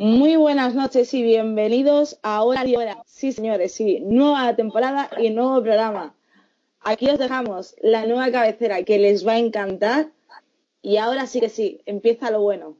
Muy 0.00 0.36
buenas 0.36 0.76
noches 0.76 1.12
y 1.12 1.24
bienvenidos 1.24 2.20
a 2.22 2.44
Hora 2.44 2.64
y 2.64 2.76
Hora. 2.76 3.02
Sí, 3.04 3.32
señores, 3.32 3.72
sí, 3.72 3.98
nueva 4.00 4.54
temporada 4.54 5.10
y 5.20 5.30
nuevo 5.30 5.60
programa. 5.60 6.14
Aquí 6.82 7.10
os 7.10 7.18
dejamos 7.18 7.74
la 7.82 8.06
nueva 8.06 8.30
cabecera 8.30 8.84
que 8.84 8.98
les 8.98 9.26
va 9.26 9.32
a 9.32 9.38
encantar. 9.38 10.12
Y 10.82 10.98
ahora 10.98 11.26
sí 11.26 11.40
que 11.40 11.48
sí, 11.48 11.80
empieza 11.84 12.30
lo 12.30 12.42
bueno. 12.42 12.76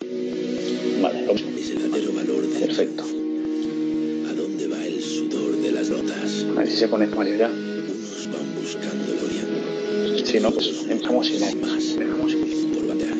Vale. 0.00 1.30
Es 1.30 1.70
el 1.72 1.78
verdadero 1.80 2.14
valor 2.14 2.46
de 2.46 2.60
Perfecto. 2.60 3.02
¿A 3.02 4.32
dónde 4.32 4.66
va 4.66 4.82
el 4.82 5.02
sudor 5.02 5.56
de 5.58 5.72
las 5.72 5.90
notas? 5.90 6.46
A 6.56 6.58
ver 6.58 6.66
si 6.66 6.78
se 6.78 6.88
pone 6.88 7.06
ya. 7.36 7.48
Unos 7.48 8.30
van 8.32 8.54
buscando 8.54 9.12
gloria. 9.12 10.24
Si 10.24 10.40
no, 10.40 10.50
pues 10.50 10.86
empezamos 10.88 11.28
y 11.28 11.38
no. 11.38 11.66
Más. 11.66 11.96
Dejamos 11.98 12.32
y 12.32 12.72
Por 12.72 12.86
bandera. 12.86 13.14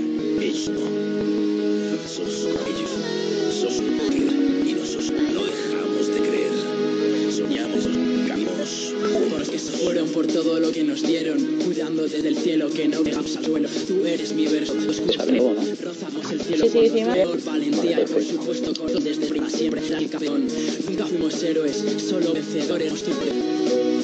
Soñamos, 7.51 7.85
buscamos. 7.85 8.95
Por 9.29 9.51
que 9.51 9.59
se 9.59 9.73
fueron 9.73 10.09
por 10.11 10.25
todo 10.29 10.61
lo 10.61 10.71
que 10.71 10.85
nos 10.85 11.03
dieron, 11.03 11.37
cuidando 11.65 12.05
desde 12.05 12.29
el 12.29 12.37
cielo 12.37 12.71
que 12.71 12.87
no 12.87 13.03
dejamos 13.03 13.37
al 13.37 13.45
suelo. 13.45 13.69
Tú 13.89 14.07
eres 14.07 14.33
mi 14.33 14.47
verso, 14.47 14.75
¿no? 14.75 14.87
rozamos 14.87 16.31
el 16.31 16.41
cielo 16.41 16.67
Sí, 16.67 16.91
sí, 16.95 17.03
por 17.25 17.41
sí, 17.41 17.47
valentía 17.47 18.03
y 18.03 18.05
por 18.05 18.23
supuesto 18.23 18.73
corto 18.81 19.01
desde 19.01 19.27
prima 19.27 19.51
siempre 19.51 19.85
era 19.85 19.99
el 19.99 20.09
campeón. 20.09 20.47
Nunca 20.89 21.07
fuimos 21.07 21.43
héroes, 21.43 21.85
solo 22.09 22.35
vencedores. 22.35 22.93
Seguimos 22.93 24.00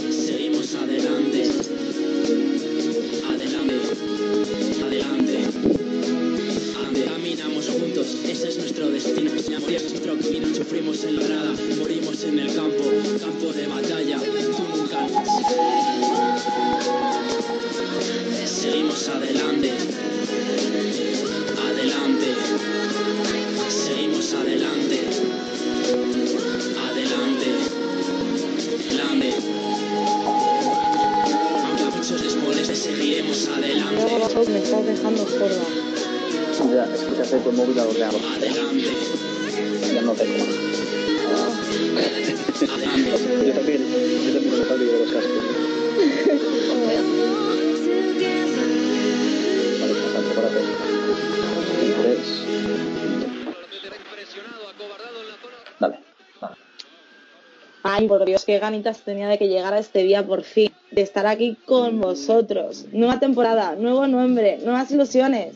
Por 58.09 58.25
Dios, 58.25 58.45
qué 58.45 58.59
ganitas 58.59 59.01
tenía 59.01 59.29
de 59.29 59.39
que 59.39 59.49
llegara 59.49 59.79
este 59.79 60.03
día 60.05 60.25
por 60.25 60.43
fin, 60.43 60.71
de 60.93 61.03
estar 61.03 61.27
aquí 61.27 61.57
con 61.65 62.01
vosotros. 62.01 62.87
Nueva 62.93 63.19
temporada, 63.19 63.75
nuevo 63.75 64.07
nombre, 64.07 64.59
nuevas 64.65 64.91
ilusiones, 64.93 65.55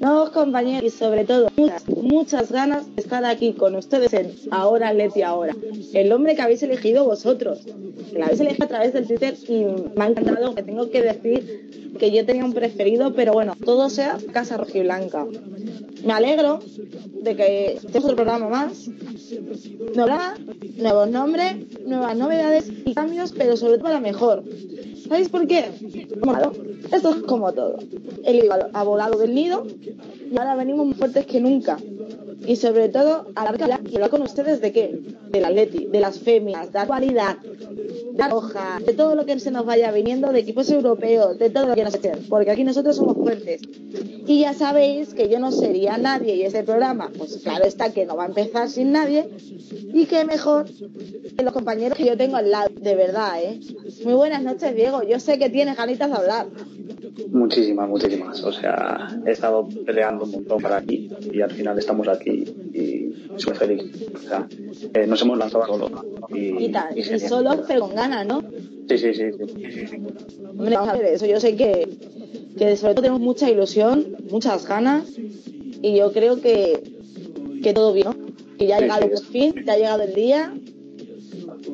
nuevos 0.00 0.30
compañeros 0.30 0.84
y 0.84 0.90
sobre 0.90 1.24
todo 1.24 1.48
muchas, 1.56 1.88
muchas 1.88 2.52
ganas 2.52 2.86
aquí 3.22 3.52
con 3.52 3.76
ustedes 3.76 4.12
en 4.14 4.32
Ahora 4.50 4.92
Leti 4.92 5.22
Ahora. 5.22 5.54
El 5.92 6.12
hombre 6.12 6.34
que 6.34 6.42
habéis 6.42 6.62
elegido 6.62 7.04
vosotros, 7.04 7.60
lo 8.12 8.24
habéis 8.24 8.40
elegido 8.40 8.64
a 8.64 8.68
través 8.68 8.92
del 8.92 9.06
Twitter 9.06 9.36
y 9.48 9.64
me 9.96 10.04
ha 10.04 10.08
encantado 10.08 10.54
que 10.54 10.62
tengo 10.62 10.90
que 10.90 11.02
decir 11.02 11.94
que 11.98 12.10
yo 12.10 12.26
tenía 12.26 12.44
un 12.44 12.52
preferido, 12.52 13.14
pero 13.14 13.32
bueno, 13.32 13.54
todo 13.64 13.88
sea 13.90 14.18
Casa 14.32 14.56
Rojiblanca. 14.56 15.26
Me 16.04 16.12
alegro 16.12 16.58
de 17.22 17.36
que 17.36 17.66
este 17.74 17.98
es 17.98 18.04
otro 18.04 18.16
programa 18.16 18.48
más 18.48 18.90
Nueva, 19.94 20.34
nuevos 20.76 21.10
nombres, 21.10 21.56
nuevas 21.86 22.16
novedades 22.16 22.70
y 22.84 22.94
cambios, 22.94 23.32
pero 23.32 23.56
sobre 23.56 23.74
todo 23.74 23.84
para 23.84 24.00
mejor. 24.00 24.44
¿Sabéis 25.08 25.28
por 25.28 25.46
qué? 25.46 25.64
Bueno, 26.20 26.52
esto 26.92 27.10
es 27.10 27.22
como 27.22 27.52
todo. 27.52 27.78
El 28.24 28.48
ha 28.72 28.82
volado 28.82 29.18
del 29.18 29.34
nido 29.34 29.66
y 30.30 30.36
ahora 30.38 30.56
venimos 30.56 30.86
más 30.86 30.96
fuertes 30.96 31.26
que 31.26 31.40
nunca. 31.40 31.78
Y 32.46 32.56
sobre 32.56 32.88
todo, 32.88 33.26
hablar, 33.34 33.80
hablar 33.94 34.10
con 34.10 34.22
ustedes 34.22 34.60
de 34.60 34.72
qué? 34.72 35.00
Del 35.30 35.44
atleti, 35.44 35.86
de 35.86 36.00
las 36.00 36.18
femias, 36.18 36.68
de 36.68 36.74
la 36.74 36.82
actualidad, 36.82 37.38
de 37.38 38.18
la 38.18 38.28
roja, 38.28 38.80
de 38.84 38.92
todo 38.92 39.14
lo 39.14 39.24
que 39.24 39.38
se 39.40 39.50
nos 39.50 39.64
vaya 39.64 39.90
viniendo, 39.92 40.32
de 40.32 40.40
equipos 40.40 40.70
europeos, 40.70 41.38
de 41.38 41.50
todo 41.50 41.66
lo 41.66 41.74
que 41.74 41.84
nos 41.84 41.94
estén. 41.94 42.26
Porque 42.28 42.50
aquí 42.50 42.64
nosotros 42.64 42.96
somos 42.96 43.16
fuertes. 43.16 43.62
Y 44.26 44.40
ya 44.40 44.54
sabéis 44.54 45.14
que 45.14 45.28
yo 45.28 45.38
no 45.38 45.52
sería 45.52 45.98
nadie 45.98 46.36
y 46.36 46.42
este 46.42 46.62
programa, 46.62 47.10
pues 47.16 47.38
claro 47.38 47.64
está 47.64 47.92
que 47.92 48.06
no 48.06 48.16
va 48.16 48.24
a 48.24 48.28
empezar 48.28 48.68
sin 48.68 48.92
nadie. 48.92 49.28
Y 49.92 50.06
que 50.06 50.24
mejor 50.24 50.66
que 50.66 51.44
los 51.44 51.52
compañeros 51.52 51.96
que 51.96 52.04
yo 52.06 52.16
tengo 52.16 52.36
al 52.36 52.50
lado, 52.50 52.70
de 52.74 52.94
verdad, 52.94 53.42
¿eh? 53.42 53.60
Muy 54.04 54.14
buenas 54.14 54.42
noches, 54.42 54.74
Diego. 54.74 55.02
Yo 55.02 55.18
sé 55.20 55.38
que 55.38 55.50
tienes 55.50 55.76
ganitas 55.76 56.10
de 56.10 56.16
hablar. 56.16 56.46
Muchísimas, 57.30 57.88
muchísimas. 57.88 58.42
O 58.42 58.52
sea, 58.52 59.08
he 59.26 59.30
estado 59.32 59.68
peleando 59.86 60.24
un 60.24 60.32
montón 60.32 60.60
para 60.62 60.78
aquí 60.78 61.10
y 61.32 61.40
al 61.40 61.50
final 61.50 61.78
estamos 61.78 62.08
aquí 62.08 62.44
y 62.74 63.12
soy 63.38 63.54
feliz. 63.54 63.82
O 64.14 64.18
sea, 64.18 64.48
eh, 64.94 65.06
nos 65.06 65.22
hemos 65.22 65.38
lanzado 65.38 65.64
a 65.64 65.66
todo. 65.66 65.90
Y, 66.34 66.64
Y 66.64 66.68
tal, 66.72 66.96
y 66.98 67.02
solo, 67.20 67.62
pero 67.68 67.80
con 67.82 67.94
ganas, 67.94 68.26
¿no? 68.26 68.42
Sí, 68.88 68.98
sí, 68.98 69.14
sí. 69.14 69.30
sí, 69.72 69.86
sí. 69.86 69.96
Hombre, 70.58 70.74
vamos 70.74 70.88
a 70.90 70.92
ver, 70.96 71.06
eso 71.06 71.26
yo 71.26 71.40
sé 71.40 71.56
que, 71.56 71.88
que 72.58 72.76
sobre 72.76 72.94
todo 72.94 73.02
tenemos 73.02 73.20
mucha 73.20 73.48
ilusión, 73.50 74.16
muchas 74.30 74.66
ganas, 74.66 75.04
y 75.16 75.96
yo 75.96 76.12
creo 76.12 76.40
que, 76.40 76.82
que 77.62 77.72
todo 77.72 77.92
bien, 77.92 78.06
¿no? 78.08 78.16
Que 78.58 78.66
ya 78.66 78.76
ha 78.76 78.80
llegado 78.80 79.02
por 79.02 79.12
es- 79.14 79.24
fin, 79.24 79.54
te 79.64 79.70
ha 79.70 79.76
llegado 79.76 80.02
el 80.02 80.14
día. 80.14 80.52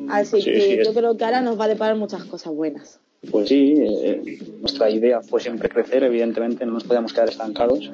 Así 0.09 0.41
Sí, 0.41 0.51
que 0.51 0.83
yo 0.85 0.93
creo 0.93 1.17
que 1.17 1.25
ahora 1.25 1.41
nos 1.41 1.59
va 1.59 1.65
a 1.65 1.67
deparar 1.67 1.95
muchas 1.97 2.23
cosas 2.25 2.53
buenas. 2.53 2.99
Pues 3.29 3.49
sí, 3.49 3.75
eh, 3.77 4.39
nuestra 4.59 4.89
idea 4.89 5.21
fue 5.21 5.39
siempre 5.39 5.69
crecer, 5.69 6.03
evidentemente 6.03 6.65
no 6.65 6.73
nos 6.73 6.85
podíamos 6.85 7.13
quedar 7.13 7.29
estancados 7.29 7.91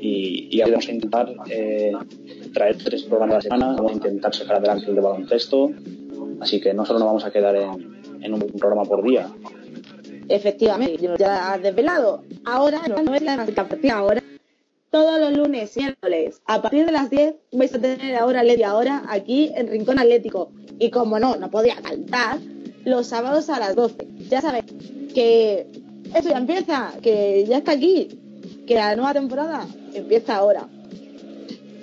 y, 0.00 0.48
y 0.50 0.60
vamos 0.60 0.88
a 0.88 0.92
intentar 0.92 1.32
eh, 1.48 1.92
traer 2.52 2.78
tres 2.78 3.04
programas 3.04 3.34
a 3.34 3.36
la 3.36 3.42
semana, 3.42 3.66
vamos 3.76 3.92
a 3.92 3.94
intentar 3.94 4.34
sacar 4.34 4.56
adelante 4.56 4.86
el 4.88 4.96
de 4.96 5.00
baloncesto, 5.00 5.70
así 6.40 6.60
que 6.60 6.74
no 6.74 6.84
solo 6.84 6.98
nos 6.98 7.06
vamos 7.06 7.24
a 7.24 7.30
quedar 7.30 7.54
en, 7.54 8.34
un 8.34 8.40
programa 8.58 8.84
por 8.84 9.04
día, 9.04 9.30
Efectivamente, 10.26 11.06
ya 11.18 11.52
has 11.52 11.62
desvelado. 11.62 12.24
Ahora, 12.46 12.80
no, 12.88 13.14
es 13.14 13.20
la 13.20 13.34
a 13.34 13.46
partir 13.46 13.80
de 13.80 13.90
ahora, 13.90 14.22
todos 14.90 15.20
los 15.20 15.36
lunes 15.36 15.76
miércoles, 15.76 16.40
a 16.46 16.62
partir 16.62 16.86
de 16.86 16.92
las 16.92 17.10
10, 17.10 17.34
vais 17.52 17.74
a 17.74 17.78
tener 17.78 18.16
ahora 18.16 18.42
Leti 18.42 18.62
ahora 18.62 19.02
aquí 19.08 19.52
en 19.54 19.68
Rincón 19.68 19.98
Atlético. 19.98 20.50
Y 20.78 20.90
como 20.90 21.18
no, 21.18 21.36
no 21.36 21.50
podía 21.50 21.76
faltar, 21.76 22.38
los 22.84 23.06
sábados 23.06 23.48
a 23.50 23.58
las 23.58 23.74
12. 23.74 23.96
Ya 24.28 24.40
sabéis 24.40 24.64
que 25.14 25.66
esto 26.14 26.28
ya 26.30 26.38
empieza, 26.38 26.92
que 27.02 27.44
ya 27.48 27.58
está 27.58 27.72
aquí, 27.72 28.08
que 28.66 28.74
la 28.74 28.94
nueva 28.96 29.12
temporada 29.14 29.66
empieza 29.92 30.36
ahora. 30.36 30.68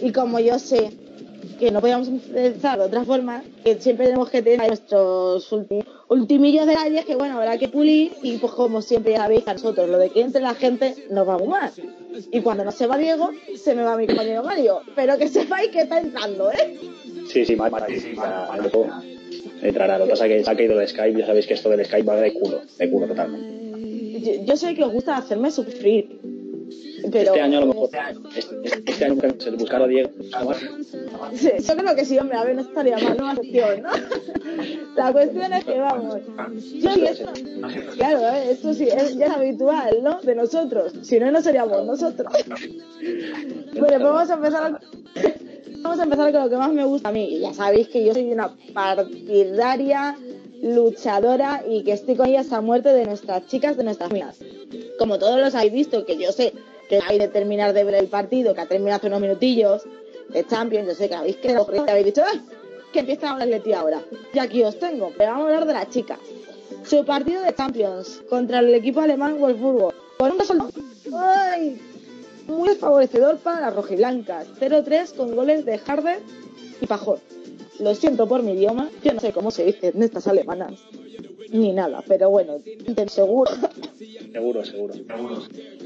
Y 0.02 0.12
como 0.12 0.40
yo 0.40 0.58
sé 0.60 0.92
que 1.60 1.70
no 1.72 1.80
podíamos 1.80 2.08
empezar 2.08 2.80
de 2.80 2.86
otra 2.86 3.04
forma, 3.06 3.44
que 3.64 3.80
siempre 3.80 4.08
tenemos 4.08 4.30
que 4.32 4.42
tener 4.42 4.68
nuestros 4.68 5.52
ulti- 5.52 5.86
ultimillos 6.08 6.66
detalles 6.66 7.06
que 7.06 7.16
bueno, 7.16 7.38
habrá 7.38 7.60
que 7.60 7.68
pulir 7.68 8.14
y 8.24 8.38
pues 8.38 8.52
como 8.54 8.82
siempre 8.82 9.12
ya 9.14 9.20
sabéis 9.20 9.48
a 9.48 9.54
nosotros, 9.54 9.88
lo 9.88 10.00
de 10.00 10.10
que 10.10 10.22
entre 10.22 10.42
la 10.42 10.56
gente 10.56 10.96
nos 11.12 11.28
va 11.28 11.36
a 11.36 11.38
mal. 11.38 11.72
Y 12.32 12.42
cuando 12.42 12.64
no 12.66 12.72
se 12.72 12.88
va 12.88 12.98
Diego, 12.98 13.30
se 13.56 13.76
me 13.76 13.84
va 13.84 13.96
mi 13.96 14.08
compañero 14.08 14.44
Mario. 14.44 14.82
Pero 14.96 15.18
que 15.20 15.28
sepáis 15.28 15.70
que 15.70 15.82
está 15.82 16.00
entrando, 16.00 16.52
¿eh? 16.52 16.80
Sí, 17.28 17.46
sí, 17.46 17.56
más 17.56 17.72
entrará. 19.62 19.98
Lo 19.98 20.06
que 20.06 20.12
pasa 20.12 20.26
es 20.28 20.32
que 20.32 20.44
se 20.44 20.52
ha 20.52 20.56
caído 20.56 20.80
el 20.80 20.88
Skype, 20.88 21.20
ya 21.20 21.26
sabéis 21.26 21.48
que 21.48 21.54
esto 21.54 21.70
del 21.70 21.86
Skype 21.86 22.08
va 22.08 22.16
de 22.16 22.34
culo, 22.34 22.62
de 22.78 22.90
culo 22.90 23.08
totalmente. 23.08 24.20
yo, 24.20 24.46
yo 24.46 24.58
sé 24.58 24.76
que 24.76 24.84
os 24.84 24.92
gusta 24.92 25.18
hacerme 25.18 25.52
sufrir. 25.52 26.20
Pero 27.12 27.34
Este 27.34 27.42
año 27.42 27.58
a 27.58 27.62
lo 27.62 27.68
mejor, 27.68 27.90
este, 28.36 28.56
este 28.86 29.06
año 29.06 29.20
se 29.40 29.52
buscar 29.52 29.82
a 29.82 29.88
Diego. 29.88 30.10
Sí, 31.34 31.50
yo 31.68 31.76
creo 31.76 31.96
que 31.96 32.06
sí, 32.06 32.18
hombre, 32.20 32.38
a 32.38 32.44
ver, 32.44 32.56
no 32.56 32.62
estaría 32.62 32.98
mal, 32.98 33.18
no 33.18 33.36
cuestión, 33.36 33.82
¿no? 33.82 33.90
La 34.96 35.12
cuestión 35.12 35.54
es 35.54 35.66
que 35.66 35.80
vamos. 35.80 36.20
Yo 36.76 36.90
y 36.96 37.06
esto, 37.06 37.32
claro, 37.96 38.20
¿eh? 38.20 38.52
esto 38.52 38.74
sí 38.74 38.88
es, 38.88 39.16
ya 39.18 39.26
es 39.26 39.32
habitual, 39.32 39.98
¿no? 40.04 40.22
De 40.22 40.36
nosotros. 40.36 40.94
Si 41.02 41.20
no, 41.20 41.32
no 41.32 41.42
seríamos 41.42 41.86
nosotros. 41.86 42.32
Bueno, 43.72 43.88
pues 43.88 44.04
vamos 44.04 44.30
a 44.30 44.34
empezar. 44.34 44.80
Vamos 45.82 46.00
a 46.00 46.04
empezar 46.04 46.32
con 46.32 46.44
lo 46.44 46.50
que 46.50 46.58
más 46.58 46.72
me 46.72 46.86
gusta 46.86 47.10
a 47.10 47.12
mí. 47.12 47.40
Ya 47.40 47.54
sabéis 47.54 47.88
que 47.90 48.04
yo 48.06 48.14
soy 48.14 48.32
una 48.32 48.56
partidaria, 48.74 50.16
luchadora 50.62 51.64
y 51.68 51.84
que 51.84 51.94
estoy 51.94 52.16
con 52.16 52.28
ellas 52.28 52.52
a 52.52 52.62
muerte 52.62 52.90
de 52.90 53.06
nuestras 53.06 53.48
chicas, 53.48 53.78
de 53.78 53.84
nuestras 53.84 54.12
amigas. 54.12 54.38
Como 55.00 55.18
todos 55.18 55.40
los 55.40 55.56
habéis 55.56 55.74
visto, 55.74 56.06
que 56.06 56.18
yo 56.18 56.32
sé 56.32 56.54
que 56.88 57.00
hay 57.08 57.18
de 57.18 57.28
terminar 57.28 57.74
de 57.74 57.84
ver 57.84 57.96
el 57.96 58.08
partido, 58.08 58.54
que 58.54 58.62
ha 58.62 58.68
terminado 58.68 58.98
hace 58.98 59.08
unos 59.08 59.22
minutillos, 59.22 59.84
de 60.30 60.46
Champions, 60.46 60.88
yo 60.88 60.94
sé 60.96 61.10
que 61.10 61.16
habéis 61.16 61.38
quedado 61.38 61.68
que 61.68 61.80
habéis 61.80 62.06
dicho, 62.06 62.22
¡ay! 62.26 62.42
Que 62.94 63.00
empieza 63.00 63.30
a 63.30 63.32
hablar 63.34 63.48
de 63.48 63.60
ti 63.60 63.74
ahora. 63.74 64.02
Y 64.34 64.40
aquí 64.40 64.64
os 64.64 64.78
tengo, 64.78 65.12
pero 65.18 65.32
vamos 65.32 65.46
a 65.46 65.48
hablar 65.48 65.66
de 65.66 65.74
las 65.74 65.90
chicas. 65.90 66.20
Su 66.84 67.04
partido 67.06 67.42
de 67.42 67.54
Champions 67.56 68.22
contra 68.30 68.60
el 68.60 68.74
equipo 68.74 69.02
alemán 69.02 69.40
Wolfsburgo. 69.40 69.94
Con 70.18 70.32
un 70.32 70.40
resultado 70.40 70.72
¡ay! 71.14 71.82
Muy 72.48 72.70
desfavorecedor 72.70 73.38
para 73.38 73.62
las 73.62 73.76
rojiblancas. 73.76 74.48
0-3 74.60 75.16
con 75.16 75.36
goles 75.36 75.66
de 75.66 75.80
Harder 75.86 76.20
y 76.82 76.86
Pajor. 76.86 77.20
Lo 77.80 77.96
siento 77.96 78.28
por 78.28 78.44
mi 78.44 78.52
idioma, 78.52 78.90
yo 79.04 79.14
no 79.14 79.20
sé 79.20 79.32
cómo 79.32 79.50
se 79.52 79.66
dice 79.66 79.92
en 79.96 80.04
estas 80.04 80.28
alemanas. 80.28 80.74
Ni 81.52 81.74
nada, 81.74 82.04
pero 82.08 82.30
bueno, 82.30 82.60
seguro. 83.08 83.52
Seguro, 84.32 84.64
seguro. 84.64 84.94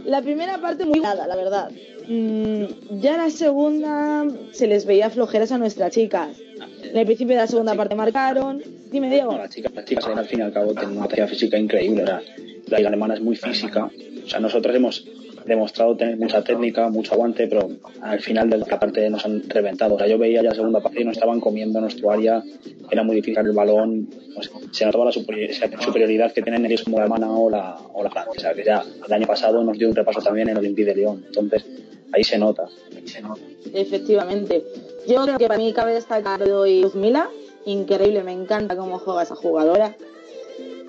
La 0.06 0.22
primera 0.22 0.60
parte 0.60 0.86
muy 0.86 1.00
nada, 1.00 1.25
la 1.28 1.36
verdad. 1.36 1.72
Mm, 2.07 3.00
ya 3.00 3.18
la 3.18 3.30
segunda 3.30 4.28
se 4.52 4.68
les 4.68 4.86
veía 4.86 5.10
flojeras 5.10 5.52
a 5.52 5.57
nuestras 5.57 5.92
chicas. 5.92 6.38
En 6.84 6.98
el 6.98 7.06
principio 7.06 7.36
de 7.36 7.42
la 7.42 7.48
segunda 7.48 7.74
parte 7.75 7.96
marcaron. 7.96 8.62
Dime, 8.92 9.10
Diego. 9.10 9.31
No, 9.31 9.38
las 9.40 9.50
chicas, 9.50 9.74
las 9.74 9.86
chicas 9.86 10.06
al 10.06 10.25
fin 10.28 10.40
y 10.40 10.44
al 10.44 10.54
cabo 10.54 10.74
tienen 10.74 10.98
una 10.98 11.07
talla 11.07 11.28
física 11.28 11.57
increíble. 11.57 12.06
sea, 12.06 12.22
la 12.68 12.78
liga 12.78 12.90
alemana 12.90 13.16
es 13.16 13.22
muy 13.22 13.36
física. 13.36 13.90
O 14.24 14.28
sea, 14.28 14.40
nosotros 14.40 14.75
hemos 14.75 15.06
demostrado 15.45 15.95
tener 15.95 16.18
mucha 16.18 16.44
técnica, 16.44 16.89
mucho 16.89 17.13
aguante, 17.13 17.47
pero 17.47 17.69
al 18.01 18.19
final 18.19 18.50
de 18.50 18.57
la 18.57 18.80
parte 18.80 19.09
nos 19.09 19.25
han 19.25 19.47
reventado. 19.50 19.95
O 19.95 19.97
sea, 19.97 20.07
yo 20.07 20.18
veía 20.18 20.42
ya 20.42 20.50
la 20.50 20.56
segunda 20.56 20.81
parte 20.81 21.01
y 21.01 21.06
nos 21.06 21.18
estaban 21.18 21.39
comiendo 21.39 21.80
nuestro 21.80 22.12
área, 22.12 22.44
era 22.89 23.03
muy 23.03 23.15
difícil 23.18 23.45
el 23.45 23.51
balón, 23.51 24.09
sea, 24.42 24.51
se 24.71 24.86
notaba 24.86 25.06
la 25.06 25.12
superioridad 25.12 26.31
que 26.31 26.42
tienen 26.42 26.65
ellos 26.65 26.83
como 26.83 26.97
la 26.97 27.03
alemana 27.03 27.31
o 27.31 27.50
la, 27.50 27.77
o 27.94 28.03
la 28.03 28.12
sea, 28.38 28.53
que 28.53 28.63
ya 28.63 28.83
el 29.06 29.13
año 29.13 29.27
pasado 29.27 29.63
nos 29.63 29.77
dio 29.77 29.89
un 29.89 29.95
repaso 29.95 30.21
también 30.21 30.50
en 30.50 30.53
el 30.53 30.59
Olympique 30.59 30.86
de 30.86 30.95
Lyon. 30.95 31.24
Entonces, 31.27 31.65
ahí 32.12 32.24
se 32.24 32.38
nota. 32.38 32.68
Ahí 32.95 33.07
se 33.07 33.21
nota. 33.21 33.42
Efectivamente. 33.74 34.63
Yo 35.07 35.24
creo 35.24 35.38
que 35.38 35.47
para 35.47 35.59
mí 35.59 35.71
cabe 35.74 35.94
destacar 35.94 36.42
hoy 36.44 36.81
Luzmila. 36.81 37.30
Increíble, 37.65 38.24
me 38.24 38.31
encanta 38.31 38.75
cómo 38.75 39.00
juega 39.00 39.24
esa 39.24 39.36
jugadora. 39.36 39.95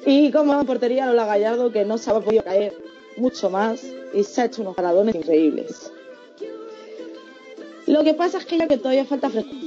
Y 0.04 0.30
como 0.30 0.64
portería 0.64 1.06
Lola 1.06 1.26
Gallardo, 1.26 1.72
que 1.72 1.84
no 1.84 1.98
se 1.98 2.10
ha 2.10 2.20
podido 2.20 2.44
caer 2.44 2.74
mucho 3.16 3.50
más 3.50 3.84
y 4.12 4.24
se 4.24 4.42
ha 4.42 4.44
hecho 4.46 4.62
unos 4.62 4.76
paradones 4.76 5.14
increíbles. 5.14 5.92
Lo 7.86 8.02
que 8.02 8.14
pasa 8.14 8.38
es 8.38 8.46
que 8.46 8.58
yo 8.58 8.66
que 8.66 8.78
todavía 8.78 9.04
falta 9.04 9.30
frescura. 9.30 9.60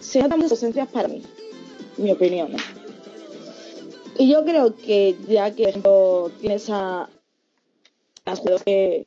Se 0.00 0.20
notan 0.20 0.38
muchas 0.38 0.52
ausencias 0.52 0.88
para 0.88 1.08
mí, 1.08 1.22
mi 1.96 2.10
opinión. 2.10 2.52
¿eh? 2.52 2.58
Y 4.18 4.30
yo 4.30 4.44
creo 4.44 4.74
que 4.74 5.16
ya 5.28 5.54
que, 5.54 5.64
ejemplo, 5.64 6.30
tienes 6.40 6.68
a 6.70 7.08
las 8.26 8.38
jugadores 8.38 8.64
que, 8.64 9.06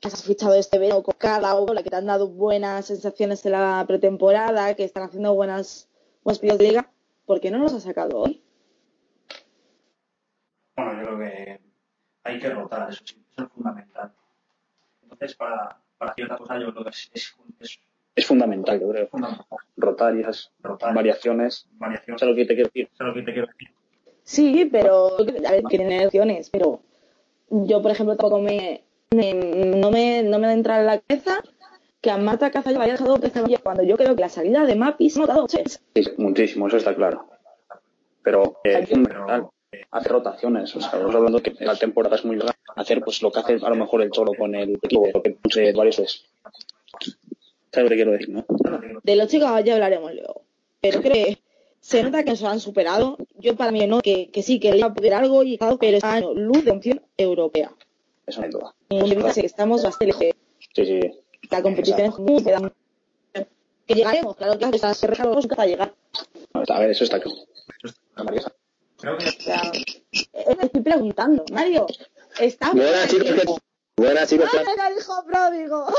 que 0.00 0.08
has 0.08 0.22
fichado 0.22 0.54
este 0.54 0.78
verano 0.78 1.02
con 1.02 1.14
cada 1.18 1.54
la 1.54 1.82
que 1.82 1.90
te 1.90 1.96
han 1.96 2.06
dado 2.06 2.28
buenas 2.28 2.86
sensaciones 2.86 3.44
en 3.46 3.52
la 3.52 3.84
pretemporada, 3.86 4.74
que 4.74 4.84
están 4.84 5.04
haciendo 5.04 5.34
buenas, 5.34 5.88
partidos 6.24 6.58
de 6.58 6.68
liga, 6.68 6.90
¿por 7.26 7.40
qué 7.40 7.50
no 7.50 7.58
los 7.58 7.74
has 7.74 7.82
sacado 7.82 8.20
hoy? 8.20 8.42
Bueno, 10.76 10.92
yo 11.02 11.16
creo 11.16 11.18
que 11.18 11.63
hay 12.24 12.38
que 12.40 12.50
rotar, 12.50 12.90
eso 12.90 13.02
sí, 13.04 13.22
eso 13.32 13.44
es 13.46 13.52
fundamental. 13.52 14.12
Entonces, 15.02 15.34
para, 15.36 15.78
para 15.98 16.14
cierta 16.14 16.36
cosa, 16.38 16.58
yo 16.58 16.72
creo 16.72 16.84
que 16.84 16.90
es, 16.90 17.10
es, 17.14 17.34
es 17.60 17.80
Es 18.16 18.26
fundamental, 18.26 18.80
yo 18.80 18.88
creo. 18.90 19.08
fundamental. 19.08 19.46
Rotar 19.76 20.16
y 20.16 20.20
esas 20.20 20.52
Rotar. 20.60 20.94
variaciones. 20.94 21.68
Variación, 21.72 22.16
Eso 22.16 22.24
es 22.24 22.30
lo 22.30 22.36
que 22.36 22.44
te 22.46 22.54
quiero 22.54 22.70
decir. 22.72 22.88
eso 22.92 23.02
es 23.04 23.08
lo 23.08 23.14
que 23.14 23.22
te 23.22 23.32
quiero 23.32 23.48
decir. 23.48 23.68
Sí, 24.22 24.68
pero 24.72 25.16
a 25.18 25.50
ver, 25.52 25.62
tienen 25.68 26.06
opciones, 26.06 26.48
pero 26.50 26.80
yo, 27.50 27.82
por 27.82 27.90
ejemplo, 27.90 28.16
tampoco 28.16 28.40
me, 28.40 28.82
me- 29.10 29.34
no 29.34 29.90
me 29.90 30.22
no 30.22 30.38
me 30.38 30.50
entra 30.52 30.80
en 30.80 30.86
la 30.86 31.00
cabeza 31.00 31.42
que 32.00 32.10
a 32.10 32.16
Marta 32.16 32.50
Cazalla 32.50 32.78
vaya 32.78 32.92
dejado 32.92 33.18
de 33.18 33.26
hacer 33.26 33.44
cuando 33.62 33.82
yo 33.82 33.96
creo 33.96 34.14
que 34.14 34.20
la 34.22 34.28
salida 34.30 34.64
de 34.64 34.76
Mapi 34.76 35.10
se 35.10 35.18
ha 35.18 35.22
notado. 35.26 35.46
sí. 35.48 35.62
Sí, 35.94 36.04
muchísimo, 36.16 36.68
eso 36.68 36.78
está 36.78 36.94
claro. 36.94 37.26
Pero 38.22 38.60
eh, 38.64 38.86
es 38.88 38.90
Hacer 39.90 40.12
rotaciones, 40.12 40.74
o 40.76 40.80
sea, 40.80 40.90
estamos 40.90 41.14
hablando 41.14 41.42
que 41.42 41.54
la 41.60 41.76
temporada 41.76 42.16
es 42.16 42.24
muy 42.24 42.36
larga. 42.36 42.56
Hacer 42.76 43.00
pues 43.00 43.22
lo 43.22 43.30
que 43.30 43.40
hace 43.40 43.58
a 43.62 43.68
lo 43.68 43.76
mejor 43.76 44.02
el 44.02 44.10
Cholo 44.10 44.32
con 44.36 44.54
el 44.54 44.74
equipo, 44.74 45.08
lo 45.12 45.22
que 45.22 45.30
puse 45.30 45.72
varias 45.72 45.98
veces. 45.98 46.24
¿Sabes 47.72 47.84
lo 47.84 47.88
que 47.88 47.94
quiero 47.94 48.12
decir, 48.12 48.30
no? 48.30 48.44
De 49.02 49.16
los 49.16 49.28
chicos 49.28 49.48
ya 49.64 49.74
hablaremos 49.74 50.12
luego. 50.14 50.42
Pero 50.80 51.00
creo 51.00 51.12
que 51.26 51.38
se 51.80 52.02
nota 52.02 52.24
que 52.24 52.30
nos 52.30 52.42
han 52.44 52.60
superado. 52.60 53.16
Yo 53.38 53.56
para 53.56 53.72
mí 53.72 53.86
no, 53.86 54.00
que, 54.00 54.30
que 54.30 54.42
sí, 54.42 54.60
que 54.60 54.70
le 54.70 54.78
iba 54.78 54.88
a 54.88 54.94
poder 54.94 55.14
algo 55.14 55.42
y 55.42 55.58
pero 55.58 55.96
está 55.96 56.18
en 56.18 56.44
luz 56.44 56.64
de 56.64 56.70
opción 56.70 57.02
europea. 57.16 57.72
Eso 58.26 58.40
no 58.40 58.46
hay 58.46 58.52
duda. 58.52 58.74
Y 58.88 59.32
que 59.34 59.46
estamos 59.46 59.82
bastante 59.82 60.06
lejos. 60.06 60.36
Sí, 60.74 60.84
sí. 60.86 61.00
La 61.50 61.62
competición 61.62 62.00
es 62.00 62.18
muy 62.18 62.42
pedante. 62.42 62.74
Que 63.86 63.94
llegaremos, 63.94 64.36
claro 64.36 64.58
que 64.58 64.78
las 64.78 64.98
cerramos 64.98 65.44
nunca 65.44 65.56
va 65.56 65.62
a 65.64 65.66
llegar. 65.66 65.94
A 66.54 66.80
ver, 66.80 66.90
eso 66.90 67.04
está 67.04 67.20
claro. 67.20 67.38
Creo 69.04 69.18
que 69.18 69.28
O 69.28 69.32
sea, 69.32 69.62
me 70.56 70.64
estoy 70.64 70.80
preguntando, 70.82 71.44
Mario, 71.52 71.86
¿está 72.40 72.72
Buenas 72.72 73.08
chicos, 73.08 73.28
¿qué- 73.28 73.44
buenas 74.02 74.28
chicos, 74.30 74.48
¿qué- 74.50 74.58
¡Ah, 74.58 74.72
era 74.72 74.88
el 74.88 74.98
hijo 74.98 75.24
pródigo! 75.26 75.86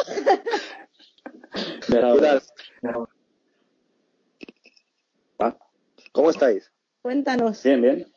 ¿va? 5.42 5.58
¿Cómo 6.12 6.30
estáis? 6.30 6.72
Cuéntanos. 7.02 7.62
Bien, 7.64 7.82
bien. 7.82 8.12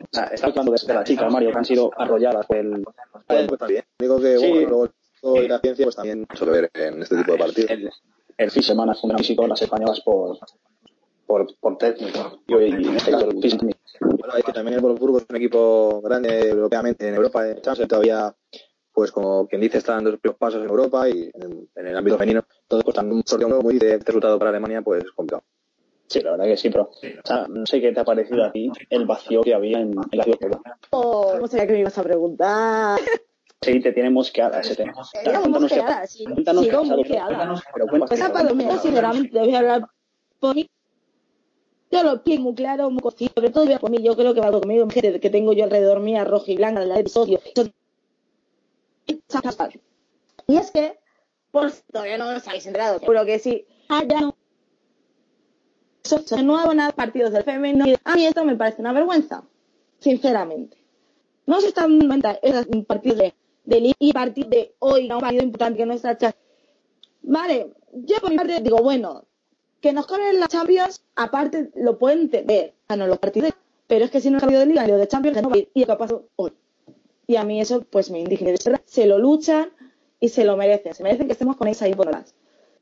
O 0.00 0.06
sea, 0.12 0.24
está 0.26 0.46
hablando 0.48 0.72
de, 0.72 0.86
de 0.86 0.94
las 0.94 1.04
chicas, 1.04 1.32
Mario, 1.32 1.52
que 1.52 1.58
han 1.58 1.64
sido 1.64 1.90
arrolladas 1.96 2.46
por 2.46 2.56
el, 2.56 2.70
Bueno, 2.70 2.92
pues 3.26 3.52
está 3.52 3.66
bien. 3.66 3.84
Digo 3.98 4.20
que, 4.20 4.38
Sí. 4.38 4.48
bueno, 4.48 4.68
luego 5.22 5.42
y 5.42 5.48
la 5.48 5.60
ciencia 5.60 5.84
pues 5.86 5.96
también 5.96 6.26
mucho 6.28 6.44
que 6.44 6.50
ver 6.50 6.70
en 6.74 7.02
este 7.02 7.16
tipo 7.16 7.32
de 7.32 7.38
partidos. 7.38 7.70
el, 7.70 7.90
el 8.38 8.50
fin 8.50 8.62
de 8.62 8.66
semana 8.68 8.94
fue 8.94 9.10
un 9.10 9.18
físico 9.18 9.46
las 9.46 9.62
españolas 9.62 10.00
por, 10.00 10.38
por, 11.30 11.46
por 11.60 11.78
técnico. 11.78 12.40
Y, 12.48 12.54
y 12.54 12.88
en 12.88 12.96
este 12.96 13.12
caso 13.12 13.30
el 13.30 13.40
físico. 13.40 13.66
Bueno, 14.00 14.34
es 14.36 14.44
que 14.44 14.52
también 14.52 14.74
el 14.78 14.80
Wolfsburgo 14.82 15.18
es 15.18 15.26
un 15.28 15.36
equipo 15.36 16.00
grande 16.02 16.48
europeamente 16.48 17.06
en 17.08 17.14
Europa, 17.14 17.48
en 17.48 17.60
Champions, 17.60 17.88
todavía, 17.88 18.34
pues 18.92 19.12
como 19.12 19.46
quien 19.46 19.60
dice, 19.60 19.78
está 19.78 19.94
dando 19.94 20.10
los 20.10 20.18
primeros 20.20 20.38
pasos 20.38 20.60
en 20.62 20.68
Europa 20.68 21.08
y 21.08 21.30
en, 21.32 21.68
en 21.76 21.86
el 21.86 21.96
ámbito 21.96 22.16
femenino. 22.18 22.44
Entonces, 22.62 22.84
pues 22.84 22.96
también 22.96 23.16
un 23.18 23.22
sorteo 23.24 23.46
nuevo 23.48 23.62
muy 23.62 23.78
de 23.78 23.98
resultado 23.98 24.38
para 24.38 24.50
Alemania, 24.50 24.82
pues 24.82 25.04
complicado. 25.12 25.44
Sí, 26.08 26.20
la 26.22 26.32
verdad 26.32 26.46
que 26.46 26.56
sí, 26.56 26.70
pero 26.70 26.90
o 26.90 27.26
sea, 27.26 27.46
no 27.48 27.64
sé 27.66 27.80
qué 27.80 27.92
te 27.92 28.00
ha 28.00 28.04
parecido 28.04 28.44
a 28.44 28.50
ti 28.50 28.72
el 28.88 29.06
vacío 29.06 29.42
que 29.42 29.54
había 29.54 29.78
en, 29.78 29.92
en 30.10 30.18
la 30.18 30.24
ciudad. 30.24 30.60
Oh, 30.90 31.36
no 31.40 31.46
sabía 31.46 31.68
que 31.68 31.72
me 31.74 31.80
ibas 31.80 31.96
a 31.98 32.02
preguntar. 32.02 32.98
Sí, 33.62 33.78
te 33.78 33.92
tenemos 33.92 34.32
que 34.32 34.42
a 34.42 34.48
ese 34.48 34.74
tema. 34.74 34.94
Cuéntanos 34.94 35.44
qué- 35.44 35.50
mosqueada, 35.60 36.06
sí. 36.08 36.24
cuéntanos 36.24 36.66
qué 36.66 36.74
ha 36.74 36.80
pasado. 36.80 36.96
mosqueada. 36.96 37.62
Pero 37.72 37.86
Pues 37.86 38.00
voy 39.30 39.54
a 39.54 39.58
hablar 39.58 39.86
por 40.40 40.54
mí. 40.56 40.66
Yo 41.90 42.04
lo 42.04 42.22
pienso 42.22 42.44
muy 42.44 42.54
claro, 42.54 42.88
muy 42.90 43.00
cocido, 43.00 43.32
sobre 43.34 43.50
todo 43.50 43.78
por 43.80 43.90
mí, 43.90 43.98
yo 44.02 44.16
creo 44.16 44.32
que 44.32 44.40
va 44.40 44.52
conmigo, 44.52 44.88
gente 44.88 45.18
que 45.18 45.30
tengo 45.30 45.52
yo 45.52 45.64
alrededor 45.64 46.00
mía, 46.00 46.24
roja 46.24 46.52
y 46.52 46.56
blanca, 46.56 46.84
la 46.84 46.96
de. 46.96 47.40
Y 50.46 50.56
es 50.56 50.70
que, 50.70 50.98
por 51.50 51.72
todavía 51.92 52.16
no 52.16 52.28
os 52.28 52.46
habéis 52.46 52.66
enterado, 52.66 53.00
seguro 53.00 53.24
que 53.24 53.38
sí, 53.40 53.66
ah, 53.88 54.04
ya 54.08 54.20
no. 54.20 54.36
No 56.42 56.58
hago 56.58 56.74
nada 56.74 56.92
partidos 56.92 57.32
del 57.32 57.44
femenino. 57.44 57.84
A 58.04 58.14
mí 58.14 58.26
esto 58.26 58.44
me 58.44 58.56
parece 58.56 58.80
una 58.80 58.92
vergüenza, 58.92 59.44
sinceramente. 59.98 60.78
No 61.46 61.60
se 61.60 61.68
están 61.68 61.98
dando 61.98 62.06
cuenta 62.06 62.38
esos 62.42 62.66
partidos 62.86 63.18
de, 63.18 63.34
de 63.64 63.94
y 63.98 64.12
partidos 64.12 64.50
de 64.50 64.74
hoy, 64.78 65.10
un 65.10 65.20
partido 65.20 65.42
importante 65.42 65.78
que 65.78 65.86
no 65.86 65.94
está 65.94 66.12
hecha. 66.12 66.34
Vale, 67.22 67.74
yo 67.92 68.16
por 68.20 68.30
mi 68.30 68.36
parte 68.36 68.60
digo, 68.60 68.78
bueno, 68.78 69.24
que 69.80 69.92
nos 69.92 70.06
corren 70.06 70.38
las 70.40 70.48
Champions, 70.48 71.02
aparte 71.16 71.70
lo 71.74 71.98
puedo 71.98 72.18
entender, 72.18 72.74
a 72.88 72.96
no 72.96 73.06
los 73.06 73.18
partidos, 73.18 73.52
pero 73.86 74.04
es 74.04 74.10
que 74.10 74.20
si 74.20 74.30
no 74.30 74.36
es 74.36 74.42
partido 74.42 74.60
de 74.60 74.66
liga 74.66 74.86
ni 74.86 74.92
de 74.92 75.08
Champions, 75.08 75.36
que 75.36 75.42
no 75.42 75.50
va 75.50 75.56
a 75.56 75.58
ir, 75.58 75.70
y 75.74 75.80
lo 75.80 75.86
que 75.86 75.92
ha 75.92 75.98
pasado 75.98 76.28
hoy. 76.36 76.52
Y 77.26 77.36
a 77.36 77.44
mí 77.44 77.60
eso 77.60 77.82
pues 77.82 78.10
me 78.10 78.20
indigna. 78.20 78.52
Se 78.84 79.06
lo 79.06 79.18
luchan 79.18 79.70
y 80.18 80.28
se 80.28 80.44
lo 80.44 80.56
merecen. 80.56 80.94
Se 80.94 81.02
merecen 81.02 81.26
que 81.26 81.32
estemos 81.32 81.56
con 81.56 81.68
ellos 81.68 81.80
ahí 81.82 81.94
por 81.94 82.08
horas. 82.08 82.34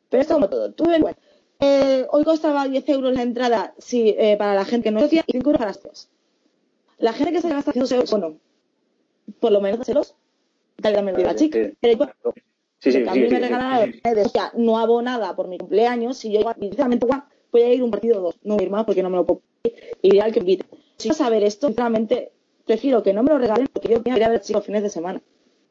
Pero 0.08 0.22
esto 0.22 0.34
como 0.34 0.48
todo. 0.48 0.72
Tú 0.72 0.84
ven, 0.84 1.02
bueno, 1.02 1.16
eh, 1.60 2.06
hoy 2.10 2.24
costaba 2.24 2.66
10 2.66 2.88
euros 2.88 3.14
la 3.14 3.22
entrada 3.22 3.74
sí, 3.78 4.14
eh, 4.18 4.36
para 4.38 4.54
la 4.54 4.64
gente 4.64 4.84
que 4.84 4.90
no 4.90 5.00
socia 5.00 5.22
y 5.26 5.32
5 5.32 5.50
euros 5.50 5.58
para 5.58 5.70
las 5.70 5.82
dos. 5.82 6.08
La 6.98 7.12
gente 7.12 7.32
que 7.32 7.42
se 7.42 7.48
gasta 7.48 7.72
100 7.72 7.86
euros, 7.92 8.10
bueno, 8.10 8.38
por 9.40 9.52
lo 9.52 9.60
menos. 9.60 9.86
Tal 9.86 9.96
vez 9.96 10.14
también 10.94 11.12
lo 11.14 11.18
diga 11.18 11.36
Sí, 11.36 11.50
chica. 11.50 11.70
Pero 11.80 12.10
Sí, 12.80 12.92
sí, 12.92 13.02
que 13.02 13.08
a 13.08 13.12
sí, 13.12 13.20
me 13.20 13.28
sí, 13.28 13.36
regalaron, 13.36 13.92
sí, 13.92 14.00
decía, 14.14 14.52
no 14.54 14.78
hago 14.78 15.02
nada 15.02 15.34
por 15.34 15.48
mi 15.48 15.58
cumpleaños, 15.58 16.16
si 16.16 16.32
yo 16.32 16.40
igual, 16.40 16.56
y 16.60 16.66
sinceramente 16.66 17.06
voy 17.50 17.62
a 17.62 17.72
ir 17.72 17.82
un 17.82 17.90
partido 17.90 18.18
o 18.18 18.22
dos, 18.22 18.36
no 18.42 18.54
voy 18.54 18.62
a 18.62 18.66
ir 18.66 18.70
más 18.70 18.84
porque 18.84 19.02
no 19.02 19.10
me 19.10 19.16
lo 19.16 19.26
puedo 19.26 19.42
y 20.02 20.08
iré 20.08 20.20
al 20.20 20.32
que 20.32 20.40
invite. 20.40 20.64
Si 20.96 21.08
quiero 21.08 21.14
saber 21.16 21.42
esto, 21.44 21.68
sinceramente, 21.68 22.32
prefiero 22.64 23.02
que 23.02 23.12
no 23.12 23.22
me 23.22 23.30
lo 23.30 23.38
regalen 23.38 23.68
porque 23.72 23.88
yo 23.88 24.02
quería 24.02 24.28
ver 24.28 24.40
chicos 24.40 24.64
fines 24.64 24.82
de 24.82 24.90
semana. 24.90 25.22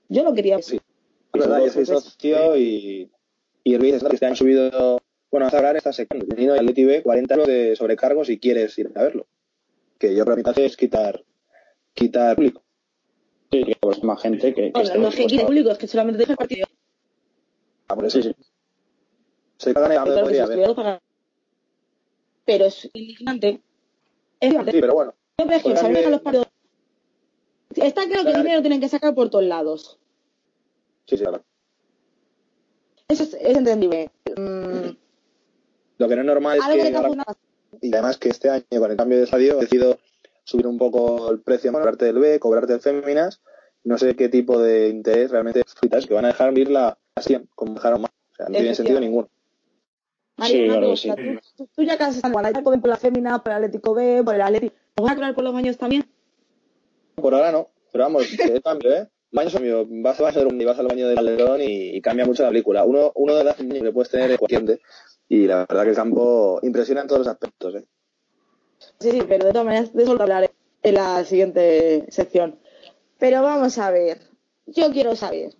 Yo 0.09 0.23
lo 0.23 0.33
quería 0.33 0.55
ver. 0.55 0.63
Sí. 0.63 0.79
Es 1.33 1.41
verdad, 1.41 1.63
yo 1.65 1.69
soy 1.69 1.85
socio 1.85 2.57
y, 2.57 3.11
y 3.63 3.77
Ruiz, 3.77 3.95
este 3.95 4.25
año 4.25 4.31
han 4.31 4.35
subido, 4.35 5.01
bueno, 5.29 5.45
hasta 5.45 5.57
ahora 5.57 5.77
está 5.77 5.93
secando. 5.93 6.25
Teniendo 6.25 6.55
el 6.55 6.61
Atleti 6.61 6.85
B 6.85 7.03
40 7.03 7.33
euros 7.33 7.47
de 7.47 7.75
sobrecargo 7.75 8.23
si 8.25 8.39
quieres 8.39 8.77
ir 8.77 8.91
a 8.95 9.03
verlo. 9.03 9.27
Que 9.99 10.15
yo 10.15 10.25
mi 10.25 10.43
parte 10.43 10.65
es 10.65 10.77
quitar, 10.77 11.23
quitar 11.93 12.35
público. 12.35 12.63
Sí, 13.51 13.63
que 13.63 13.75
pues 13.79 14.03
más 14.03 14.21
gente 14.21 14.53
que, 14.53 14.71
que 14.71 14.97
no 14.97 15.07
es 15.07 15.15
que 15.15 15.39
público, 15.39 15.71
es 15.71 15.77
que 15.77 15.87
solamente 15.87 16.19
deja 16.19 16.33
el 16.33 16.37
partido. 16.37 16.66
Ah, 17.89 17.95
sí. 18.09 18.19
Y 19.65 19.73
podría 19.73 20.03
pagando. 20.05 21.01
Pero 22.45 22.65
es 22.65 22.89
indignante. 22.93 23.61
Es 24.39 24.47
indignante. 24.47 24.71
Sí, 24.71 24.81
pero 24.81 24.93
bueno. 24.93 25.13
Yo 25.39 25.45
veo 25.47 25.61
que 25.61 26.09
los 26.09 26.21
partidos. 26.21 26.47
Está 27.75 28.07
claro 28.07 28.23
que 28.23 28.31
el 28.31 28.37
dinero 28.43 28.61
tienen 28.61 28.79
que 28.79 28.89
sacar 28.89 29.13
por 29.13 29.29
todos 29.29 29.43
lados. 29.45 29.99
Sí, 31.05 31.17
sí, 31.17 31.23
claro. 31.23 31.43
Eso 33.07 33.23
es, 33.23 33.33
es 33.35 33.57
entendible. 33.57 34.09
Mm, 34.35 34.89
Lo 35.97 36.07
que 36.07 36.15
no 36.15 36.21
es 36.21 36.27
normal 36.27 36.57
es 36.59 36.83
que 36.83 36.91
cada 36.91 36.97
ahora- 37.07 37.09
una. 37.11 37.25
y 37.81 37.93
además 37.93 38.17
que 38.17 38.29
este 38.29 38.49
año 38.49 38.63
con 38.79 38.91
el 38.91 38.97
cambio 38.97 39.17
de 39.17 39.23
estadio 39.25 39.53
he 39.57 39.61
decidido 39.61 39.97
subir 40.43 40.67
un 40.67 40.77
poco 40.77 41.29
el 41.31 41.39
precio, 41.41 41.71
cobrarte 41.71 42.05
del 42.05 42.19
B, 42.19 42.39
cobrarte 42.39 42.73
el 42.73 42.79
Féminas, 42.81 43.41
no 43.83 43.97
sé 43.97 44.15
qué 44.15 44.27
tipo 44.29 44.59
de 44.59 44.89
interés 44.89 45.31
realmente 45.31 45.61
fritas 45.65 46.05
que 46.05 46.13
van 46.13 46.25
a 46.25 46.29
dejar 46.29 46.53
vivir 46.53 46.69
la 46.71 46.97
acción, 47.17 47.49
como 47.55 47.73
dejaron 47.73 48.01
más. 48.01 48.11
O 48.31 48.35
sea, 48.35 48.45
no 48.47 48.57
tiene 48.57 48.75
sentido 48.75 48.99
ninguno. 48.99 49.29
Mario, 50.37 50.57
Sí, 50.57 50.67
claro 50.67 50.95
sí. 50.95 51.09
¿Tú, 51.55 51.67
tú, 51.75 51.83
ya 51.83 51.97
casi 51.97 52.17
estás 52.17 52.29
igual. 52.29 52.53
Ya 52.53 52.61
por 52.61 52.87
la 52.87 52.97
fémina, 52.97 53.41
por 53.41 53.51
el 53.51 53.57
Atlético 53.57 53.93
B, 53.93 54.23
por 54.23 54.35
el 54.35 54.41
Atlético. 54.41 54.75
¿Nos 54.95 55.03
van 55.03 55.13
a 55.13 55.15
cobrar 55.15 55.35
por 55.35 55.43
los 55.43 55.53
baños 55.53 55.77
también? 55.77 56.05
Por 57.15 57.33
ahora 57.33 57.51
no, 57.51 57.69
pero 57.91 58.03
vamos, 58.03 58.27
que 58.37 58.61
cambio, 58.61 58.93
¿eh? 58.93 59.07
Baño 59.31 59.47
es 59.47 59.53
cambio, 59.53 59.85
vas 59.89 60.19
y 60.19 60.23
vas 60.63 60.79
al 60.79 60.87
baño 60.87 61.07
del 61.07 61.15
Calderón 61.15 61.61
y, 61.61 61.97
y 61.97 62.01
cambia 62.01 62.25
mucho 62.25 62.43
la 62.43 62.49
película. 62.49 62.85
Uno, 62.85 63.11
uno 63.15 63.35
de 63.35 63.43
las 63.43 63.55
que 63.55 63.91
puedes 63.91 64.09
tener 64.09 64.31
en 64.31 64.37
cualquier 64.37 64.79
y 65.29 65.45
la 65.45 65.65
verdad 65.65 65.83
que 65.83 65.89
el 65.89 65.95
campo 65.95 66.59
impresiona 66.63 67.01
en 67.01 67.07
todos 67.07 67.19
los 67.19 67.27
aspectos, 67.27 67.75
¿eh? 67.75 67.85
Sí, 68.99 69.11
sí, 69.11 69.21
pero 69.27 69.45
de 69.45 69.51
todas 69.51 69.65
maneras, 69.65 69.93
de 69.93 70.03
eso 70.03 70.15
lo 70.15 70.21
hablaré 70.21 70.51
en 70.83 70.93
la 70.93 71.23
siguiente 71.25 72.05
sección. 72.09 72.59
Pero 73.17 73.41
vamos 73.41 73.77
a 73.77 73.91
ver. 73.91 74.21
Yo 74.67 74.91
quiero 74.91 75.15
saber 75.15 75.53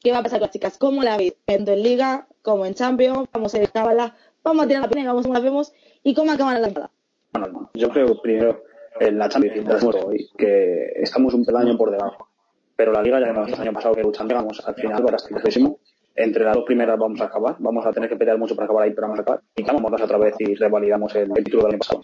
qué 0.00 0.12
va 0.12 0.18
a 0.18 0.22
pasar 0.22 0.38
con 0.38 0.46
las 0.46 0.52
chicas. 0.52 0.78
¿Cómo 0.78 1.02
la 1.02 1.16
veis? 1.16 1.34
Tanto 1.44 1.72
en 1.72 1.82
Liga 1.82 2.26
como 2.42 2.66
en 2.66 2.74
Champions. 2.74 3.28
Vamos 3.32 3.54
a 3.54 3.62
ir 3.62 3.70
cábala. 3.70 4.14
Vamos 4.42 4.64
a 4.64 4.68
tirar 4.68 4.82
la 4.82 4.88
pena 4.88 5.02
y 5.02 5.06
vamos 5.06 5.24
a 5.24 5.28
ver 5.28 5.32
cómo 5.32 5.34
la 5.34 5.40
vemos. 5.40 5.72
¿Y 6.02 6.14
cómo 6.14 6.32
acaban 6.32 6.54
la 6.54 6.62
temporada? 6.62 6.90
Bueno, 7.32 7.70
yo 7.74 7.88
creo 7.90 8.20
primero 8.20 8.64
en 8.98 9.18
la 9.18 9.28
Champions 9.28 9.54
tenemos 9.54 9.94
hoy 10.04 10.28
que 10.36 10.92
estamos 10.96 11.34
un 11.34 11.44
peldaño 11.44 11.76
por 11.76 11.90
debajo. 11.90 12.28
Pero 12.76 12.92
la 12.92 13.02
Liga 13.02 13.20
ya 13.20 13.32
vimos 13.32 13.48
el 13.48 13.60
año 13.60 13.72
pasado 13.72 13.94
que 13.94 14.02
luchando 14.02 14.34
llegamos 14.34 14.66
al 14.66 14.74
final 14.74 15.04
para 15.04 15.16
estar 15.16 15.40
próximo. 15.40 15.78
Entre 16.16 16.44
las 16.44 16.54
dos 16.54 16.64
primeras 16.64 16.98
vamos 16.98 17.20
a 17.20 17.24
acabar, 17.24 17.56
vamos 17.58 17.86
a 17.86 17.92
tener 17.92 18.08
que 18.08 18.16
pelear 18.16 18.36
mucho 18.36 18.54
para 18.56 18.64
acabar 18.64 18.84
ahí, 18.84 18.90
pero 18.90 19.02
vamos 19.02 19.20
a 19.20 19.22
acabar. 19.22 19.42
Y 19.56 19.62
vamos 19.62 20.02
otra 20.02 20.18
vez 20.18 20.34
y 20.38 20.54
revalidamos 20.54 21.14
el, 21.14 21.30
el 21.34 21.44
título 21.44 21.64
del 21.64 21.72
año 21.72 21.78
pasado. 21.78 22.02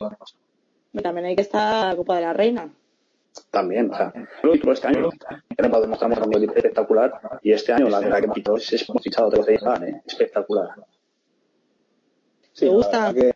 También 1.03 1.27
hay 1.27 1.37
que 1.37 1.43
estar 1.43 1.89
la 1.89 1.97
Copa 1.97 2.17
de 2.17 2.23
la 2.23 2.33
Reina. 2.33 2.71
También, 3.51 3.91
o 3.91 3.97
sea, 3.97 4.13
título 4.53 4.73
este 4.73 4.89
año 4.89 5.11
hemos 5.59 5.81
demostramos 5.83 6.19
un 6.19 6.31
nivel 6.31 6.51
espectacular 6.57 7.21
y 7.43 7.53
este 7.53 7.73
año 7.73 7.89
la 7.89 8.01
verdad 8.01 8.19
que 8.19 8.25
hemos 8.25 8.35
fichado, 8.37 8.57
es, 8.57 8.89
hemos 8.89 9.03
fichado 9.03 9.31
te 9.31 9.37
lo 9.39 9.45
digo, 9.45 9.75
¿eh? 9.75 10.03
espectacular. 10.07 10.69
Sí, 12.53 12.67
¿Te 12.67 12.69
gusta? 12.71 13.13
que- 13.15 13.33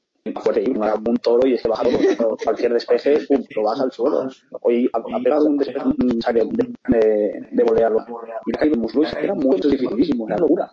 una- 0.70 0.94
un 0.94 1.16
toro 1.16 1.46
y 1.46 1.54
es 1.54 1.62
que 1.62 1.68
baja 1.68 1.82
todo, 2.16 2.36
cualquier 2.42 2.72
despeje, 2.74 3.20
pum, 3.26 3.42
lo 3.56 3.62
vas 3.62 3.80
al 3.80 3.90
suelo. 3.90 4.28
Hoy 4.60 4.88
ha, 4.92 5.02
pegado 5.22 5.46
un 5.46 5.56
despeje, 5.56 5.86
un 5.86 6.20
saque 6.22 6.40
de, 6.44 6.72
de, 6.88 7.48
de 7.50 7.64
volearlo. 7.64 8.04
Y 8.46 8.54
ha 8.54 8.58
caído 8.58 8.74
un 8.76 8.82
muslo 8.82 9.02
y 9.02 9.06
era 9.24 9.34
muy 9.34 9.58
dificilísimo, 9.60 10.26
era 10.28 10.36
locura. 10.38 10.70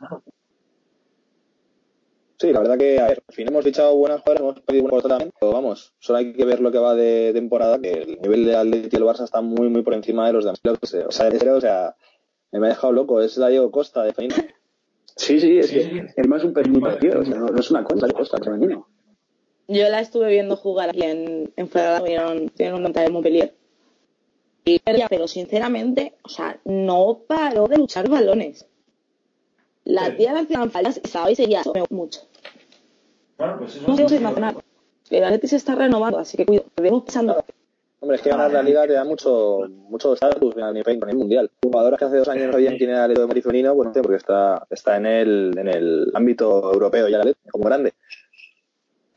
Sí, 2.40 2.54
la 2.54 2.60
verdad 2.60 2.78
que, 2.78 3.00
a 3.00 3.08
ver, 3.08 3.24
al 3.28 3.34
fin 3.34 3.48
hemos 3.48 3.64
fichado 3.64 3.96
buenas 3.96 4.22
jugadoras, 4.22 4.42
hemos 4.42 4.62
perdido 4.62 4.84
buenas 4.84 5.02
jugadoras 5.02 5.18
también, 5.18 5.34
pero 5.40 5.52
vamos, 5.54 5.94
solo 5.98 6.20
hay 6.20 6.34
que 6.34 6.46
ver 6.46 6.60
lo 6.60 6.72
que 6.72 6.78
va 6.78 6.94
de 6.94 7.32
temporada, 7.34 7.80
que 7.80 7.92
el 7.92 8.22
nivel 8.22 8.46
de 8.46 8.56
Atleti 8.56 8.90
y 8.92 8.96
el 8.96 9.04
Barça 9.04 9.24
está 9.24 9.42
muy, 9.42 9.70
muy 9.70 9.82
por 9.82 9.96
encima 9.96 10.28
de 10.28 10.34
los 10.34 10.46
demás. 10.46 10.62
O 10.64 11.12
sea, 11.12 11.30
de 11.30 11.40
cero, 11.40 11.56
o 11.56 11.62
sea, 11.62 11.96
me 12.52 12.68
ha 12.68 12.70
dejado 12.70 12.94
loco, 12.94 13.22
es 13.22 13.38
la 13.38 13.48
Diego 13.48 13.72
Costa 13.72 14.04
de 14.04 14.14
femenino. 14.14 14.44
Sí, 15.16 15.40
sí, 15.40 15.58
es 15.58 15.72
que 15.72 16.06
el 16.16 16.28
más 16.28 16.42
es 16.42 16.46
un 16.46 16.54
perfil 16.54 16.80
parecido, 16.80 17.22
o 17.22 17.26
sea, 17.26 17.38
no, 17.38 17.48
no 17.48 17.60
es 17.60 17.72
una 17.72 17.84
cosa, 17.84 18.06
es 18.06 18.14
costa, 18.14 18.38
femenino. 18.38 18.88
Yo 19.68 19.90
la 19.90 20.00
estuve 20.00 20.30
viendo 20.30 20.56
jugar 20.56 20.90
aquí 20.90 21.02
en, 21.02 21.52
en 21.56 21.68
Fuenlabrada, 21.68 22.36
tienen 22.56 22.76
un 22.76 22.84
montaje 22.84 23.08
en 23.08 23.14
Montpellier. 23.14 23.56
Y 24.64 24.80
pero 24.80 25.28
sinceramente, 25.28 26.14
o 26.24 26.30
sea, 26.30 26.60
no 26.66 27.22
paró 27.28 27.68
de 27.68 27.78
luchar 27.78 28.10
balones. 28.10 28.67
La 29.88 30.14
tía 30.18 30.34
le 30.34 30.42
hacían 30.42 30.70
faltas 30.70 31.00
y 31.00 31.48
me 31.48 31.62
gusta 31.64 31.84
mucho. 31.92 32.22
Bueno, 33.38 33.56
pues 33.58 33.78
eso 33.78 33.88
No 33.88 33.96
sé 33.96 34.10
si 34.10 34.16
es 34.16 34.22
nacional. 34.22 34.58
El 35.10 35.24
Atleti 35.24 35.48
se 35.48 35.56
está 35.56 35.76
renovando, 35.76 36.20
así 36.20 36.36
que 36.36 36.46
cuido. 36.46 36.66
Debemos 36.76 37.04
pensando. 37.04 37.42
Hombre, 38.02 38.18
es 38.18 38.22
que 38.22 38.30
ganar 38.30 38.52
la 38.52 38.62
liga 38.62 38.86
te 38.86 38.94
da 38.94 39.06
mucho 39.06 39.62
mucho 39.70 40.14
estatus 40.14 40.58
a 40.58 40.74
nivel, 40.74 40.98
a 41.02 41.06
nivel 41.06 41.16
mundial. 41.16 41.50
Jugadoras 41.64 41.98
que 41.98 42.04
hace 42.04 42.18
dos 42.18 42.28
años 42.28 42.48
no 42.48 42.52
sabían 42.52 42.78
quién 42.78 42.90
era 42.90 43.06
el 43.06 43.14
de 43.14 43.26
Madrid 43.26 43.42
femenino, 43.42 43.76
bueno, 43.76 43.94
porque 43.94 44.18
está, 44.18 44.68
está 44.70 44.98
en 44.98 45.06
el, 45.06 45.58
en 45.58 45.68
el 45.70 46.12
ámbito 46.14 46.74
europeo 46.74 47.08
ya, 47.08 47.22
como 47.50 47.64
grande. 47.64 47.94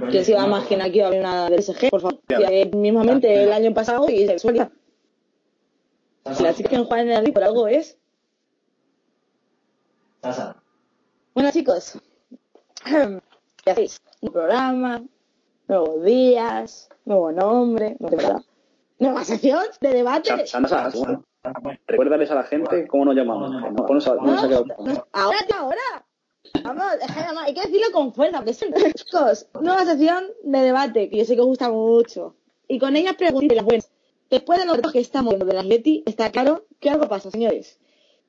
¿Quién 0.09 0.25
se 0.25 0.31
iba 0.31 0.45
a 0.45 0.47
imaginar 0.47 0.93
que 0.93 0.99
iba 0.99 1.07
a 1.07 1.09
haber 1.09 1.21
una 1.21 1.50
del 1.50 1.62
SG, 1.62 1.91
por 1.91 2.00
favor? 2.00 2.21
Que 2.29 2.71
mismamente 2.77 3.43
el 3.43 3.53
año 3.53 3.75
pasado 3.75 4.09
y 4.09 4.25
se 4.25 4.39
suelta. 4.39 4.71
Si 6.33 6.45
las 6.45 6.57
chicas 6.57 6.71
que 6.71 6.79
juegan 6.79 7.07
en 7.07 7.12
el 7.12 7.17
Atleti 7.17 7.33
por 7.33 7.43
algo 7.43 7.67
es. 7.67 7.99
Sasa. 10.23 10.60
Bueno, 11.34 11.50
chicos, 11.52 11.99
¿qué 13.64 13.70
hacéis? 13.70 14.00
Un 14.20 14.32
programa, 14.32 15.02
nuevos 15.68 16.02
días, 16.04 16.88
nuevo 17.04 17.32
nombre, 17.32 17.96
nueva 17.99 18.16
temporada. 18.16 18.44
nueva 18.99 19.25
sección 19.25 19.64
de 19.80 19.88
debate. 19.94 20.28
Sa- 20.46 20.46
Sana, 20.46 20.68
Sana, 20.68 20.90
bueno, 20.94 21.25
recuérdales 21.87 22.30
a 22.30 22.34
la 22.34 22.44
gente 22.44 22.87
cómo 22.88 23.04
nos 23.06 23.14
llamamos. 23.14 23.50
No, 23.50 25.06
ahora, 25.12 25.38
ahora. 25.56 26.06
Vamos, 26.64 26.84
hay 27.44 27.54
que 27.54 27.60
decirlo 27.60 27.87
con 27.92 28.12
fuerza, 28.12 28.42
que 28.44 28.52
son 28.54 28.72
chicos, 28.94 29.46
nueva 29.60 29.84
sección 29.84 30.25
de 30.42 30.58
debate, 30.60 31.08
que 31.08 31.18
yo 31.18 31.25
sé 31.25 31.34
que 31.37 31.40
os 31.42 31.46
gusta 31.46 31.70
mucho. 31.70 32.34
Y 32.66 32.78
con 32.78 32.96
ellas 32.96 33.14
preguntas 33.16 33.56
las 33.56 33.64
buenas. 33.64 33.90
Después 34.30 34.58
de 34.60 34.66
los 34.66 34.78
que 34.92 35.00
estamos 35.00 35.30
viendo 35.30 35.46
del 35.46 35.58
Atleti, 35.58 36.02
está 36.06 36.30
claro 36.30 36.64
que 36.78 36.88
algo 36.90 37.08
pasa, 37.08 37.30
señores. 37.30 37.78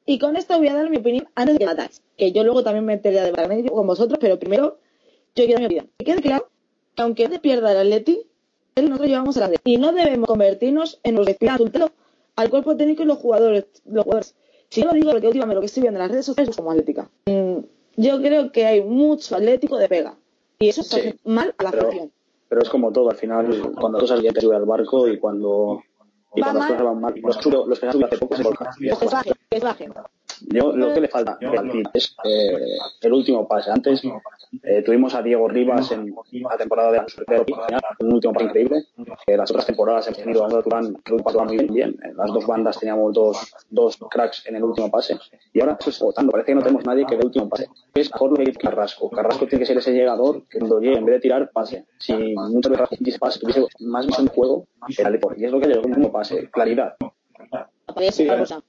Y 0.05 0.19
con 0.19 0.35
esto 0.35 0.57
voy 0.57 0.67
a 0.67 0.73
dar 0.73 0.89
mi 0.89 0.97
opinión 0.97 1.27
antes 1.35 1.55
de 1.55 1.59
que 1.59 1.65
la 1.65 1.71
atáis. 1.71 2.01
Que 2.17 2.31
yo 2.31 2.43
luego 2.43 2.63
también 2.63 2.85
me 2.85 2.93
enteré 2.93 3.17
de 3.21 3.31
debate 3.31 3.69
con 3.69 3.85
vosotros, 3.87 4.17
pero 4.19 4.39
primero 4.39 4.77
yo 5.35 5.45
quiero 5.45 5.59
mi 5.59 5.65
opinión. 5.65 5.89
Que 5.97 6.05
quede 6.05 6.21
claro 6.21 6.47
que 6.95 7.01
aunque 7.01 7.29
te 7.29 7.39
pierda 7.39 7.71
el 7.71 7.77
Atleti, 7.77 8.21
nosotros 8.75 9.07
llevamos 9.07 9.37
el 9.37 9.43
Atleti. 9.43 9.73
Y 9.73 9.77
no 9.77 9.91
debemos 9.91 10.27
convertirnos 10.27 10.99
en 11.03 11.15
los 11.15 11.27
tutelo 11.57 11.91
al 12.35 12.49
cuerpo 12.49 12.75
técnico 12.75 13.03
y 13.03 13.05
los 13.05 13.17
jugadores. 13.19 13.65
Los 13.85 14.03
jugadores. 14.03 14.35
Si 14.69 14.81
yo 14.81 14.87
lo 14.87 14.93
digo 14.93 15.11
porque 15.11 15.27
últimamente 15.27 15.55
lo 15.55 15.61
que 15.61 15.65
estoy 15.67 15.81
viendo 15.81 15.99
en 15.99 16.03
las 16.03 16.11
redes 16.11 16.25
sociales 16.25 16.49
es 16.49 16.55
como 16.57 16.71
atlética. 16.71 17.09
Mm, 17.25 17.57
yo 17.97 18.21
creo 18.21 18.51
que 18.51 18.65
hay 18.65 18.81
mucho 18.83 19.35
atlético 19.35 19.77
de 19.77 19.87
pega. 19.89 20.17
Y 20.59 20.69
eso 20.69 20.81
se 20.83 21.01
Sí, 21.01 21.07
hace 21.09 21.17
mal 21.25 21.53
a 21.57 21.63
la 21.63 21.71
pero- 21.71 21.87
afición. 21.87 22.11
Pero 22.49 22.61
es 22.63 22.69
como 22.69 22.91
todo, 22.91 23.09
al 23.09 23.15
final, 23.15 23.73
cuando 23.79 23.99
cosas 23.99 24.21
bien 24.21 24.33
te 24.33 24.41
sube 24.41 24.55
al 24.57 24.65
barco 24.65 25.07
y 25.07 25.17
cuando, 25.17 25.83
y 26.35 26.41
Va 26.41 26.47
cuando 26.47 26.59
las 26.59 26.69
mal. 26.69 26.77
cosas 26.77 26.93
van 26.93 27.01
mal, 27.01 27.13
los, 27.21 27.37
que 27.37 27.43
sube- 27.43 27.65
los 27.67 27.79
que 27.79 27.85
han 27.85 27.91
subido 27.91 28.07
hace 28.07 28.17
poco 28.17 28.35
se 28.35 28.43
volcan. 28.43 28.67
Yo, 30.49 30.75
lo 30.75 30.93
que 30.93 31.01
le 31.01 31.07
falta 31.07 31.37
es 31.93 32.15
eh, 32.23 32.77
el 33.01 33.13
último 33.13 33.47
pase. 33.47 33.71
Antes 33.71 34.01
eh, 34.63 34.81
tuvimos 34.83 35.13
a 35.15 35.21
Diego 35.21 35.47
Rivas 35.47 35.91
en 35.91 36.13
la 36.31 36.57
temporada 36.57 36.91
de 36.91 36.97
la 36.97 37.05
un 37.99 38.13
último 38.13 38.33
pase 38.33 38.45
increíble. 38.45 38.85
Eh, 39.27 39.37
las 39.37 39.49
otras 39.51 39.65
temporadas 39.65 40.07
hemos 40.07 40.19
tenido 40.19 40.45
a 40.45 40.49
Durán, 40.49 40.95
muy 41.47 41.57
bien. 41.57 41.73
bien. 41.73 41.99
En 42.03 42.17
las 42.17 42.31
dos 42.31 42.45
bandas 42.45 42.79
teníamos 42.79 43.13
dos, 43.13 43.53
dos 43.69 43.97
cracks 44.09 44.45
en 44.47 44.55
el 44.55 44.63
último 44.63 44.89
pase. 44.89 45.17
Y 45.53 45.61
ahora 45.61 45.77
eso 45.79 45.89
está 45.89 46.05
votando. 46.05 46.31
Parece 46.31 46.47
que 46.47 46.55
no 46.55 46.61
tenemos 46.61 46.85
nadie 46.85 47.05
que 47.05 47.15
dé 47.15 47.21
el 47.21 47.27
último 47.27 47.49
pase. 47.49 47.67
Es 47.93 48.11
mejor 48.11 48.31
lo 48.31 48.43
que 48.43 48.51
Carrasco. 48.53 49.09
Carrasco 49.09 49.47
tiene 49.47 49.59
que 49.59 49.65
ser 49.65 49.77
ese 49.77 49.93
llegador 49.93 50.47
que 50.47 50.59
cuando 50.59 50.79
llegue, 50.79 50.97
en 50.97 51.05
vez 51.05 51.15
de 51.15 51.19
tirar, 51.21 51.51
pase. 51.51 51.85
Si 51.99 52.13
muchas 52.13 52.71
veces 52.71 52.99
dice 52.99 53.19
pase, 53.19 53.39
tuviese 53.39 53.65
más 53.79 54.05
visión 54.05 54.25
de 54.25 54.33
juego, 54.33 54.67
era 54.97 55.09
Y 55.37 55.45
es 55.45 55.51
lo 55.51 55.59
que 55.59 55.67
llegó 55.67 55.81
el 55.81 55.87
último 55.87 56.11
pase. 56.11 56.49
Claridad. 56.49 56.95
Sí, 57.97 58.05
es 58.05 58.19
otra 58.19 58.25
claro. 58.25 58.41
cosa. 58.41 58.63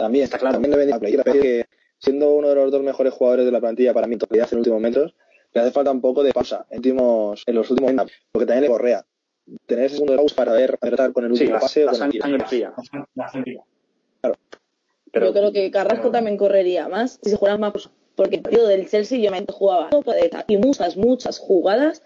También 0.00 0.24
está 0.24 0.38
claro, 0.38 0.54
también 0.54 0.70
debe 0.72 0.86
de 0.86 0.92
la 0.92 0.98
pero 0.98 1.22
que 1.40 1.66
siendo 1.98 2.30
uno 2.30 2.48
de 2.48 2.54
los 2.54 2.72
dos 2.72 2.82
mejores 2.82 3.12
jugadores 3.12 3.44
de 3.44 3.52
la 3.52 3.60
plantilla 3.60 3.92
para 3.92 4.06
mí 4.06 4.14
en 4.14 4.18
totalidad 4.18 4.48
en 4.50 4.58
últimos 4.58 4.78
momentos, 4.78 5.14
le 5.52 5.60
hace 5.60 5.70
falta 5.72 5.90
un 5.90 6.00
poco 6.00 6.22
de 6.22 6.32
pausa 6.32 6.64
en, 6.70 6.78
últimos- 6.78 7.42
en 7.46 7.54
los 7.54 7.70
últimos 7.70 7.92
momentos, 7.92 8.16
porque 8.32 8.46
también 8.46 8.62
le 8.62 8.68
correa. 8.68 9.04
Tener 9.66 9.84
ese 9.84 9.94
segundo 9.96 10.12
de 10.12 10.18
pausa 10.18 10.34
para 10.36 10.52
ver 10.52 10.78
acertar 10.80 11.12
con 11.12 11.24
el 11.24 11.34
Sí, 11.36 11.42
último 11.42 11.54
la, 11.56 11.60
pase 11.60 11.82
o 11.84 11.86
la 11.86 11.92
con 11.92 12.00
el 12.02 12.08
sang- 12.08 12.12
tiro. 12.12 12.22
sangre 12.24 12.46
fría. 12.46 12.72
La 13.14 13.28
sangría. 13.28 13.62
Pero- 15.12 15.26
yo 15.26 15.32
creo 15.32 15.52
que 15.52 15.70
Carrasco 15.70 16.10
también 16.10 16.36
correría 16.36 16.88
más 16.88 17.18
si 17.22 17.30
se 17.30 17.36
jugara 17.36 17.58
más. 17.58 17.72
por- 17.72 17.82
Porque 18.16 18.36
el 18.36 18.42
partido 18.42 18.66
del 18.66 18.88
Chelsea 18.88 19.18
yo 19.18 19.30
me 19.30 19.44
jugaba 19.50 19.88
y 20.46 20.56
muchas, 20.58 20.96
muchas 20.96 21.38
jugadas, 21.38 22.02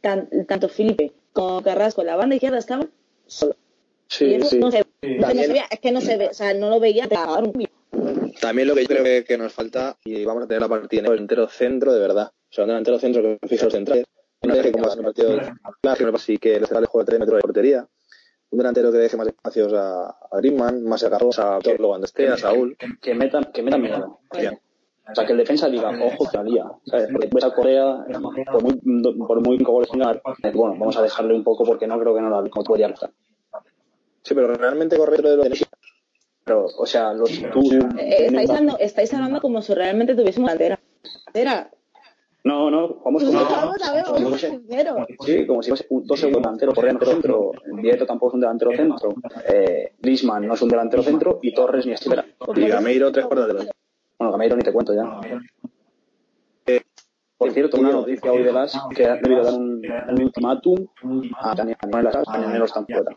tan- 0.00 0.28
tanto 0.46 0.68
Felipe 0.68 1.12
como 1.32 1.62
Carrasco 1.62 2.00
en 2.00 2.06
la 2.08 2.16
banda 2.16 2.34
izquierda 2.36 2.58
estaban 2.58 2.90
solos. 3.26 3.56
y 3.56 4.14
Sí, 4.14 4.34
eso 4.34 4.46
sí. 4.48 4.58
no 4.58 4.70
se, 4.70 4.84
que 5.00 5.14
no 5.16 5.20
También- 5.26 5.46
se 5.46 5.52
veía, 5.52 5.64
es 5.70 5.80
que 5.80 5.92
no 5.92 6.00
se 6.00 6.16
ve, 6.16 6.28
o 6.28 6.34
sea, 6.34 6.54
no 6.54 6.70
lo 6.70 6.80
veía 6.80 7.04
un 7.04 7.52
También 8.40 8.68
lo 8.68 8.74
que 8.74 8.82
yo 8.82 8.88
creo 8.88 9.04
que, 9.04 9.24
que 9.24 9.38
nos 9.38 9.52
falta, 9.52 9.96
y 10.04 10.24
vamos 10.24 10.44
a 10.44 10.46
tener 10.46 10.60
la 10.62 10.68
partida 10.68 11.00
en 11.00 11.06
el 11.06 11.12
delantero 11.12 11.48
centro 11.48 11.92
de 11.92 12.00
verdad. 12.00 12.30
O 12.32 12.52
sea, 12.52 12.64
un 12.64 12.68
delantero 12.68 12.98
centro 12.98 13.22
que 13.22 13.38
fija 13.48 13.64
los 13.64 13.74
centrales. 13.74 14.04
No 14.42 14.54
deje 14.54 14.70
como 14.72 14.84
pasa 14.84 14.94
en 14.94 15.00
el 15.00 15.04
partido 15.06 15.30
de 15.30 15.52
claro, 15.82 16.16
así 16.16 16.38
que 16.38 16.60
los 16.60 16.68
centrales 16.68 16.88
jueguen 16.88 17.06
3 17.06 17.20
metros 17.20 17.36
de 17.38 17.42
portería. 17.42 17.88
Un 18.50 18.58
delantero 18.58 18.90
que 18.92 18.98
deje 18.98 19.16
más 19.16 19.26
espacios 19.26 19.72
a, 19.74 20.06
a 20.08 20.36
Griezmann, 20.38 20.82
más 20.84 21.02
a 21.04 21.10
Carlos, 21.10 21.38
a 21.38 21.58
cuando 21.76 22.06
esté, 22.06 22.28
a 22.28 22.36
Saúl. 22.38 22.76
que, 22.78 22.86
que 23.02 23.14
metan, 23.14 23.44
que 23.52 23.62
metan 23.62 23.82
miedo. 23.82 24.20
O 24.30 25.14
sea, 25.14 25.24
que 25.26 25.32
el 25.32 25.38
defensa 25.38 25.68
diga, 25.68 25.90
ojo, 25.90 26.30
que 26.30 26.36
la 26.36 26.42
lía. 26.44 26.64
¿sabes? 26.84 27.08
Porque 27.10 27.28
ves 27.32 27.44
a 27.44 27.52
Corea, 27.52 28.04
por 28.52 28.62
muy, 28.62 28.80
por 29.26 29.40
muy 29.46 29.56
cinco 29.58 29.72
goles 29.72 29.90
tenga, 29.90 30.12
eh, 30.12 30.52
bueno, 30.54 30.76
vamos 30.78 30.96
a 30.96 31.02
dejarle 31.02 31.34
un 31.34 31.44
poco 31.44 31.64
porque 31.64 31.86
no 31.86 31.98
creo 31.98 32.14
que 32.14 32.20
no 32.20 32.30
la 32.30 32.48
como 32.48 32.64
podría 32.64 32.88
estar. 32.88 33.10
Sí, 34.22 34.34
pero 34.34 34.54
realmente 34.54 34.96
corre 34.96 35.12
dentro 35.12 35.30
de 35.30 35.36
lo 35.36 35.42
que 35.44 35.66
Pero, 36.44 36.66
o 36.66 36.86
sea, 36.86 37.12
los, 37.12 37.30
tú, 37.52 37.60
Eh, 37.98 38.26
estáis, 38.26 38.50
hablando, 38.50 38.78
estáis 38.78 39.14
hablando 39.14 39.40
como 39.40 39.62
si 39.62 39.74
realmente 39.74 40.14
tuviésemos 40.14 40.50
delantera. 40.50 40.80
Delantera. 41.32 41.70
no, 42.44 42.70
no, 42.70 42.94
vamos 43.04 43.24
Pues 43.24 44.40
ser 44.40 44.50
sinceros. 44.50 45.06
sí, 45.20 45.46
como 45.46 45.62
si 45.62 45.70
fuese 45.70 45.86
un 45.90 46.06
dos 46.06 46.18
segundos 46.18 46.42
delantero, 46.42 46.72
Correa 46.72 46.92
delantero 46.94 47.12
centro, 47.12 47.52
Vieto 47.82 48.06
tampoco 48.06 48.30
es 48.30 48.34
un 48.34 48.40
delantero 48.40 48.70
centro, 48.72 49.14
eh, 49.46 49.92
Griezmann 49.98 50.46
no 50.46 50.54
es 50.54 50.62
un 50.62 50.68
delantero 50.68 51.02
centro 51.02 51.38
y 51.42 51.52
Torres 51.52 51.86
ni 51.86 51.92
Estivera. 51.92 52.24
Y 52.56 52.66
Gameiro, 52.66 53.12
tres 53.12 53.26
cuartos 53.26 53.46
de 53.46 53.52
delantero. 53.52 53.78
Bueno, 54.18 54.32
Gameiro 54.32 54.56
ni 54.56 54.62
te 54.62 54.72
cuento 54.72 54.94
ya. 54.94 55.20
Por 57.38 57.52
cierto, 57.52 57.78
una 57.78 57.92
noticia 57.92 58.32
hoy 58.32 58.42
de 58.42 58.52
las 58.52 58.76
que 58.96 59.06
ha 59.06 59.14
debido 59.14 59.44
dar 59.44 59.54
un, 59.54 59.80
un 60.08 60.22
ultimátum 60.22 60.88
a 61.38 61.54
Daniel 61.54 61.76
Las 62.02 62.26
Cañoneros 62.26 62.70
están 62.70 62.84
fuera. 62.84 63.16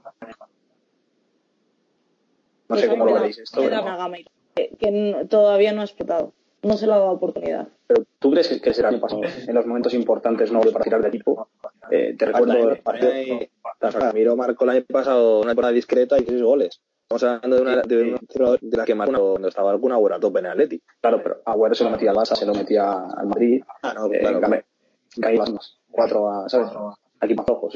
No 2.71 2.77
sé 2.77 2.87
cómo 2.89 3.05
lo 3.05 3.13
veréis 3.13 3.37
esto, 3.39 3.61
pero, 3.61 3.81
una 3.81 3.95
gama 3.97 4.17
que, 4.55 4.69
que 4.79 5.25
todavía 5.29 5.71
no 5.73 5.81
ha 5.81 5.85
explotado. 5.85 6.33
No 6.63 6.77
se 6.77 6.85
le 6.85 6.93
ha 6.93 6.97
dado 6.97 7.11
oportunidad. 7.11 7.67
pero 7.87 8.03
¿tú 8.19 8.29
crees 8.31 8.47
que, 8.47 8.61
que 8.61 8.73
será 8.73 8.89
el 8.89 8.99
pasado? 8.99 9.21
En 9.47 9.55
los 9.55 9.65
momentos 9.65 9.93
importantes 9.95 10.51
no 10.51 10.61
para 10.61 10.83
tirar 10.83 11.01
de 11.01 11.07
equipo. 11.07 11.47
Eh, 11.89 12.15
te 12.17 12.25
recuerdo 12.25 12.69
el 12.71 12.77
partido. 12.79 13.11
Ramiro 13.79 14.35
marcó 14.35 14.63
el 14.65 14.69
año 14.69 14.83
pasado 14.87 15.39
una 15.39 15.49
temporada 15.51 15.73
discreta 15.73 16.19
y 16.19 16.25
seis 16.25 16.41
goles. 16.41 16.79
Estamos 17.09 17.23
hablando 17.23 17.55
de 17.57 17.61
una 17.63 17.81
de, 17.81 18.15
una 18.39 18.51
de 18.61 18.77
la 18.77 18.85
que 18.85 18.93
marcó 18.95 19.31
cuando 19.31 19.47
estaba 19.47 19.71
alguna 19.71 19.97
buena 19.97 20.19
tope 20.19 20.39
en 20.39 20.45
el 20.45 20.51
Atleti. 20.51 20.81
Claro, 21.01 21.21
pero 21.23 21.41
Agüero 21.45 21.73
se 21.75 21.83
lo 21.83 21.89
metía 21.89 22.11
al 22.11 22.15
Barça, 22.17 22.35
se 22.35 22.45
lo 22.45 22.53
metía 22.53 22.91
al 22.93 23.25
Madrid. 23.27 23.63
Ah, 23.81 23.93
no, 23.95 24.05
eh, 24.13 24.19
claro. 24.19 24.39
Más. 24.39 25.77
Cuatro 25.89 26.29
a, 26.29 26.47
¿sabes? 26.47 26.69
Aquí 27.19 27.33
más 27.33 27.45
ojos. 27.49 27.73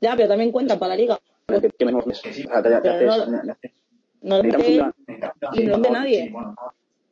Ya, 0.00 0.14
pero 0.16 0.28
también 0.28 0.50
cuentan 0.52 0.78
para 0.78 0.90
la 0.90 0.96
liga. 0.96 1.18
¿Qué, 1.46 1.70
qué 1.78 1.84
menos 1.84 2.04
ves? 2.06 2.20
O 2.24 2.32
sea, 2.32 2.62
te- 2.62 2.70
te 2.80 2.88
haces- 2.88 3.28
no- 3.28 3.56
No 4.24 4.42
ve 4.42 4.48
una- 4.48 4.94
y 5.54 5.64
no 5.64 5.78
de 5.78 5.90
nadie. 5.90 6.34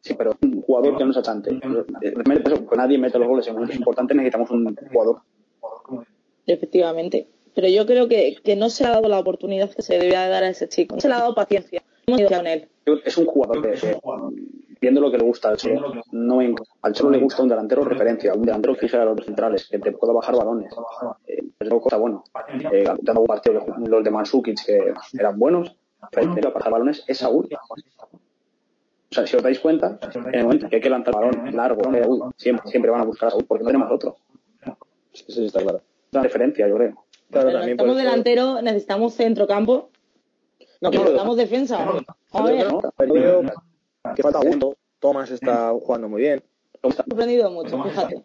Sí, 0.00 0.14
pero 0.14 0.32
un 0.42 0.60
jugador 0.62 0.96
que 0.98 1.04
no 1.04 1.10
es 1.12 1.16
achante. 1.18 1.50
Eh, 1.50 2.14
eso, 2.44 2.66
que 2.68 2.76
nadie 2.76 2.98
mete 2.98 3.18
los 3.20 3.28
goles 3.28 3.46
en 3.46 3.54
momentos 3.54 3.76
importantes, 3.76 4.16
necesitamos 4.16 4.50
un 4.50 4.74
jugador. 4.92 5.20
Efectivamente. 6.46 7.28
Pero 7.54 7.68
yo 7.68 7.86
creo 7.86 8.08
que, 8.08 8.36
que 8.42 8.56
no 8.56 8.70
se 8.70 8.84
le 8.84 8.90
ha 8.90 8.92
dado 8.94 9.08
la 9.08 9.18
oportunidad 9.18 9.70
que 9.70 9.82
se 9.82 9.98
debía 9.98 10.22
de 10.22 10.30
dar 10.30 10.42
a 10.42 10.48
ese 10.48 10.68
chico. 10.68 10.94
No 10.96 11.00
se 11.00 11.08
le 11.08 11.14
ha 11.14 11.18
dado 11.18 11.34
paciencia. 11.34 11.82
Hemos 12.06 12.20
ido 12.20 12.30
con 12.30 12.46
él. 12.46 12.68
Es 13.04 13.16
un 13.18 13.26
jugador 13.26 13.62
que, 13.62 13.70
que, 13.78 13.96
viendo 14.80 15.00
lo 15.00 15.10
que 15.10 15.18
le 15.18 15.24
gusta 15.24 15.50
al 15.50 15.56
Cholo, 15.58 15.92
no 16.10 16.36
me- 16.36 16.54
al 16.80 16.92
Cholo 16.94 17.10
le 17.10 17.18
gusta 17.18 17.42
un 17.42 17.48
delantero 17.50 17.84
referencia, 17.84 18.32
un 18.34 18.42
delantero 18.42 18.74
que 18.74 18.80
fija 18.80 19.02
a 19.02 19.04
los 19.04 19.24
centrales, 19.24 19.68
que 19.68 19.78
te 19.78 19.92
pueda 19.92 20.12
bajar 20.12 20.34
balones. 20.34 20.72
Eh, 21.28 21.36
es 21.60 21.66
algo 21.68 21.80
cosa 21.82 21.98
bueno. 21.98 22.24
Eh, 22.72 22.84
dando 23.02 23.20
un 23.20 23.26
partido 23.26 23.60
de- 23.60 23.88
los 23.88 24.02
de 24.02 24.10
Mansukic 24.10 24.64
que 24.66 24.92
eran 25.16 25.38
buenos, 25.38 25.76
pero 26.10 26.32
para 26.34 26.50
bajar 26.50 26.72
balones 26.72 27.04
es 27.06 27.18
Saúl. 27.18 27.48
O 29.10 29.14
sea, 29.14 29.26
si 29.26 29.36
os 29.36 29.42
dais 29.42 29.60
cuenta, 29.60 29.98
en 30.14 30.34
el 30.34 30.44
momento 30.44 30.68
que 30.68 30.76
hay 30.76 30.82
que 30.82 30.88
lanzar 30.90 31.14
el 31.14 31.20
balón 31.20 31.56
largo, 31.56 31.94
eh, 31.94 32.04
uy, 32.06 32.20
siempre, 32.36 32.70
siempre 32.70 32.90
van 32.90 33.02
a 33.02 33.04
buscar 33.04 33.28
a 33.28 33.30
Saúl 33.30 33.44
porque 33.44 33.62
no 33.64 33.68
tenemos 33.68 33.90
otro. 33.92 34.16
Sí, 35.12 35.24
sí, 35.28 35.44
está 35.46 35.60
claro. 35.62 35.78
Es 35.78 36.12
una 36.14 36.22
referencia, 36.22 36.66
yo 36.66 36.74
creo. 36.76 36.92
Claro, 37.30 37.46
Pero 37.48 37.58
también 37.58 37.76
necesitamos 37.76 37.96
delantero, 37.96 38.62
necesitamos 38.62 39.14
centrocampo, 39.14 39.90
No, 40.80 40.90
pero- 40.90 41.02
necesitamos 41.02 41.36
defensa. 41.36 41.88
A 42.32 42.42
ver, 42.42 42.72
¿no? 42.72 42.80
pero 42.96 43.14
yo 43.14 43.20
veo 43.20 43.42
que 44.16 44.22
falta 44.22 44.38
gusto. 44.38 44.76
Thomas 44.98 45.30
está 45.30 45.70
jugando 45.70 46.08
muy 46.08 46.22
bien. 46.22 46.42
me 46.82 46.88
ha 46.88 46.92
sorprendido 46.92 47.50
mucho, 47.50 47.82
fíjate. 47.82 48.22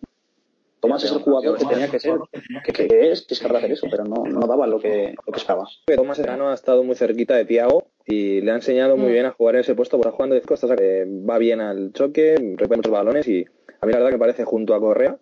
Tomás 0.79 1.03
es 1.03 1.11
el 1.11 1.19
jugador 1.19 1.57
que 1.57 1.65
tenía 1.65 1.87
que 1.89 1.99
ser, 1.99 2.17
que, 2.63 2.71
que 2.71 3.11
es, 3.11 3.25
que 3.25 3.33
es 3.33 3.39
capaz 3.39 3.53
de 3.53 3.57
hacer 3.59 3.71
eso, 3.71 3.87
pero 3.89 4.03
no, 4.05 4.23
no 4.25 4.45
daba 4.47 4.67
lo 4.67 4.79
que, 4.79 5.15
lo 5.25 5.33
que 5.33 5.39
esperaba. 5.39 5.67
Tomás 5.95 6.17
Serrano 6.17 6.49
ha 6.49 6.53
estado 6.53 6.83
muy 6.83 6.95
cerquita 6.95 7.35
de 7.35 7.45
Tiago 7.45 7.87
y 8.05 8.41
le 8.41 8.51
ha 8.51 8.55
enseñado 8.55 8.95
muy 8.95 9.09
Mm. 9.09 9.13
bien 9.13 9.25
a 9.25 9.31
jugar 9.31 9.55
en 9.55 9.61
ese 9.61 9.73
puesto, 9.75 9.97
está 9.97 10.11
jugando 10.11 10.35
de 10.35 10.41
costa, 10.41 10.75
que 10.75 11.05
va 11.27 11.37
bien 11.39 11.61
al 11.61 11.91
choque, 11.93 12.35
repite 12.57 12.75
muchos 12.77 12.91
balones 12.91 13.27
y 13.27 13.45
a 13.81 13.85
mí 13.85 13.91
la 13.91 13.97
verdad 13.99 14.11
que 14.11 14.17
parece 14.19 14.43
junto 14.45 14.75
a 14.75 14.79
Correa 14.79 15.17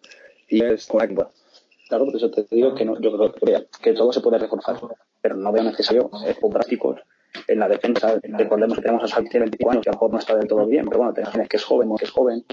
y 0.50 0.63
es 0.63 0.88
con 0.88 1.00
la. 1.00 1.30
Claro, 1.88 2.06
por 2.06 2.15
eso 2.15 2.32
te 2.32 2.46
digo 2.52 2.74
que 2.76 2.84
no, 2.84 3.00
yo 3.00 3.15
creo 3.15 3.32
que, 3.34 3.68
que 3.82 3.94
todo 3.94 4.12
se 4.12 4.20
puede 4.20 4.38
reforzar, 4.39 4.76
pero 5.22 5.36
no 5.38 5.52
veo 5.52 5.63
necesario 5.63 6.10
o 6.41 6.50
drásticos 6.50 7.00
en 7.48 7.60
la 7.60 7.68
defensa. 7.70 8.20
Recordemos 8.24 8.78
que 8.78 8.82
tenemos 8.82 9.04
a 9.04 9.08
Salvi 9.08 9.30
de 9.30 9.39
25 9.39 9.72
años, 9.72 9.84
que 9.84 9.89
a 9.89 9.94
lo 9.94 9.98
mejor 9.98 10.12
no 10.12 10.20
está 10.20 10.36
del 10.36 10.48
todo 10.48 10.65
bien, 10.65 10.86
pero 10.88 10.98
bueno, 10.98 11.13
tenemos 11.13 11.48
que 11.48 11.58
es 11.58 11.63
joven, 11.63 11.89
que 11.98 12.06
es 12.06 12.12
joven. 12.12 12.44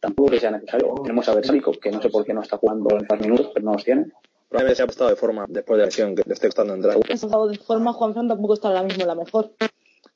Tampoco 0.00 0.30
que 0.30 0.40
sea 0.40 0.50
necesario. 0.50 0.94
Tenemos 1.02 1.28
a 1.28 1.34
Bersálico, 1.34 1.72
que 1.72 1.90
no 1.90 2.00
sé 2.02 2.08
por 2.10 2.24
qué 2.24 2.32
no 2.34 2.42
está 2.42 2.56
jugando 2.58 2.88
en 2.96 3.06
los 3.08 3.20
minutos, 3.20 3.50
pero 3.52 3.64
no 3.66 3.72
los 3.72 3.84
tiene. 3.84 4.06
Probablemente 4.48 4.76
se 4.76 4.82
ha 4.82 4.86
puesto 4.86 5.08
de 5.08 5.16
forma 5.16 5.44
después 5.48 5.76
de 5.76 5.82
la 5.82 5.86
lesión 5.86 6.14
que 6.14 6.22
le 6.26 6.34
esté 6.34 6.48
costando 6.48 6.74
entrar. 6.74 6.96
En 6.96 7.12
estado 7.12 7.48
de 7.48 7.58
forma, 7.58 7.92
Juan 7.92 8.12
Fran 8.12 8.28
tampoco 8.28 8.54
está 8.54 8.68
ahora 8.68 8.82
mismo 8.82 9.04
la 9.04 9.14
mejor. 9.14 9.52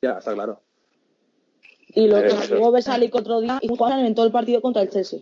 Ya, 0.03 0.19
está 0.19 0.35
claro. 0.35 0.61
Y 1.88 2.07
lo 2.07 2.16
que 2.16 2.23
Pero- 2.23 2.57
jugó 2.59 2.73
Besalic 2.73 3.14
otro 3.14 3.40
día 3.40 3.59
y 3.61 3.69
Juan 3.69 4.14
todo 4.14 4.27
el 4.27 4.33
partido 4.33 4.61
contra 4.62 4.83
el 4.83 4.90
Chelsea. 4.90 5.21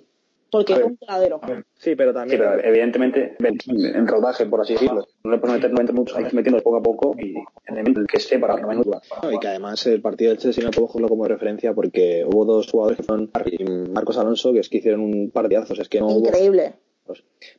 Porque 0.51 0.73
es 0.73 0.83
un 0.83 0.97
tiradero. 0.97 1.41
Sí, 1.75 1.95
pero 1.95 2.11
Sí, 2.11 2.15
también. 2.15 2.39
pero 2.41 2.65
evidentemente 2.65 3.37
en 3.39 4.07
rodaje, 4.07 4.47
por 4.47 4.61
así 4.63 4.75
decirlo. 4.75 5.07
No 5.25 5.31
le 5.31 5.39
puedes 5.39 5.57
meter 5.57 5.71
90 5.71 5.93
minutos, 5.93 6.17
hay 6.17 6.25
que 6.25 6.37
metiendo 6.37 6.63
poco 6.63 6.77
a 6.77 6.83
poco 6.83 7.15
y 7.19 7.35
en 7.67 7.79
el 7.79 8.07
que 8.07 8.17
esté 8.17 8.39
para 8.39 8.55
90 8.55 8.71
minutos. 8.71 9.09
No, 9.23 9.33
y 9.33 9.39
que 9.39 9.49
además 9.49 9.87
el 9.87 10.01
partido 10.01 10.31
del 10.31 10.39
Chelsea 10.39 10.65
no 10.65 10.71
puedo 10.71 10.87
cogerlo 10.87 11.09
como 11.09 11.25
referencia 11.27 11.75
porque 11.75 12.25
hubo 12.27 12.45
dos 12.45 12.71
jugadores 12.71 12.97
que 12.97 13.03
fueron 13.03 13.31
Harry 13.35 13.57
y 13.59 13.65
Marcos 13.65 14.17
Alonso 14.19 14.53
que 14.53 14.61
es 14.61 14.69
que 14.69 14.79
hicieron 14.79 15.01
un 15.01 15.31
partidazos. 15.31 15.79
Es 15.79 15.89
que 15.89 16.01
no 16.01 16.07
hubo. 16.07 16.29
Increíble. 16.29 16.75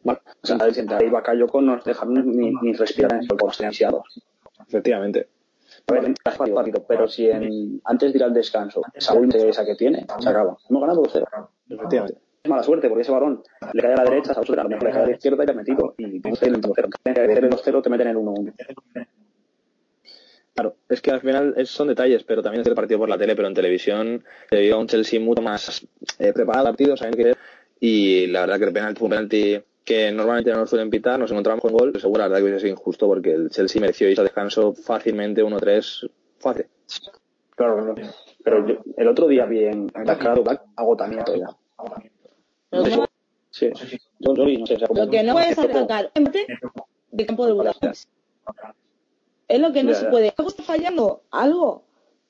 Bueno, 0.03 0.19
o 0.43 0.45
sea, 0.47 0.57
el 0.57 0.75
central 0.75 1.03
y 1.03 1.09
Bakayoko 1.09 1.61
no 1.61 1.75
nos 1.75 1.83
dejaron 1.83 2.13
ni, 2.13 2.51
ni 2.61 2.73
respirar 2.73 3.13
en 3.13 3.21
el 3.23 3.65
ansiados. 3.65 4.21
Efectivamente. 4.67 5.27
Pero 6.87 7.07
si 7.07 7.29
en, 7.29 7.81
antes 7.83 8.13
de 8.13 8.19
ir 8.19 8.23
al 8.23 8.33
descanso, 8.33 8.81
Saúl 8.97 9.29
de 9.29 9.49
esa 9.49 9.65
que 9.65 9.75
tiene, 9.75 10.05
se 10.19 10.29
acaba. 10.29 10.57
Hemos 10.69 10.81
ganado 10.81 11.03
2-0. 11.03 11.25
Efectivamente. 11.69 12.28
Es 12.43 12.49
mala 12.49 12.63
suerte, 12.63 12.87
porque 12.87 13.01
ese 13.01 13.11
balón 13.11 13.43
le 13.73 13.81
cae 13.81 13.93
a 13.93 13.97
la 13.97 14.03
derecha, 14.03 14.33
Saúl 14.33 14.47
le 14.49 14.77
cae 14.77 14.91
a 14.91 15.05
la 15.05 15.11
izquierda 15.11 15.43
y 15.45 15.51
ha 15.51 15.53
metido. 15.53 15.95
Y 15.97 16.19
tú 16.19 16.29
el 16.41 16.61
2-0. 16.61 16.89
En 17.05 17.13
vez 17.13 17.41
de 17.41 17.49
2-0 17.49 17.83
te 17.83 17.89
meten 17.89 18.07
el 18.07 18.17
1-1. 18.17 18.53
Claro, 20.53 20.75
es 20.89 21.01
que 21.01 21.11
al 21.11 21.21
final 21.21 21.55
son 21.65 21.87
detalles, 21.87 22.23
pero 22.23 22.41
también 22.41 22.61
es 22.61 22.67
el 22.67 22.75
partido 22.75 22.99
por 22.99 23.09
la 23.09 23.17
tele, 23.17 23.35
pero 23.35 23.47
en 23.47 23.53
televisión 23.53 24.23
se 24.49 24.59
vio 24.59 24.75
a 24.75 24.79
un 24.79 24.87
Chelsea 24.87 25.19
mucho 25.19 25.41
más 25.41 25.87
eh, 26.17 26.33
preparado 26.33 26.67
al 26.67 26.73
partido, 26.73 26.97
saben 26.97 27.13
qué 27.13 27.33
y 27.79 28.27
la 28.27 28.41
verdad 28.41 28.59
que 28.59 28.65
el 28.65 28.73
penalti 28.73 28.99
fue 28.99 29.05
un 29.05 29.11
penalti 29.11 29.61
que 29.85 30.11
normalmente 30.11 30.51
no 30.51 30.57
nos 30.57 30.69
suelen 30.69 30.89
pitar, 30.89 31.19
nos 31.19 31.31
encontramos 31.31 31.61
con 31.61 31.71
gol, 31.71 31.91
pero 31.91 32.01
seguro 32.01 32.19
la 32.19 32.27
verdad 32.27 32.39
que 32.39 32.43
hubiese 32.43 32.59
sido 32.59 32.73
injusto 32.73 33.07
porque 33.07 33.31
el 33.31 33.49
Chelsea 33.49 33.81
mereció 33.81 34.09
irse 34.09 34.21
al 34.21 34.27
descanso 34.27 34.73
fácilmente 34.73 35.43
1-3, 35.43 36.09
fácil. 36.39 36.65
Claro. 37.55 37.95
Pero 38.43 38.67
yo, 38.67 38.75
el 38.97 39.07
otro 39.07 39.27
día 39.27 39.45
vi 39.45 39.65
en 39.65 39.87
la 39.93 40.03
Black 40.03 40.61
agotamiento 40.75 41.35
ya. 41.35 41.47
Lo 42.71 42.83
que 42.83 42.97
no, 42.97 43.05
Sí, 43.51 43.69
yo 44.19 44.35
lo 44.35 44.45
vi, 44.45 44.57
no 44.57 44.65
sé. 44.67 44.75
O 44.75 44.79
sea, 44.79 44.87
como- 44.87 45.03
lo 45.05 45.09
que 45.09 45.23
no 45.23 45.33
puedes 45.33 45.57
empate 46.13 46.45
de 47.11 47.25
campo 47.25 47.45
de 47.47 47.53
Budapest. 47.53 48.09
Es 49.47 49.59
lo 49.59 49.73
que 49.73 49.83
no 49.83 49.89
Ya, 49.91 49.95
se 49.95 50.03
ya. 50.05 50.11
puede. 50.11 50.33
Algo 50.37 50.49
está 50.49 50.63
fallando. 50.63 51.21
Algo. 51.31 51.83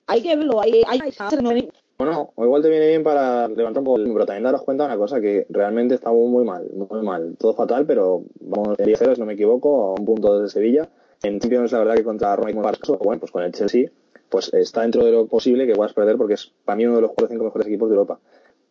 Hay 0.08 0.22
que 0.22 0.36
verlo. 0.36 0.62
Hay, 0.62 0.82
hay, 0.88 1.00
hay- 1.02 1.70
Bueno, 1.98 2.32
o 2.34 2.46
igual 2.46 2.62
te 2.62 2.70
viene 2.70 2.88
bien 2.88 3.04
para 3.04 3.50
levantar 3.50 3.82
un 3.82 3.86
poco 3.86 3.98
el 4.00 4.06
pero 4.14 4.26
también 4.26 4.44
daros 4.46 4.64
cuenta 4.64 4.86
de 4.86 4.88
una 4.94 4.98
cosa 4.98 5.20
que 5.20 5.46
realmente 5.50 5.96
estamos 5.96 6.30
muy 6.30 6.46
mal, 6.46 6.66
muy 6.74 7.02
mal, 7.02 7.36
todo 7.38 7.54
fatal, 7.54 7.86
pero 7.86 8.24
vamos 8.40 8.78
de 8.78 8.86
10 8.86 9.00
si 9.00 9.20
no 9.20 9.26
me 9.26 9.34
equivoco, 9.34 9.88
a 9.88 10.00
un 10.00 10.06
punto 10.06 10.40
de 10.42 10.50
Sevilla. 10.50 10.88
En 11.22 11.42
Champions 11.42 11.74
la 11.74 11.80
verdad 11.80 11.96
que 11.96 12.06
contra 12.06 12.34
Roma 12.38 12.52
y 12.52 12.54
con 12.54 12.64
bueno, 13.00 13.20
pues 13.20 13.32
con 13.34 13.44
el 13.44 13.52
Chelsea, 13.52 13.90
pues 14.30 14.54
está 14.54 14.84
dentro 14.84 15.04
de 15.04 15.12
lo 15.12 15.26
posible 15.28 15.68
que 15.68 15.76
puedas 15.76 15.92
perder 15.94 16.16
porque 16.16 16.36
es 16.36 16.54
para 16.64 16.78
mí 16.78 16.86
uno 16.86 16.96
de 16.96 17.02
los 17.02 17.12
4 17.12 17.26
o 17.26 17.30
5 17.30 17.44
mejores 17.44 17.68
equipos 17.68 17.90
de 17.90 17.96
Europa. 17.96 18.20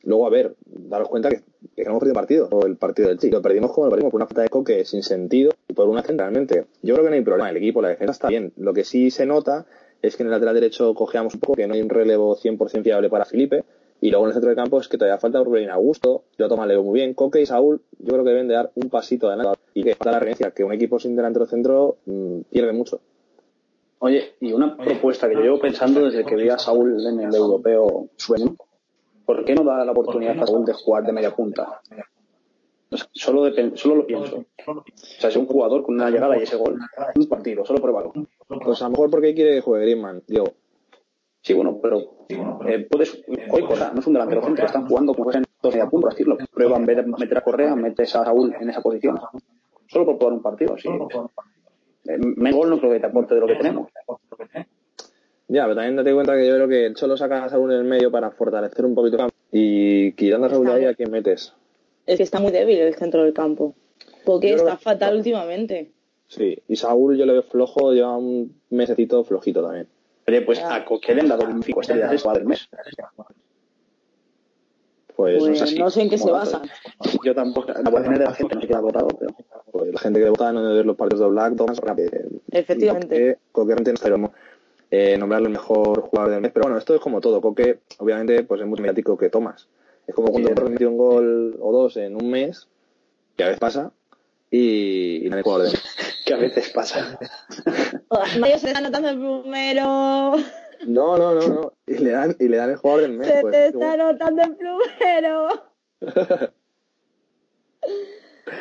Luego, 0.04 0.26
a 0.26 0.30
ver, 0.30 0.54
daros 0.64 1.08
cuenta 1.08 1.28
que, 1.28 1.42
que 1.74 1.82
hemos 1.82 1.98
perdido 1.98 2.14
partido, 2.14 2.48
o 2.50 2.66
el 2.66 2.76
partido 2.76 3.08
del 3.08 3.18
Chelsea. 3.18 3.36
Lo 3.36 3.42
perdimos 3.42 3.72
como 3.72 3.86
lo 3.86 3.90
perdimos, 3.90 4.10
por 4.10 4.18
una 4.18 4.26
falta 4.26 4.42
de 4.42 4.48
coque 4.48 4.84
sin 4.84 5.02
sentido 5.02 5.52
y 5.68 5.74
por 5.74 5.88
una 5.88 6.02
realmente. 6.02 6.66
Yo 6.82 6.94
creo 6.94 7.04
que 7.04 7.10
no 7.10 7.16
hay 7.16 7.22
problema, 7.22 7.50
el 7.50 7.56
equipo, 7.56 7.82
la 7.82 7.88
defensa 7.88 8.12
está 8.12 8.28
bien. 8.28 8.52
Lo 8.56 8.72
que 8.72 8.84
sí 8.84 9.10
se 9.10 9.26
nota 9.26 9.66
es 10.02 10.16
que 10.16 10.22
en 10.22 10.28
el 10.28 10.32
lateral 10.32 10.54
derecho 10.54 10.94
cojeamos 10.94 11.34
un 11.34 11.40
poco, 11.40 11.54
que 11.54 11.66
no 11.66 11.74
hay 11.74 11.82
un 11.82 11.88
relevo 11.88 12.36
100% 12.36 12.82
fiable 12.82 13.10
para 13.10 13.24
Felipe. 13.24 13.64
Y 14.00 14.10
luego 14.10 14.26
en 14.26 14.28
el 14.28 14.34
centro 14.34 14.48
del 14.48 14.56
campo 14.56 14.80
es 14.80 14.86
que 14.86 14.96
todavía 14.96 15.18
falta 15.18 15.42
Rubén 15.42 15.70
Augusto, 15.70 16.22
yo 16.38 16.48
toma 16.48 16.66
Leo 16.66 16.84
muy 16.84 17.00
bien, 17.00 17.14
Coque 17.14 17.40
y 17.40 17.46
Saúl, 17.46 17.80
yo 17.98 18.12
creo 18.12 18.22
que 18.22 18.30
deben 18.30 18.46
de 18.46 18.54
dar 18.54 18.70
un 18.76 18.90
pasito 18.90 19.26
adelante. 19.26 19.58
Y 19.74 19.82
que 19.82 19.96
falta 19.96 20.12
la 20.12 20.20
referencia, 20.20 20.52
que 20.52 20.62
un 20.62 20.72
equipo 20.72 21.00
sin 21.00 21.16
delantero 21.16 21.46
centro 21.46 21.96
mmm, 22.06 22.42
pierde 22.50 22.72
mucho. 22.72 23.00
Oye, 24.00 24.34
y 24.40 24.52
una 24.52 24.76
propuesta 24.76 25.28
que 25.28 25.34
yo 25.34 25.40
llevo 25.40 25.58
pensando 25.58 26.04
desde 26.04 26.24
que 26.24 26.36
vi 26.36 26.48
a 26.48 26.58
Saúl 26.58 27.04
en 27.04 27.18
el 27.18 27.34
europeo 27.34 28.08
sueño, 28.16 28.54
¿por 29.28 29.44
qué 29.44 29.54
no 29.54 29.62
da 29.62 29.84
la 29.84 29.92
oportunidad 29.92 30.40
a 30.40 30.46
Saúl 30.46 30.64
de 30.64 30.72
jugar 30.72 31.04
de 31.04 31.12
media 31.12 31.36
punta? 31.36 31.82
Solo, 33.12 33.44
de, 33.44 33.76
solo 33.76 33.96
lo 33.96 34.06
pienso. 34.06 34.46
O 34.66 34.84
sea, 34.94 35.28
es 35.28 35.36
un 35.36 35.44
jugador 35.44 35.82
con 35.82 35.96
una 35.96 36.08
llegada 36.08 36.38
y 36.38 36.44
ese 36.44 36.56
gol. 36.56 36.78
Un 37.14 37.28
partido, 37.28 37.62
solo 37.66 37.78
pruébalo. 37.78 38.14
Pues 38.64 38.80
a 38.80 38.86
lo 38.86 38.92
mejor 38.92 39.10
porque 39.10 39.34
quiere 39.34 39.56
que 39.56 39.60
juegue 39.60 39.84
Griezmann, 39.84 40.22
Diego. 40.26 40.54
Sí, 41.42 41.52
bueno, 41.52 41.78
pero 41.82 42.24
eh, 42.66 42.88
puedes. 42.90 43.22
Hoy 43.50 43.64
cosa, 43.64 43.92
no 43.92 44.00
es 44.00 44.06
un 44.06 44.14
delantero 44.14 44.42
centro, 44.42 44.64
están 44.64 44.88
jugando 44.88 45.12
como 45.12 45.30
en 45.30 45.44
dos 45.62 45.74
media 45.74 45.90
punta, 45.90 46.08
decirlo. 46.08 46.38
Prueba 46.50 46.78
en 46.78 46.86
vez 46.86 46.96
de 46.96 47.02
meter 47.02 47.36
a 47.36 47.42
Correa, 47.42 47.76
metes 47.76 48.16
a 48.16 48.24
Saúl 48.24 48.54
en 48.58 48.70
esa 48.70 48.80
posición. 48.80 49.20
Solo 49.88 50.06
por 50.06 50.16
probar 50.16 50.32
un 50.32 50.42
partido, 50.42 50.78
sí. 50.78 50.88
Eh, 50.88 52.16
me 52.18 52.50
gol 52.50 52.70
no 52.70 52.78
creo 52.78 52.92
que 52.92 53.00
te 53.00 53.06
aporte 53.06 53.34
de 53.34 53.40
lo 53.42 53.46
que 53.46 53.56
tenemos. 53.56 53.90
Ya, 55.48 55.62
pero 55.62 55.74
también 55.74 55.96
date 55.96 56.12
cuenta 56.12 56.36
que 56.36 56.46
yo 56.46 56.54
creo 56.54 56.68
que 56.68 56.86
el 56.86 56.94
Cholo 56.94 57.16
saca 57.16 57.44
a 57.44 57.48
Saúl 57.48 57.72
en 57.72 57.78
el 57.78 57.84
medio 57.84 58.10
para 58.10 58.30
fortalecer 58.30 58.84
un 58.84 58.94
poquito 58.94 59.16
el 59.16 59.20
campo. 59.20 59.34
Y 59.50 60.12
quitando 60.12 60.46
a 60.46 60.50
Saúl 60.50 60.70
ahí, 60.70 60.84
¿a 60.84 60.94
quién 60.94 61.10
metes? 61.10 61.54
Es 62.06 62.18
que 62.18 62.22
está 62.22 62.38
muy 62.38 62.52
débil 62.52 62.78
el 62.78 62.94
centro 62.94 63.24
del 63.24 63.32
campo. 63.32 63.74
Porque 64.24 64.52
está 64.52 64.76
fatal 64.76 65.16
últimamente. 65.16 65.90
Sí, 66.26 66.58
y 66.68 66.76
Saúl 66.76 67.16
yo 67.16 67.24
le 67.24 67.32
veo 67.32 67.42
flojo, 67.42 67.92
lleva 67.92 68.16
un 68.16 68.60
mesecito 68.68 69.24
flojito 69.24 69.62
también. 69.62 69.88
Oye, 70.28 70.42
pues 70.42 70.58
a 70.62 70.84
Coque 70.84 71.14
le 71.14 71.22
han 71.22 71.28
dado 71.28 71.46
un 71.46 71.62
5 71.62 71.80
estrellas 71.80 72.22
de 72.22 72.32
del 72.34 72.44
mes. 72.44 72.68
Pues, 75.16 75.38
Pues 75.38 75.60
no, 75.60 75.66
sé, 75.66 75.78
no 75.78 75.90
sé 75.90 76.02
en 76.02 76.10
qué 76.10 76.18
se 76.18 76.30
basa. 76.30 76.60
Yo 77.24 77.34
tampoco, 77.34 77.72
la 77.72 77.90
votación 77.90 78.18
de 78.18 78.24
la 78.24 78.34
gente 78.34 78.54
no 78.54 78.60
se 78.60 78.66
queda 78.68 78.80
votado, 78.80 79.08
pero 79.18 79.34
pues 79.72 79.92
la 79.92 79.98
gente 79.98 80.20
que 80.20 80.28
vota 80.28 80.52
no 80.52 80.62
debe 80.62 80.76
ver 80.76 80.86
los 80.86 80.96
partidos 80.96 81.20
de 81.20 81.30
Black, 81.30 81.56
Thomas, 81.56 81.80
eh, 81.96 82.28
Efectivamente. 82.52 83.38
Coque, 83.50 83.74
Coque 83.74 84.10
no 84.10 84.32
eh, 84.90 85.16
nombrarle 85.18 85.46
el 85.48 85.52
mejor 85.52 86.00
jugador 86.02 86.30
del 86.32 86.40
mes. 86.40 86.52
Pero 86.52 86.64
bueno, 86.64 86.78
esto 86.78 86.94
es 86.94 87.00
como 87.00 87.20
todo. 87.20 87.40
Coque, 87.40 87.80
obviamente, 87.98 88.42
pues 88.44 88.60
es 88.60 88.66
mucho 88.66 88.82
mediático 88.82 89.16
que 89.18 89.28
Thomas. 89.30 89.68
Es 90.06 90.14
como 90.14 90.30
cuando 90.30 90.48
Torres 90.54 90.70
metió 90.70 90.88
un 90.90 90.96
gol 90.98 91.56
o 91.60 91.72
dos 91.72 91.96
en 91.98 92.14
un 92.16 92.30
mes, 92.30 92.66
que 93.36 93.44
a 93.44 93.46
veces 93.48 93.60
pasa, 93.60 93.92
y, 94.50 95.26
y 95.26 95.28
nadie 95.28 95.42
jugador 95.42 95.66
del 95.66 95.72
mes. 95.74 96.22
que 96.24 96.34
a 96.34 96.36
veces 96.38 96.70
pasa. 96.70 97.18
Mario 98.40 98.58
se 98.58 98.68
está 98.68 98.78
anotando 98.78 99.08
el 99.10 99.18
primero. 99.18 100.36
No, 100.86 101.18
no, 101.18 101.34
no, 101.34 101.48
no. 101.48 101.72
Y 101.86 101.98
le 101.98 102.10
dan, 102.12 102.36
y 102.38 102.48
le 102.48 102.56
dan 102.56 102.70
el 102.70 102.76
jugador 102.76 103.02
del 103.02 103.12
mes. 103.12 103.26
Se 103.28 103.40
pues, 103.42 103.52
te 103.52 103.72
como- 103.72 103.84
está 103.84 103.92
anotando 103.94 104.42
el 104.42 104.56
primero. 104.56 105.48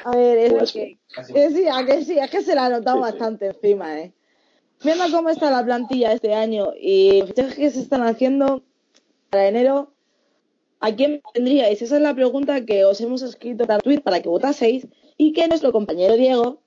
A 0.04 0.16
ver, 0.16 0.38
es 0.38 0.54
Pues- 0.54 0.72
que, 0.74 0.98
que 1.34 1.50
sí, 1.50 1.66
a 1.72 1.86
que 1.86 2.04
sí, 2.04 2.20
es 2.20 2.30
que 2.30 2.42
se 2.42 2.54
la 2.56 2.66
ha 2.66 2.70
notado 2.70 3.00
bastante 3.00 3.48
encima, 3.48 3.98
¿eh? 4.00 4.14
Viendo 4.84 5.06
cómo 5.12 5.30
está 5.30 5.50
la 5.50 5.64
plantilla 5.66 6.12
este 6.14 6.34
año 6.34 6.72
y 6.80 7.20
los 7.22 7.30
fichajes 7.30 7.56
que 7.56 7.70
se 7.72 7.80
están 7.82 8.04
haciendo 8.04 8.64
para 9.30 9.48
enero, 9.48 9.92
¿a 10.80 10.92
quién 10.94 11.22
tendríais? 11.34 11.82
Esa 11.82 11.96
es 11.96 12.02
la 12.02 12.14
pregunta 12.14 12.64
que 12.66 12.86
os 12.86 13.02
hemos 13.02 13.22
escrito 13.24 13.66
para 13.66 13.80
Twitter 13.80 14.04
para 14.04 14.22
que 14.22 14.30
votaseis 14.30 14.88
y 15.18 15.34
que 15.34 15.48
nuestro 15.48 15.72
compañero 15.72 16.16
Diego 16.16 16.62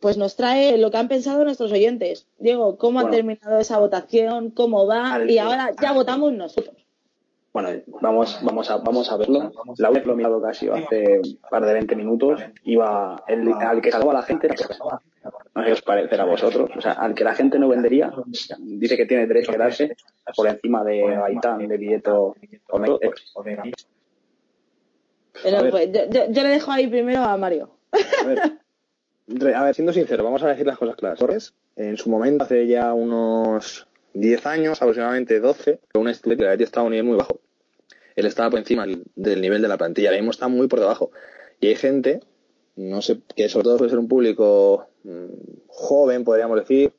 pues 0.00 0.16
nos 0.16 0.34
trae 0.36 0.78
lo 0.78 0.90
que 0.90 0.96
han 0.96 1.08
pensado 1.08 1.44
nuestros 1.44 1.70
oyentes. 1.70 2.26
Diego, 2.38 2.78
¿cómo 2.78 3.00
ha 3.00 3.10
terminado 3.10 3.58
esa 3.60 3.78
votación? 3.78 4.50
¿Cómo 4.50 4.86
va? 4.86 5.12
Al- 5.14 5.30
Y 5.30 5.38
ahora 5.38 5.70
ya 5.80 5.92
votamos 5.92 6.32
nosotros. 6.32 6.74
Bueno, 7.52 7.68
vamos, 8.00 8.38
vamos, 8.42 8.70
a, 8.70 8.78
vamos 8.78 9.12
a 9.12 9.16
verlo. 9.18 9.52
La 9.76 9.90
web 9.90 10.06
lo 10.06 10.14
he 10.14 10.16
mirado 10.16 10.40
casi 10.40 10.68
hace 10.70 11.20
un 11.22 11.38
par 11.50 11.64
de 11.66 11.74
20 11.74 11.96
minutos. 11.96 12.40
Iba 12.64 13.22
el, 13.28 13.52
al 13.52 13.82
que 13.82 13.92
salvaba 13.92 14.14
la 14.14 14.22
gente. 14.22 14.48
No 14.48 14.56
sé 15.62 15.66
qué 15.66 15.72
os 15.72 15.82
parecerá 15.82 16.22
a 16.22 16.26
vosotros. 16.26 16.70
O 16.76 16.80
sea, 16.80 16.92
al 16.92 17.14
que 17.14 17.24
la 17.24 17.34
gente 17.34 17.58
no 17.58 17.68
vendería, 17.68 18.10
dice 18.58 18.96
que 18.96 19.04
tiene 19.04 19.26
derecho 19.26 19.50
a 19.50 19.54
quedarse 19.54 19.96
por 20.34 20.46
encima 20.48 20.82
de 20.82 21.02
Gaitán, 21.02 21.68
de 21.68 21.76
Villeto 21.76 22.34
o 22.70 22.78
de 22.80 23.10
Pero, 25.42 25.58
A 25.58 25.70
pues, 25.70 25.92
yo, 25.92 26.00
yo- 26.10 26.30
yo 26.30 26.42
le 26.42 26.48
dejo 26.48 26.70
ahí 26.72 26.86
primero 26.86 27.20
a 27.22 27.36
Mario. 27.36 27.70
A 27.92 28.26
ver, 28.26 28.38
a 29.56 29.64
ver, 29.64 29.74
siendo 29.74 29.92
sincero, 29.92 30.24
vamos 30.24 30.42
a 30.42 30.48
decir 30.48 30.66
las 30.66 30.78
cosas 30.78 30.96
claras. 30.96 31.18
Torres, 31.18 31.54
en 31.76 31.96
su 31.96 32.10
momento, 32.10 32.44
hace 32.44 32.66
ya 32.66 32.92
unos 32.94 33.86
10 34.14 34.46
años, 34.46 34.80
aproximadamente 34.82 35.40
12, 35.40 35.80
un 35.94 36.08
estudio 36.08 36.36
que 36.38 36.44
Leti 36.44 36.64
estaba 36.64 36.84
a 36.84 36.86
un 36.86 36.92
nivel 36.92 37.06
muy 37.06 37.16
bajo. 37.16 37.40
Él 38.14 38.26
estaba 38.26 38.50
por 38.50 38.58
encima 38.58 38.84
del- 38.86 39.40
nivel 39.40 39.62
de 39.62 39.68
la 39.68 39.78
plantilla, 39.78 40.08
ahora 40.10 40.18
mismo 40.20 40.30
está 40.32 40.48
muy 40.48 40.68
por 40.68 40.80
debajo. 40.80 41.10
Y 41.60 41.68
hay 41.68 41.76
gente, 41.76 42.20
no 42.76 43.00
sé, 43.00 43.18
que 43.34 43.48
sobre 43.48 43.64
todo 43.64 43.78
suele 43.78 43.90
ser 43.90 43.98
un 43.98 44.08
público 44.08 44.86
mm, 45.04 45.26
joven, 45.68 46.24
podríamos 46.24 46.58
decir, 46.58 46.92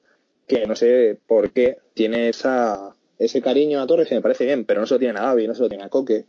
que 0.47 0.65
no 0.65 0.75
sé 0.75 1.17
por 1.27 1.51
qué 1.51 1.77
tiene 1.93 2.29
esa, 2.29 2.95
ese 3.19 3.41
cariño 3.41 3.79
a 3.81 3.87
Torres 3.87 4.07
que 4.07 4.15
me 4.15 4.21
parece 4.21 4.45
bien, 4.45 4.65
pero 4.65 4.81
no 4.81 4.87
se 4.87 4.95
lo 4.95 4.99
tiene 4.99 5.17
a 5.19 5.23
Gaby, 5.23 5.47
no 5.47 5.53
se 5.55 5.61
lo 5.61 5.69
tiene 5.69 5.83
a 5.83 5.89
Coque. 5.89 6.25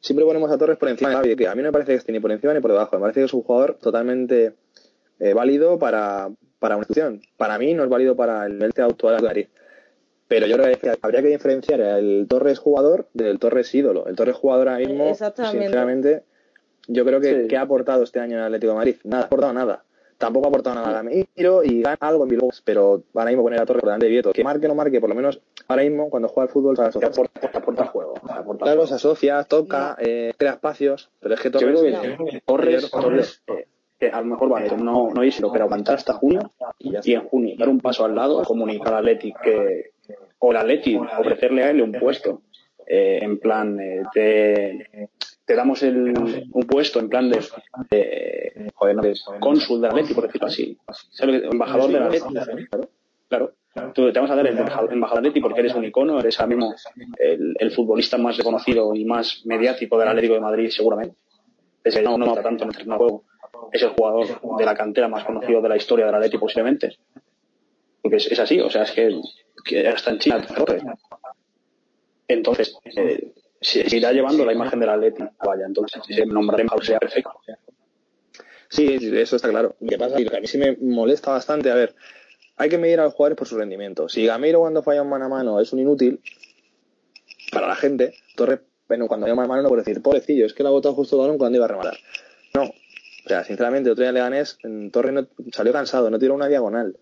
Siempre 0.00 0.24
ponemos 0.26 0.50
a 0.50 0.58
Torres 0.58 0.76
por 0.76 0.88
encima 0.90 1.08
de 1.10 1.16
Gaby, 1.16 1.36
que 1.36 1.48
a 1.48 1.54
mí 1.54 1.62
no 1.62 1.68
me 1.68 1.72
parece 1.72 1.92
que 1.92 1.98
esté 1.98 2.12
ni 2.12 2.20
por 2.20 2.30
encima 2.30 2.52
ni 2.52 2.60
por 2.60 2.70
debajo. 2.70 2.94
Me 2.96 3.00
parece 3.00 3.20
que 3.20 3.24
es 3.26 3.32
un 3.34 3.42
jugador 3.42 3.78
totalmente 3.80 4.52
eh, 5.18 5.32
válido 5.34 5.78
para, 5.78 6.30
para 6.58 6.76
una 6.76 6.82
institución. 6.82 7.22
Para 7.38 7.58
mí 7.58 7.72
no 7.74 7.82
es 7.84 7.88
válido 7.88 8.14
para 8.14 8.44
el 8.46 8.52
nivel 8.58 8.72
actual 8.76 9.16
de 9.16 9.22
Madrid. 9.22 9.46
Pero 10.28 10.46
yo 10.46 10.56
creo 10.56 10.76
que 10.78 10.92
habría 11.02 11.22
que 11.22 11.28
diferenciar 11.28 11.80
el 11.80 12.26
Torres 12.28 12.58
jugador 12.58 13.06
del 13.14 13.38
Torres 13.38 13.72
ídolo. 13.74 14.06
El 14.06 14.16
Torres 14.16 14.34
jugador 14.36 14.68
ahora 14.68 14.84
mismo, 14.84 15.14
sinceramente, 15.14 16.22
yo 16.88 17.04
creo 17.04 17.20
que, 17.20 17.42
Sí. 17.42 17.48
que 17.48 17.56
ha 17.56 17.62
aportado 17.62 18.02
este 18.02 18.18
año 18.20 18.32
en 18.34 18.38
el 18.40 18.44
Atlético 18.46 18.72
de 18.72 18.76
Madrid. 18.78 18.96
Nada, 19.04 19.22
ha 19.22 19.26
aportado 19.26 19.52
nada. 19.52 19.82
Tampoco 20.18 20.46
ha 20.46 20.48
aportado 20.48 20.74
nada 20.76 20.88
a 20.88 20.92
Gamiro 20.94 21.62
y 21.62 21.82
gana 21.82 21.98
algo 22.00 22.22
en 22.24 22.30
Bilbao, 22.30 22.48
pero 22.64 23.02
ahora 23.14 23.26
mismo 23.30 23.42
poner 23.42 23.60
a 23.60 23.66
Torres 23.66 23.82
por 23.82 23.88
delante 23.90 24.06
de 24.06 24.12
Vieto, 24.12 24.32
que 24.32 24.42
marque 24.42 24.64
o 24.64 24.68
no 24.70 24.74
marque, 24.74 24.98
por 24.98 25.10
lo 25.10 25.14
menos 25.14 25.40
ahora 25.68 25.82
mismo 25.82 26.08
cuando 26.08 26.28
juega 26.28 26.44
al 26.46 26.52
fútbol 26.52 26.74
se 26.76 26.82
asocia. 26.84 27.08
aporta, 27.08 27.50
aporta 27.58 27.84
juego. 27.86 28.14
aporta 28.26 28.64
Claro, 28.64 28.78
juego. 28.80 28.86
se 28.86 28.94
asocia, 28.94 29.44
toca, 29.44 29.94
eh, 30.00 30.32
crea 30.38 30.52
espacios, 30.52 31.10
pero 31.20 31.34
es 31.34 31.40
que 31.40 31.50
Yo 31.50 31.58
Torres... 31.60 31.80
creo 31.82 32.26
que 32.26 32.40
Torres, 32.46 32.90
Torres 32.90 33.42
eh, 33.48 33.66
que 34.00 34.08
a 34.10 34.20
lo 34.22 34.26
mejor 34.28 34.48
vale, 34.48 34.70
no, 34.78 35.10
no 35.10 35.22
irse, 35.24 35.42
pero 35.52 35.64
aguantar 35.64 35.96
hasta 35.96 36.14
junio 36.14 36.50
y 36.78 37.12
en 37.12 37.20
junio 37.28 37.54
dar 37.58 37.68
un 37.68 37.80
paso 37.80 38.04
al 38.06 38.14
lado, 38.14 38.42
comunicar 38.44 38.94
al 38.94 39.00
Atleti 39.00 39.34
que, 39.44 39.90
o 40.38 40.50
el 40.50 40.56
Atleti 40.56 40.96
ofrecerle 40.96 41.64
a 41.64 41.70
él 41.70 41.82
un 41.82 41.92
puesto, 41.92 42.42
eh, 42.86 43.18
en 43.22 43.38
plan, 43.38 43.78
eh, 43.80 44.02
te, 44.12 45.08
te 45.44 45.54
damos 45.54 45.82
el, 45.82 46.14
un 46.52 46.62
puesto 46.62 47.00
en 47.00 47.08
plan 47.08 47.28
de, 47.28 47.40
de, 47.90 48.70
joder, 48.74 48.96
no, 48.96 49.02
de 49.02 49.14
cónsul 49.40 49.80
del 49.80 49.90
Atleti, 49.90 50.14
por 50.14 50.26
decirlo 50.26 50.46
así, 50.46 50.78
embajador 51.20 51.90
del 51.90 52.02
Atleti, 52.02 52.34
claro, 52.68 52.88
claro. 53.28 53.52
Tú 53.92 54.10
te 54.10 54.18
vamos 54.18 54.30
a 54.30 54.36
dar 54.36 54.46
el 54.46 54.56
embajador 54.56 54.88
del 54.88 55.04
Atleti 55.04 55.40
porque 55.40 55.60
eres 55.60 55.74
un 55.74 55.84
icono, 55.84 56.18
eres 56.18 56.40
ahora 56.40 56.56
mismo 56.56 56.74
el, 57.18 57.54
el 57.58 57.70
futbolista 57.72 58.16
más 58.16 58.38
reconocido 58.38 58.94
y 58.94 59.04
más 59.04 59.42
mediático 59.44 59.98
del 59.98 60.08
Atlético 60.08 60.34
de 60.34 60.40
Madrid, 60.40 60.70
seguramente. 60.70 61.16
Es 61.84 61.94
el, 61.94 62.04
no, 62.04 62.16
no 62.16 62.26
mata 62.26 62.42
tanto 62.42 62.64
en 62.64 62.70
el 62.70 62.74
terreno 62.74 62.94
de 62.94 62.98
juego. 62.98 63.24
Es 63.72 63.82
el 63.82 63.90
jugador 63.90 64.26
de 64.58 64.64
la 64.64 64.74
cantera 64.74 65.08
más 65.08 65.24
conocido 65.24 65.60
de 65.60 65.68
la 65.68 65.76
historia 65.76 66.06
del 66.06 66.14
Atleti, 66.14 66.38
posiblemente. 66.38 66.96
Porque 68.00 68.16
es, 68.16 68.32
es 68.32 68.38
así, 68.40 68.60
o 68.60 68.70
sea, 68.70 68.84
es 68.84 68.92
que, 68.92 69.10
que 69.66 69.86
hasta 69.88 70.10
en 70.10 70.18
China. 70.18 70.46
Entonces, 72.28 72.76
eh, 72.84 73.32
se 73.60 73.96
irá 73.96 74.12
llevando 74.12 74.44
la 74.44 74.52
imagen 74.52 74.80
del 74.80 74.90
Atleti. 74.90 75.24
Vaya, 75.44 75.66
entonces, 75.66 76.02
si 76.06 76.14
se 76.14 76.26
nombrará 76.26 76.62
embajador 76.62 76.84
sería 76.84 77.00
perfecto. 77.00 77.32
Sí, 78.68 78.98
eso 79.00 79.36
está 79.36 79.48
claro. 79.48 79.76
Lo 79.80 79.88
que 79.88 79.98
pasa 79.98 80.18
es 80.18 80.28
que 80.28 80.36
a 80.36 80.40
mí 80.40 80.46
sí 80.46 80.58
me 80.58 80.76
molesta 80.76 81.30
bastante. 81.30 81.70
A 81.70 81.74
ver, 81.74 81.94
hay 82.56 82.68
que 82.68 82.78
medir 82.78 83.00
a 83.00 83.04
los 83.04 83.14
jugadores 83.14 83.38
por 83.38 83.46
su 83.46 83.56
rendimiento. 83.56 84.08
Si 84.08 84.24
Gamiro 84.26 84.60
cuando 84.60 84.82
falla 84.82 85.02
un 85.02 85.08
mano 85.08 85.26
a 85.26 85.28
mano 85.28 85.60
es 85.60 85.72
un 85.72 85.80
inútil, 85.80 86.20
para 87.52 87.68
la 87.68 87.76
gente, 87.76 88.14
Torres, 88.34 88.60
bueno, 88.88 89.06
cuando 89.06 89.26
hay 89.26 89.32
un 89.32 89.36
mano 89.36 89.46
a 89.46 89.48
mano 89.48 89.62
no 89.62 89.68
puede 89.68 89.82
decir, 89.82 90.02
pobrecillo, 90.02 90.46
es 90.46 90.54
que 90.54 90.62
le 90.62 90.68
ha 90.68 90.72
botado 90.72 90.94
justo 90.94 91.16
el 91.16 91.22
balón 91.22 91.38
cuando 91.38 91.56
iba 91.56 91.64
a 91.64 91.68
rematar. 91.68 91.96
No. 92.54 92.64
O 92.64 93.28
sea, 93.28 93.44
sinceramente, 93.44 93.90
otro 93.90 94.02
día 94.02 94.12
le 94.12 94.20
Leganés, 94.20 94.58
en 94.62 94.90
Torres 94.90 95.12
no, 95.12 95.26
salió 95.52 95.72
cansado, 95.72 96.10
no 96.10 96.18
tiró 96.18 96.34
una 96.34 96.48
diagonal. 96.48 96.96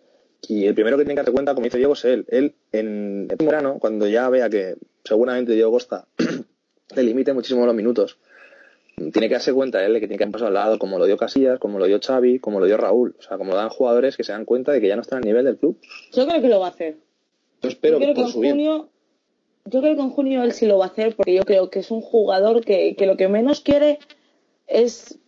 Y 0.48 0.66
el 0.66 0.74
primero 0.74 0.96
que 0.96 1.04
tiene 1.04 1.20
que 1.20 1.24
dar 1.24 1.32
cuenta, 1.32 1.54
como 1.54 1.64
dice 1.64 1.78
Diego, 1.78 1.94
es 1.94 2.04
él. 2.04 2.26
Él, 2.28 2.54
en 2.72 3.28
el 3.30 3.46
verano, 3.46 3.78
cuando 3.78 4.06
ya 4.06 4.28
vea 4.28 4.48
que 4.50 4.76
seguramente 5.04 5.52
Diego 5.52 5.70
Costa 5.70 6.06
le 6.96 7.02
limite 7.02 7.32
muchísimo 7.32 7.66
los 7.66 7.74
minutos, 7.74 8.18
tiene 8.96 9.28
que 9.28 9.34
darse 9.34 9.52
cuenta 9.52 9.84
él 9.84 9.94
de 9.94 10.00
que 10.00 10.06
tiene 10.06 10.24
que 10.24 10.30
pasar 10.30 10.48
al 10.48 10.54
lado, 10.54 10.78
como 10.78 10.98
lo 10.98 11.06
dio 11.06 11.16
Casillas, 11.16 11.58
como 11.58 11.78
lo 11.78 11.86
dio 11.86 11.98
Xavi, 12.00 12.38
como 12.38 12.60
lo 12.60 12.66
dio 12.66 12.76
Raúl. 12.76 13.16
O 13.18 13.22
sea, 13.22 13.38
como 13.38 13.54
dan 13.54 13.68
jugadores 13.68 14.16
que 14.16 14.24
se 14.24 14.32
dan 14.32 14.44
cuenta 14.44 14.72
de 14.72 14.80
que 14.80 14.88
ya 14.88 14.96
no 14.96 15.02
están 15.02 15.18
al 15.18 15.24
nivel 15.24 15.44
del 15.44 15.56
club. 15.56 15.78
Yo 16.12 16.26
creo 16.26 16.40
que 16.40 16.48
lo 16.48 16.60
va 16.60 16.66
a 16.66 16.70
hacer. 16.70 16.96
Yo 17.62 17.68
espero 17.68 17.98
yo 17.98 18.04
creo 18.04 18.14
que 18.14 18.20
por 18.20 18.26
en 18.26 18.32
su 18.32 18.40
bien. 18.40 18.54
junio, 18.54 18.88
yo 19.64 19.80
creo 19.80 19.96
que 19.96 20.02
en 20.02 20.10
junio 20.10 20.42
él 20.42 20.52
sí 20.52 20.66
lo 20.66 20.78
va 20.78 20.86
a 20.86 20.88
hacer 20.88 21.16
porque 21.16 21.34
yo 21.34 21.42
creo 21.44 21.70
que 21.70 21.80
es 21.80 21.90
un 21.90 22.02
jugador 22.02 22.64
que, 22.64 22.94
que 22.96 23.06
lo 23.06 23.16
que 23.16 23.28
menos 23.28 23.60
quiere 23.60 23.98
es 24.66 25.18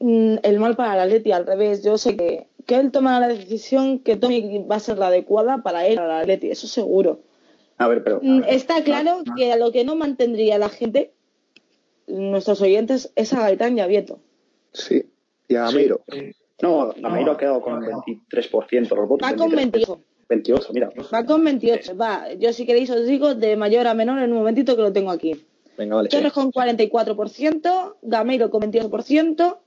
mm, 0.00 0.36
el 0.42 0.60
mal 0.60 0.76
para 0.76 0.94
el 0.94 1.00
Atleti, 1.00 1.32
al 1.32 1.46
revés. 1.46 1.82
Yo 1.82 1.96
sé 1.96 2.16
que, 2.16 2.48
que 2.66 2.74
él 2.76 2.90
tomará 2.90 3.20
la 3.20 3.28
decisión 3.28 4.00
que 4.00 4.16
tome 4.16 4.66
va 4.70 4.76
a 4.76 4.80
ser 4.80 4.98
la 4.98 5.06
adecuada 5.06 5.62
para 5.62 5.86
él, 5.86 5.94
para 5.94 6.16
el 6.16 6.22
Atleti, 6.22 6.50
eso 6.50 6.66
seguro. 6.66 7.20
A 7.78 7.88
ver, 7.88 8.02
pero. 8.02 8.20
Mm, 8.22 8.42
Está 8.48 8.82
claro 8.82 9.22
que 9.36 9.52
a 9.52 9.56
lo 9.56 9.70
que 9.72 9.84
no 9.84 9.96
mantendría 9.96 10.58
la 10.58 10.68
gente, 10.68 11.12
nuestros 12.06 12.60
oyentes, 12.60 13.12
es 13.14 13.32
a 13.32 13.40
Gaitán 13.40 13.78
y 13.78 13.80
a 13.80 13.86
Vieto. 13.86 14.18
Sí. 14.72 15.06
Y 15.48 15.54
a 15.54 15.62
Gameiro. 15.62 16.00
No, 16.60 16.92
Gameiro 16.96 17.32
ha 17.32 17.36
quedado 17.36 17.60
con 17.60 17.80
23% 17.82 18.96
los 18.96 19.08
votos. 19.08 19.28
Va 19.28 19.36
con 19.36 19.50
28. 19.50 20.00
28, 20.28 20.72
mira. 20.72 20.90
Va 21.14 21.24
con 21.24 21.44
28. 21.44 21.96
Va, 21.96 22.32
yo 22.34 22.52
si 22.52 22.66
queréis 22.66 22.90
os 22.90 23.06
digo 23.06 23.34
de 23.34 23.56
mayor 23.56 23.86
a 23.86 23.94
menor 23.94 24.18
en 24.18 24.32
un 24.32 24.38
momentito 24.38 24.74
que 24.74 24.82
lo 24.82 24.92
tengo 24.92 25.10
aquí. 25.10 25.40
Venga, 25.78 25.96
vale. 25.96 26.08
Torres 26.08 26.32
con 26.32 26.50
44%, 26.50 27.96
Gameiro 28.02 28.50
con 28.50 28.62
28%, 28.62 29.58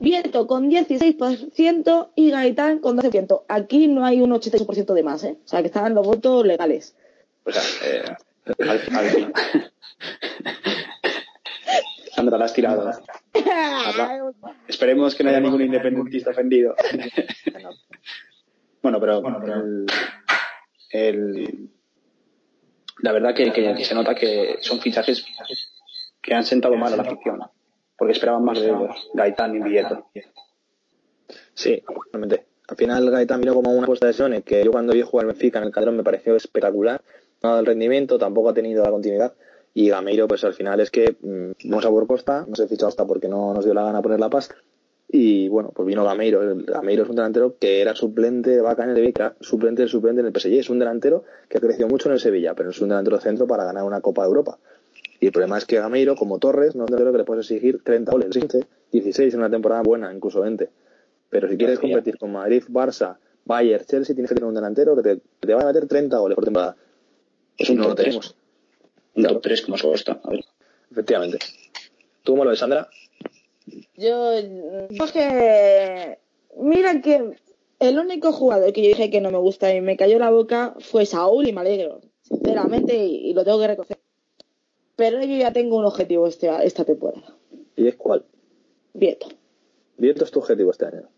Vieto 0.00 0.46
con 0.46 0.70
16% 0.70 2.10
y 2.16 2.30
Gaitán 2.30 2.78
con 2.78 2.96
12%. 2.98 3.44
Aquí 3.48 3.86
no 3.86 4.04
hay 4.04 4.20
un 4.22 4.30
88% 4.32 4.94
de 4.94 5.02
más, 5.02 5.22
¿eh? 5.24 5.36
O 5.44 5.48
sea, 5.48 5.60
que 5.60 5.66
estaban 5.66 5.94
los 5.94 6.06
votos 6.06 6.44
legales. 6.46 6.96
O 7.44 7.52
sea, 7.52 7.62
eh, 7.84 8.02
al, 8.60 8.80
al- 8.96 9.32
Sandra, 12.14 12.38
la 12.38 12.44
has 12.46 12.52
tirado. 12.52 12.90
Esperemos 14.68 15.14
que 15.14 15.22
no 15.24 15.30
haya 15.30 15.40
ningún 15.40 15.62
independentista 15.62 16.30
ofendido. 16.30 16.74
bueno, 18.82 19.00
pero 19.00 19.22
el, 19.54 19.86
el- 20.90 21.70
la 23.02 23.12
verdad 23.12 23.34
que, 23.34 23.52
que- 23.52 23.74
que 23.74 23.84
se 23.84 23.94
nota 23.94 24.14
que 24.14 24.56
son 24.60 24.80
fichajes 24.80 25.24
que 26.20 26.34
han 26.34 26.44
sentado 26.44 26.76
mal 26.76 26.92
a 26.92 26.96
la 26.96 27.02
afición. 27.04 27.40
Porque 28.00 28.14
esperaban 28.14 28.42
más 28.42 28.58
de 28.58 28.68
ellos, 28.68 29.10
Gaitán 29.12 29.54
y 29.56 29.62
Vieto. 29.62 30.06
Sí, 31.52 31.82
realmente. 32.10 32.46
Al 32.66 32.76
final 32.78 33.10
Gaetán 33.10 33.42
vino 33.42 33.52
como 33.52 33.72
una 33.72 33.86
puesta 33.86 34.06
de 34.06 34.14
Sone, 34.14 34.40
que 34.40 34.64
yo 34.64 34.70
cuando 34.70 34.94
vi 34.94 35.02
jugar 35.02 35.26
al 35.26 35.32
Benfica 35.32 35.58
en 35.58 35.66
el 35.66 35.70
Calderón 35.70 35.98
me 35.98 36.02
pareció 36.02 36.34
espectacular. 36.34 37.02
No 37.42 37.50
ha 37.50 37.52
dado 37.52 37.60
el 37.60 37.66
rendimiento, 37.66 38.18
tampoco 38.18 38.48
ha 38.48 38.54
tenido 38.54 38.82
la 38.82 38.90
continuidad. 38.90 39.34
Y 39.74 39.90
Gameiro, 39.90 40.26
pues 40.26 40.44
al 40.44 40.54
final 40.54 40.80
es 40.80 40.90
que 40.90 41.14
mm, 41.20 41.68
vamos 41.68 41.84
a 41.84 41.90
por 41.90 42.06
costa, 42.06 42.46
no 42.48 42.56
se 42.56 42.66
fichó 42.68 42.86
hasta 42.86 43.06
porque 43.06 43.28
no 43.28 43.52
nos 43.52 43.66
dio 43.66 43.74
la 43.74 43.84
gana 43.84 44.00
poner 44.00 44.18
la 44.18 44.30
pasta. 44.30 44.54
Y 45.06 45.50
bueno, 45.50 45.70
pues 45.74 45.86
vino 45.86 46.02
Gameiro. 46.02 46.40
El 46.40 46.64
Gameiro 46.64 47.02
es 47.02 47.10
un 47.10 47.16
delantero 47.16 47.58
que 47.58 47.82
era 47.82 47.94
suplente 47.94 48.48
de 48.48 48.62
Vaca 48.62 48.84
en 48.84 48.96
el 48.96 49.06
era 49.08 49.36
suplente 49.40 49.82
del 49.82 49.90
suplente 49.90 50.22
en 50.22 50.26
el 50.26 50.32
PSG. 50.32 50.54
Es 50.54 50.70
un 50.70 50.78
delantero 50.78 51.24
que 51.50 51.58
ha 51.58 51.60
crecido 51.60 51.86
mucho 51.86 52.08
en 52.08 52.14
el 52.14 52.20
Sevilla, 52.20 52.54
pero 52.54 52.70
es 52.70 52.80
un 52.80 52.88
delantero 52.88 53.20
centro 53.20 53.46
para 53.46 53.64
ganar 53.64 53.84
una 53.84 54.00
Copa 54.00 54.22
de 54.22 54.28
Europa. 54.28 54.58
Y 55.20 55.26
el 55.26 55.32
problema 55.32 55.58
es 55.58 55.66
que 55.66 55.76
Gameiro, 55.76 56.16
como 56.16 56.38
Torres, 56.38 56.74
no 56.74 56.84
un 56.84 56.86
delantero 56.86 57.12
que 57.12 57.18
le 57.18 57.24
puedes 57.24 57.50
exigir 57.50 57.82
30 57.84 58.10
goles, 58.10 58.30
15, 58.30 58.66
16 58.90 59.34
en 59.34 59.40
una 59.40 59.50
temporada 59.50 59.82
buena, 59.82 60.12
incluso 60.12 60.40
20. 60.40 60.68
Pero 61.28 61.48
si 61.48 61.56
quieres 61.58 61.78
competir 61.78 62.16
con 62.18 62.32
Madrid, 62.32 62.64
Barça, 62.68 63.18
Bayern, 63.44 63.84
Chelsea, 63.84 64.14
tienes 64.14 64.30
que 64.30 64.34
tener 64.34 64.48
un 64.48 64.54
delantero 64.54 64.96
que 64.96 65.02
te, 65.02 65.16
que 65.40 65.46
te 65.46 65.54
va 65.54 65.62
a 65.62 65.66
meter 65.66 65.86
30 65.86 66.16
goles 66.18 66.34
por 66.34 66.44
temporada. 66.44 66.76
Es 67.58 67.68
un 67.68 67.76
no 67.76 67.82
lo 67.82 67.88
top 67.90 67.96
tres. 67.96 68.06
tenemos. 68.06 68.36
Un 69.14 69.22
top 69.24 69.42
3 69.42 69.62
como 69.62 69.76
Costa. 69.78 70.20
A 70.24 70.30
ver. 70.30 70.40
Efectivamente. 70.90 71.38
¿Tú 72.22 72.32
cómo 72.32 72.44
lo 72.44 72.50
ves, 72.50 72.58
Sandra? 72.58 72.88
Yo, 73.96 74.40
yo 74.90 75.04
es 75.04 75.12
que, 75.12 76.18
mira 76.56 77.00
que 77.02 77.36
el 77.78 77.98
único 77.98 78.32
jugador 78.32 78.72
que 78.72 78.82
yo 78.82 78.88
dije 78.88 79.10
que 79.10 79.20
no 79.20 79.30
me 79.30 79.38
gusta 79.38 79.74
y 79.74 79.80
me 79.80 79.96
cayó 79.96 80.18
la 80.18 80.30
boca 80.30 80.74
fue 80.80 81.04
Saúl 81.06 81.46
y 81.46 81.52
me 81.52 81.60
alegro, 81.60 82.00
sinceramente, 82.22 82.96
y, 82.96 83.30
y 83.30 83.34
lo 83.34 83.44
tengo 83.44 83.60
que 83.60 83.66
reconocer. 83.68 83.98
Pero 85.00 85.18
yo 85.22 85.34
ya 85.34 85.50
tengo 85.50 85.78
un 85.78 85.86
objetivo 85.86 86.26
este, 86.26 86.50
esta 86.62 86.84
temporada. 86.84 87.34
¿Y 87.74 87.88
es 87.88 87.96
cuál? 87.96 88.22
Vieto. 88.92 89.28
Vieto 89.96 90.24
es 90.24 90.30
tu 90.30 90.40
objetivo 90.40 90.70
este 90.72 90.84
año. 90.84 91.08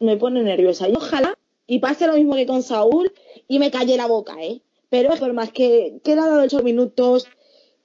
Me 0.00 0.16
pone 0.16 0.42
nerviosa. 0.42 0.88
Y 0.88 0.94
ojalá 0.96 1.36
y 1.66 1.78
pase 1.80 2.06
lo 2.06 2.14
mismo 2.14 2.36
que 2.36 2.46
con 2.46 2.62
Saúl 2.62 3.12
y 3.48 3.58
me 3.58 3.70
calle 3.70 3.98
la 3.98 4.06
boca, 4.06 4.42
¿eh? 4.42 4.62
Pero 4.88 5.12
es 5.12 5.20
por 5.20 5.34
más 5.34 5.52
que, 5.52 6.00
que 6.02 6.14
le 6.14 6.22
ha 6.22 6.26
dado 6.26 6.42
ocho 6.42 6.62
minutos, 6.62 7.26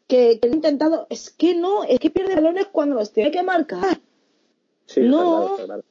que, 0.08 0.40
que 0.40 0.48
he 0.48 0.52
intentado, 0.52 1.08
es 1.10 1.30
que 1.30 1.56
no, 1.56 1.84
es 1.84 2.00
que 2.00 2.10
pierde 2.10 2.36
balones 2.36 2.68
cuando 2.68 2.96
los 2.96 3.12
tiene 3.12 3.30
que 3.30 3.44
marcar. 3.44 4.00
Sí, 4.86 5.02
está 5.02 5.12
No. 5.12 5.20
claro, 5.20 5.52
está 5.52 5.66
claro. 5.66 5.84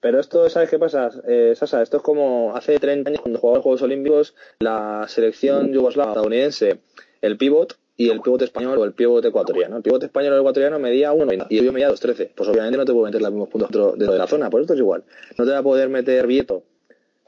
Pero 0.00 0.20
esto, 0.20 0.48
¿sabes 0.48 0.70
qué 0.70 0.78
pasa, 0.78 1.10
eh, 1.26 1.54
Sasa? 1.56 1.82
Esto 1.82 1.96
es 1.96 2.02
como 2.04 2.54
hace 2.54 2.78
30 2.78 3.10
años 3.10 3.20
cuando 3.20 3.40
jugaban 3.40 3.56
los 3.58 3.62
Juegos 3.64 3.82
Olímpicos 3.82 4.36
la 4.60 5.06
selección 5.08 5.72
yugoslava 5.72 6.12
estadounidense, 6.12 6.80
el 7.20 7.36
pivot 7.36 7.76
y 7.96 8.10
el 8.10 8.20
pivot 8.20 8.40
español 8.42 8.78
o 8.78 8.84
el 8.84 8.92
pivot 8.92 9.24
ecuatoriano. 9.24 9.76
El 9.78 9.82
pivot 9.82 10.02
español 10.02 10.32
o 10.32 10.36
el 10.36 10.40
ecuatoriano 10.42 10.78
medía 10.78 11.12
1,90 11.12 11.46
y 11.50 11.62
yo 11.64 11.72
medía 11.72 11.90
2,13. 11.90 12.30
Pues 12.34 12.48
obviamente 12.48 12.76
no 12.76 12.84
te 12.84 12.92
puedo 12.92 13.06
meter 13.06 13.20
los 13.20 13.30
mismos 13.30 13.48
puntos 13.48 13.70
dentro 13.70 14.12
de 14.12 14.18
la 14.18 14.26
zona, 14.26 14.50
pues 14.50 14.62
esto 14.62 14.74
es 14.74 14.80
igual. 14.80 15.04
No 15.36 15.44
te 15.44 15.50
va 15.50 15.58
a 15.58 15.62
poder 15.62 15.88
meter 15.88 16.26
Vieto. 16.26 16.62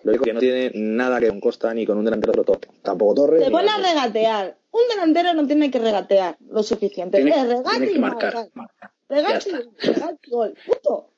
Lo 0.02 0.12
único 0.12 0.24
que 0.24 0.32
no 0.32 0.40
tiene 0.40 0.70
nada 0.74 1.18
que 1.18 1.24
ver 1.26 1.32
con 1.32 1.40
Costa 1.40 1.74
ni 1.74 1.84
con 1.84 1.98
un 1.98 2.04
delantero 2.06 2.42
top. 2.42 2.64
Tampoco 2.82 3.14
Torres. 3.14 3.40
Te 3.42 3.48
ni 3.48 3.52
pone 3.52 3.68
a 3.68 3.76
regatear. 3.76 4.56
Un 4.70 4.80
delantero 4.88 5.34
no 5.34 5.46
tiene 5.46 5.70
que 5.70 5.78
regatear 5.78 6.36
lo 6.48 6.62
suficiente. 6.62 7.18
Tiene- 7.18 7.32
es 7.32 7.48
regate 7.48 7.70
tiene 7.70 7.86
que 7.88 7.92
y 7.92 7.98
marcar. 7.98 8.34
marcar. 8.54 8.90
Regate 9.08 9.50
y 9.50 9.86
regate 9.88 10.30
gol. 10.30 10.54
Punto. 10.64 11.10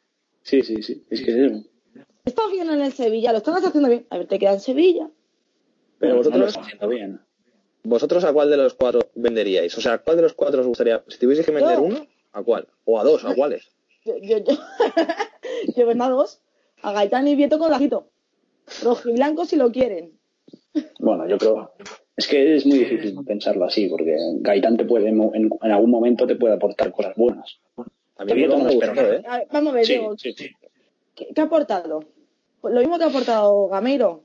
Sí, 0.42 0.62
sí, 0.62 0.82
sí. 0.82 1.04
Es 1.10 1.20
que 1.22 1.30
es 1.30 1.36
eso. 1.52 1.62
Estás 2.24 2.50
bien 2.50 2.70
en 2.70 2.80
el 2.80 2.92
Sevilla, 2.92 3.30
lo 3.32 3.38
estás 3.38 3.64
haciendo 3.64 3.88
bien. 3.88 4.06
A 4.10 4.18
ver, 4.18 4.26
te 4.26 4.38
queda 4.38 4.54
en 4.54 4.60
Sevilla. 4.60 5.08
Pero 5.98 6.14
No 6.14 6.18
lo 6.18 6.24
vosotros, 6.24 6.48
está 6.48 6.60
haciendo 6.62 6.88
bien. 6.88 7.20
¿Vosotros 7.84 8.24
a 8.24 8.32
cuál 8.32 8.50
de 8.50 8.56
los 8.56 8.74
cuatro 8.74 9.00
venderíais? 9.14 9.76
O 9.76 9.80
sea, 9.80 9.94
¿a 9.94 9.98
cuál 9.98 10.16
de 10.16 10.22
los 10.22 10.34
cuatro 10.34 10.60
os 10.60 10.66
gustaría? 10.66 11.02
Si 11.08 11.18
tuvieseis 11.18 11.46
que 11.46 11.52
vender 11.52 11.76
Yo. 11.78 11.82
uno, 11.82 12.06
¿a 12.32 12.42
cuál? 12.42 12.68
¿O 12.84 13.00
a 13.00 13.04
dos? 13.04 13.24
¿A 13.24 13.34
cuáles? 13.34 13.68
Yo, 14.04 14.14
yo, 14.20 14.38
yo, 14.38 14.54
yo 15.76 15.86
vendo 15.86 16.04
a 16.04 16.08
dos. 16.10 16.40
A 16.82 16.92
Gaitán 16.92 17.26
y 17.28 17.34
Vieto 17.36 17.58
con 17.58 17.70
lajito. 17.70 18.08
Rojo 18.82 19.08
y 19.08 19.12
blanco 19.14 19.44
si 19.44 19.56
lo 19.56 19.70
quieren. 19.72 20.12
Bueno, 20.98 21.28
yo 21.28 21.38
creo. 21.38 21.72
Es 22.16 22.26
que 22.28 22.56
es 22.56 22.66
muy 22.66 22.78
difícil 22.78 23.16
pensarlo 23.24 23.64
así, 23.64 23.88
porque 23.88 24.16
Gaitán 24.40 24.76
te 24.76 24.84
puede, 24.84 25.08
en, 25.08 25.20
en 25.22 25.70
algún 25.70 25.90
momento 25.90 26.26
te 26.26 26.36
puede 26.36 26.54
aportar 26.54 26.92
cosas 26.92 27.14
buenas. 27.16 27.58
A 28.16 28.24
mí 28.24 28.32
Vieto 28.34 28.56
no 28.58 28.64
no 28.64 28.70
me 28.70 28.86
nada. 28.86 29.14
¿eh? 29.14 29.22
A 29.26 29.38
ver, 29.38 29.48
vamos 29.50 29.72
a 29.72 29.76
ver, 29.76 29.86
Sí, 29.86 29.92
Diego, 29.94 30.16
sí, 30.18 30.32
sí. 30.32 30.50
¿qué, 31.14 31.28
qué 31.34 31.40
ha 31.40 31.44
aportado? 31.44 32.04
Lo 32.62 32.80
mismo 32.80 32.96
que 32.98 33.04
ha 33.04 33.08
aportado 33.08 33.68
Gameiro. 33.68 34.22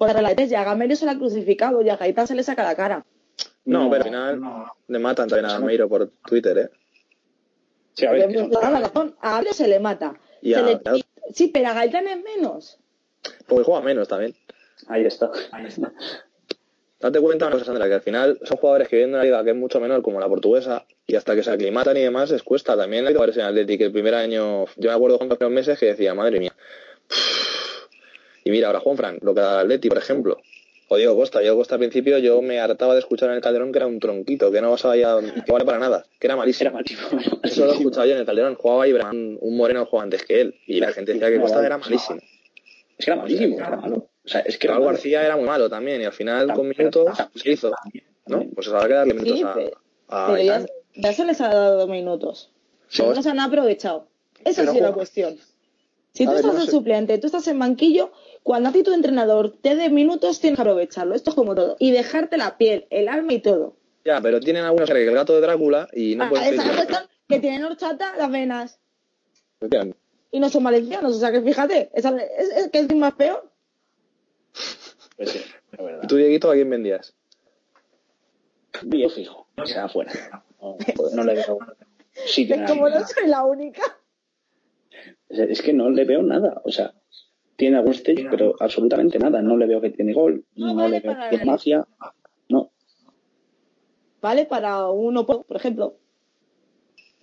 Por 0.00 0.18
la 0.22 0.32
ya 0.32 0.64
Gameiro 0.64 0.96
se 0.96 1.04
la 1.04 1.12
ha 1.12 1.18
crucificado 1.18 1.82
y 1.82 1.90
a 1.90 1.96
Gaitán 1.98 2.26
se 2.26 2.34
le 2.34 2.42
saca 2.42 2.62
la 2.64 2.74
cara. 2.74 3.04
No, 3.66 3.84
No, 3.84 3.90
pero 3.90 4.02
al 4.02 4.08
final 4.08 4.40
no. 4.40 4.72
le 4.88 4.98
matan 4.98 5.28
también 5.28 5.44
a 5.44 5.58
Gameiro 5.58 5.90
por 5.90 6.08
Twitter, 6.26 6.56
¿eh? 6.56 6.70
Sí, 7.92 8.06
a 8.06 8.12
ver, 8.12 8.30
la 8.34 8.80
razón. 8.80 9.14
A 9.20 9.32
Gameiro 9.32 9.52
se 9.52 9.68
le 9.68 9.78
mata. 9.78 10.14
Y 10.40 10.54
Se 10.54 10.58
a- 10.58 10.62
le- 10.62 10.72
a- 10.72 10.94
Sí, 11.34 11.48
pero 11.48 11.68
a 11.68 11.74
Gaitán 11.74 12.08
es 12.08 12.16
menos. 12.24 12.78
Porque 13.46 13.62
juega 13.64 13.82
menos 13.82 14.08
también. 14.08 14.34
ahí 14.88 15.04
está. 15.04 15.30
Date 16.98 17.20
cuenta 17.20 17.46
una 17.48 17.52
cosa, 17.56 17.66
Sandra, 17.66 17.86
que 17.86 17.94
al 17.94 18.00
final 18.00 18.38
son 18.42 18.56
jugadores 18.56 18.88
que 18.88 18.96
vienen 18.96 19.12
de 19.12 19.16
una 19.18 19.24
liga 19.24 19.44
que 19.44 19.50
es 19.50 19.56
mucho 19.56 19.80
menor, 19.80 20.00
como 20.00 20.18
la 20.18 20.28
portuguesa, 20.28 20.86
y 21.06 21.14
hasta 21.14 21.34
que 21.34 21.42
se 21.42 21.50
aclimatan 21.50 21.94
y 21.98 22.00
demás 22.00 22.30
les 22.30 22.42
cuesta. 22.42 22.74
También 22.74 23.06
hay 23.06 23.12
jugadores 23.12 23.36
en 23.36 23.42
Atlético 23.44 23.84
el 23.84 23.92
primer 23.92 24.14
año, 24.14 24.64
yo 24.76 24.88
me 24.90 24.92
acuerdo 24.92 25.18
con 25.18 25.28
los 25.28 25.36
primeros 25.36 25.54
meses 25.54 25.78
que 25.78 25.86
decía, 25.86 26.14
madre 26.14 26.38
mía. 26.40 26.54
Y 28.44 28.50
mira, 28.50 28.68
ahora 28.68 28.80
Juan 28.80 28.96
Frank, 28.96 29.22
lo 29.22 29.34
que 29.34 29.40
da 29.40 29.60
Atleti, 29.60 29.88
por 29.88 29.98
ejemplo. 29.98 30.38
O 30.88 30.96
Diego 30.96 31.14
Costa. 31.14 31.38
Diego 31.40 31.56
Costa 31.56 31.76
al 31.76 31.78
principio 31.80 32.18
yo 32.18 32.42
me 32.42 32.58
hartaba 32.58 32.94
de 32.94 33.00
escuchar 33.00 33.28
en 33.30 33.36
el 33.36 33.40
Calderón 33.40 33.70
que 33.70 33.78
era 33.78 33.86
un 33.86 34.00
tronquito, 34.00 34.50
que 34.50 34.60
no 34.60 34.76
sabía, 34.76 35.16
que 35.44 35.52
vale 35.52 35.64
para 35.64 35.78
nada, 35.78 36.04
que 36.18 36.26
era 36.26 36.34
malísimo. 36.36 36.68
Era 36.70 36.76
malísimo. 36.78 37.38
Eso 37.44 37.64
lo 37.66 37.72
he 37.72 37.76
escuchado 37.76 38.06
yo 38.06 38.14
en 38.14 38.18
el 38.20 38.26
Calderón. 38.26 38.54
Jugaba 38.56 38.88
Ibrahim, 38.88 39.38
un 39.40 39.56
moreno 39.56 39.86
jugaba 39.86 40.04
antes 40.04 40.24
que 40.24 40.40
él. 40.40 40.54
Y 40.66 40.80
la 40.80 40.90
gente 40.92 41.12
decía 41.12 41.30
que 41.30 41.40
Costa 41.40 41.64
era 41.64 41.78
malísimo. 41.78 42.18
Es 42.98 43.04
que 43.04 43.10
era 43.12 43.20
malísimo, 43.20 43.56
era 43.58 43.76
malo. 43.76 44.08
O 44.24 44.28
sea, 44.28 44.40
es 44.40 44.58
que 44.58 44.66
Raúl. 44.68 44.84
García 44.86 45.24
era 45.24 45.36
muy 45.36 45.46
malo 45.46 45.70
también. 45.70 46.00
Y 46.02 46.04
al 46.06 46.12
final, 46.12 46.52
con 46.52 46.68
minutos, 46.68 47.16
también, 47.16 47.30
se 47.42 47.50
hizo. 47.52 47.70
también, 47.70 48.04
¿no? 48.26 48.44
Pues 48.54 48.68
habrá 48.68 48.88
que 48.88 48.94
darle 48.94 49.14
minutos 49.14 49.38
Sí, 49.38 49.44
a, 49.44 49.54
pero- 49.54 49.70
a 50.08 50.26
Pero 50.32 50.42
ya, 50.94 51.12
se 51.12 51.24
les 51.24 51.40
ha 51.40 51.48
dado 51.54 51.86
minutos. 51.86 52.50
Sí. 52.88 53.02
No 53.02 53.22
se 53.22 53.30
han 53.30 53.38
aprovechado. 53.40 54.08
Esa 54.44 54.62
Pero 54.62 54.72
sí 54.72 54.78
es 54.78 54.82
la 54.82 54.92
cuestión. 54.92 55.36
Si 56.12 56.24
tú 56.24 56.30
ver, 56.30 56.40
estás 56.40 56.54
no 56.54 56.60
de 56.60 56.66
sé. 56.66 56.70
suplente, 56.72 57.18
tú 57.18 57.26
estás 57.26 57.46
en 57.48 57.58
banquillo, 57.58 58.12
cuando 58.42 58.68
a 58.68 58.72
ti 58.72 58.82
tu 58.82 58.92
entrenador 58.92 59.56
te 59.60 59.76
dé 59.76 59.90
minutos, 59.90 60.40
tienes 60.40 60.56
que 60.56 60.62
aprovecharlo. 60.62 61.14
Esto 61.14 61.30
es 61.30 61.36
como 61.36 61.54
todo. 61.54 61.76
Y 61.78 61.92
dejarte 61.92 62.36
la 62.36 62.58
piel, 62.58 62.86
el 62.90 63.08
alma 63.08 63.32
y 63.32 63.38
todo. 63.40 63.76
Ya, 64.04 64.20
pero 64.20 64.40
tienen 64.40 64.64
algunos 64.64 64.90
que 64.90 65.04
el 65.06 65.14
gato 65.14 65.34
de 65.34 65.40
Drácula 65.40 65.88
y 65.92 66.16
no 66.16 66.24
Ah, 66.24 66.28
pueden 66.30 66.54
esa 66.54 66.62
es 66.62 66.68
la 66.68 66.74
cuestión 66.74 67.02
que 67.28 67.38
tienen 67.38 67.64
horchata 67.64 68.16
las 68.16 68.30
venas. 68.30 68.80
Y 70.32 70.40
no 70.40 70.48
son 70.48 70.64
valencianos. 70.64 71.14
O 71.16 71.18
sea 71.20 71.30
que 71.30 71.42
fíjate, 71.42 71.90
esa- 71.94 72.16
es, 72.16 72.48
es 72.56 72.70
que 72.70 72.78
es 72.80 72.94
más 72.96 73.14
peor. 73.14 73.50
Pues 75.16 75.30
sí, 75.30 75.40
es 75.72 75.84
verdad. 75.84 76.08
¿Tú, 76.08 76.16
Dieguito, 76.16 76.50
a 76.50 76.54
quién 76.54 76.70
vendías? 76.70 77.14
Yo 78.82 79.10
fijo, 79.10 79.46
o 79.56 79.66
sea, 79.66 79.88
fuera. 79.88 80.12
No, 80.60 80.76
no 81.14 81.24
le 81.24 81.34
veo 81.34 81.58
sitio 82.26 82.54
en 82.54 82.64
Es 82.64 82.70
como 82.70 82.88
no 82.88 83.06
soy 83.06 83.26
la 83.28 83.44
única. 83.44 83.82
Es 85.28 85.38
es 85.38 85.62
que 85.62 85.72
no 85.72 85.90
le 85.90 86.04
veo 86.04 86.22
nada. 86.22 86.60
O 86.64 86.70
sea, 86.70 86.92
tiene 87.56 87.76
algún 87.76 87.92
stage, 87.94 88.26
pero 88.30 88.54
absolutamente 88.60 89.18
nada. 89.18 89.42
No 89.42 89.56
le 89.56 89.66
veo 89.66 89.80
que 89.80 89.90
tiene 89.90 90.12
gol, 90.12 90.44
No 90.56 90.68
no, 90.68 90.74
vale 90.76 90.90
le 90.96 91.00
veo 91.00 91.16
que 91.18 91.28
tiene 91.30 91.44
magia. 91.44 91.86
No, 92.48 92.70
¿Vale? 94.20 94.46
Para 94.46 94.88
uno, 94.88 95.24
por 95.26 95.44
por 95.44 95.56
ejemplo. 95.56 95.94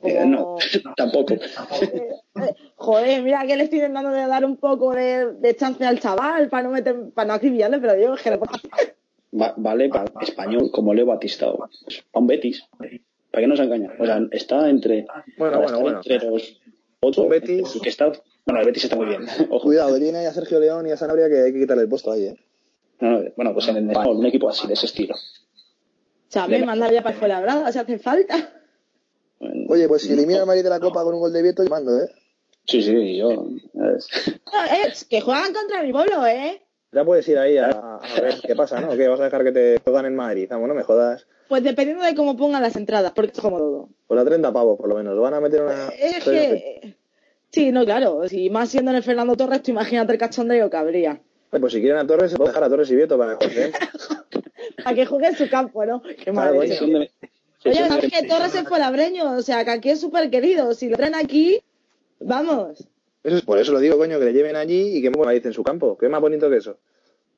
eh, 0.04 0.26
no, 0.26 0.58
tampoco. 0.98 1.34
Eh, 1.34 2.10
Joder, 2.76 3.24
mira 3.24 3.46
que 3.48 3.58
le 3.58 3.64
estoy 3.64 3.80
intentando 3.80 4.12
de 4.12 4.28
dar 4.28 4.46
un 4.46 4.58
poco 4.58 4.94
de, 4.94 5.34
de 5.34 5.56
chance 5.56 5.84
al 5.86 6.00
chaval 6.00 6.50
para 6.50 6.64
no 6.64 6.70
meter, 6.70 7.10
para 7.14 7.28
no 7.30 7.34
acribillarle, 7.34 7.80
pero 7.80 8.00
yo 8.00 8.14
es 8.14 8.22
que 8.22 8.38
va- 8.38 9.54
vale 9.58 9.90
para 9.90 10.06
español 10.22 10.70
como 10.72 10.94
Leo 10.94 11.06
Batista 11.08 11.50
o 11.50 11.58
pues, 11.58 12.04
para 12.12 12.22
un 12.22 12.28
Betis. 12.28 12.64
¿Para 13.32 13.42
qué 13.42 13.48
nos 13.48 13.60
engañan? 13.60 13.92
O 14.00 14.06
sea, 14.06 14.22
está 14.32 14.70
entre, 14.70 15.06
Bueno, 15.38 15.62
bueno. 15.62 15.98
entre 15.98 16.20
los 16.30 16.60
otros. 17.02 17.26
Un 17.26 17.30
Betis. 17.30 17.80
que 17.82 17.90
está, 17.90 18.12
bueno, 18.46 18.60
el 18.62 18.66
Betis 18.66 18.84
está 18.86 18.96
muy 18.96 19.06
bien. 19.08 19.26
Ojo. 19.50 19.66
Cuidado, 19.66 19.98
tiene 19.98 20.26
a 20.28 20.34
Sergio 20.34 20.60
León 20.60 20.88
y 20.88 20.92
a 20.92 20.98
Sanabria 20.98 21.30
que 21.30 21.42
hay 21.44 21.54
que 21.54 21.60
quitarle 21.60 21.84
el 21.84 21.90
puesto 21.90 22.12
ahí, 22.12 22.26
¿eh? 22.26 22.38
No, 23.00 23.12
no, 23.12 23.30
bueno, 23.36 23.54
pues 23.54 23.68
en 23.68 23.78
el 23.78 23.90
español, 23.92 24.18
un 24.18 24.26
equipo 24.26 24.50
así, 24.50 24.66
de 24.68 24.74
ese 24.74 24.88
estilo. 24.88 25.14
O 25.16 26.30
sea, 26.30 26.48
me 26.48 26.66
manda 26.66 26.92
ya 26.92 27.04
para 27.04 27.16
fuera 27.18 27.40
brada, 27.40 27.72
si 27.72 27.78
hace 27.80 28.00
falta. 28.00 28.54
Oye, 29.70 29.88
pues 29.88 30.02
si 30.02 30.14
elimina 30.14 30.40
al 30.42 30.48
Madrid 30.48 30.64
de 30.64 30.70
la 30.70 30.80
Copa 30.80 31.04
con 31.04 31.14
un 31.14 31.20
gol 31.20 31.32
de 31.32 31.44
Vieto, 31.44 31.64
yo 31.64 31.70
mando, 31.70 31.96
¿eh? 32.04 32.10
Sí, 32.66 32.82
sí, 32.82 33.18
yo. 33.18 33.30
es- 33.96 34.40
No, 34.52 34.64
es 34.88 35.06
que 35.06 35.22
juegan 35.22 35.54
contra 35.54 35.84
mi 35.84 35.92
pueblo, 35.92 36.26
¿eh? 36.26 36.62
Ya 36.98 37.06
puedes 37.06 37.28
ir 37.28 37.38
ahí 37.38 37.60
a, 37.60 37.70
a 37.70 38.22
ver 38.22 38.34
qué 38.42 38.56
pasa, 38.56 38.82
¿no? 38.82 38.98
¿Qué 38.98 39.08
vas 39.08 39.20
a 39.20 39.26
dejar 39.26 39.44
que 39.44 39.52
te 39.52 39.80
juegan 39.84 40.08
en 40.08 40.16
Madrid? 40.16 40.48
Vamos, 40.50 40.68
no 40.68 40.74
me 40.74 40.82
jodas. 40.82 41.28
Pues 41.48 41.62
dependiendo 41.64 42.04
de 42.04 42.16
cómo 42.16 42.36
pongan 42.36 42.64
las 42.64 42.76
entradas, 42.76 43.12
porque 43.12 43.34
es 43.36 43.40
como 43.40 43.60
todo. 43.60 43.90
Por 44.08 44.18
la 44.18 44.26
30 44.26 44.52
pavos, 44.52 44.80
por 44.80 44.90
lo 44.90 44.96
menos. 44.96 45.16
Van 45.20 45.36
a 45.36 45.40
meter 45.40 45.62
una... 45.62 45.90
Es 45.90 46.24
que... 46.24 46.96
Sí, 47.52 47.72
no, 47.72 47.86
claro. 47.86 48.28
Si 48.28 48.50
más 48.50 48.70
siendo 48.70 48.90
en 48.90 48.98
el 48.98 49.04
Fernando 49.04 49.36
Torres, 49.36 49.62
tú 49.62 49.70
imagínate 49.70 50.12
el 50.14 50.18
cachondeo 50.18 50.72
que 50.72 50.78
habría. 50.78 51.22
Pues 51.52 51.72
si 51.72 51.82
quieren 51.82 52.00
a 52.00 52.08
Torres, 52.08 52.32
se 52.32 52.38
puede 52.38 52.50
dejar 52.50 52.64
a 52.64 52.70
Torres 52.70 52.90
y 52.90 52.96
Vieto 52.96 53.16
para 53.16 53.38
mejor, 53.38 53.52
¿eh? 53.56 53.72
A 54.84 54.94
que 54.96 55.06
juegue 55.06 55.28
en 55.28 55.36
su 55.38 55.48
campo, 55.52 55.86
¿no? 55.86 56.02
Qué 56.02 56.32
madre. 56.32 56.54
de- 56.54 56.64
Oye, 56.66 56.76
son 57.88 57.98
es 57.98 58.02
de- 58.02 58.10
que 58.10 58.28
Torres 58.28 58.56
es 58.56 58.68
fuelabreño, 58.68 59.34
o 59.38 59.42
sea, 59.44 59.64
que 59.64 59.70
aquí 59.72 59.90
es 59.92 60.02
súper 60.02 60.32
querido. 60.32 60.74
Si 60.74 60.90
lo 60.90 60.98
traen 60.98 61.14
aquí, 61.14 61.62
vamos. 62.20 62.88
Eso 63.28 63.36
es, 63.36 63.42
por 63.42 63.60
eso 63.60 63.74
lo 63.74 63.82
digo, 63.82 63.98
coño, 63.98 64.20
que 64.20 64.24
le 64.24 64.32
lleven 64.32 64.56
allí 64.56 64.96
y 64.96 65.02
que 65.02 65.10
me 65.10 65.36
en 65.36 65.52
su 65.52 65.62
campo. 65.62 65.98
¿Qué 65.98 66.08
más 66.08 66.22
bonito 66.22 66.50
que 66.50 66.56
eso? 66.56 66.78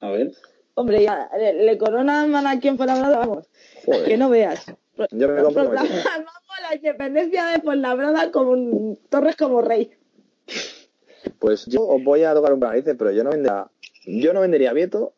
A 0.01 0.11
ver. 0.11 0.33
Hombre, 0.75 1.01
ya, 1.01 1.27
le, 1.35 1.65
le 1.65 1.77
coronan 1.79 2.35
aquí 2.45 2.67
en 2.67 2.77
Fuenlabrada, 2.77 3.17
vamos. 3.17 3.49
Joder. 3.87 4.05
Que 4.05 4.15
no 4.15 4.29
veas. 4.29 4.67
Yo 5.09 5.27
me 5.29 5.41
comprometo. 5.41 5.81
Proclamamos 5.81 6.59
la 6.61 6.75
independencia 6.75 7.47
de 7.47 7.61
Fuenlabrada 7.61 8.31
como 8.31 8.51
un 8.51 8.99
Torres 9.09 9.35
como 9.35 9.63
rey. 9.63 9.89
Pues 11.39 11.65
yo 11.65 11.81
os 11.87 12.03
voy 12.03 12.23
a 12.23 12.35
tocar 12.35 12.53
un 12.53 12.59
narices, 12.59 12.95
pero 12.95 13.09
yo 13.09 13.23
no 13.23 13.31
vendería, 13.31 13.71
yo 14.05 14.31
no 14.31 14.41
vendería 14.41 14.69
a 14.69 14.73
Vieto. 14.73 15.13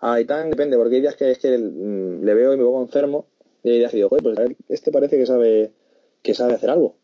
A 0.00 0.12
Aitán 0.12 0.50
depende, 0.50 0.76
porque 0.76 0.96
hay 0.96 1.00
días 1.00 1.16
que 1.16 1.30
es 1.30 1.38
que 1.38 1.56
mm, 1.56 2.22
le 2.22 2.34
veo 2.34 2.52
y 2.52 2.58
me 2.58 2.64
pongo 2.64 2.82
enfermo. 2.82 3.24
Y 3.62 3.70
hay 3.70 3.78
días 3.78 3.90
que 3.90 3.96
digo, 3.96 4.10
joder, 4.10 4.22
pues 4.22 4.38
a 4.38 4.42
ver, 4.42 4.56
este 4.68 4.92
parece 4.92 5.16
que 5.16 5.24
sabe, 5.24 5.72
que 6.20 6.34
sabe 6.34 6.52
hacer 6.52 6.68
algo. 6.68 6.96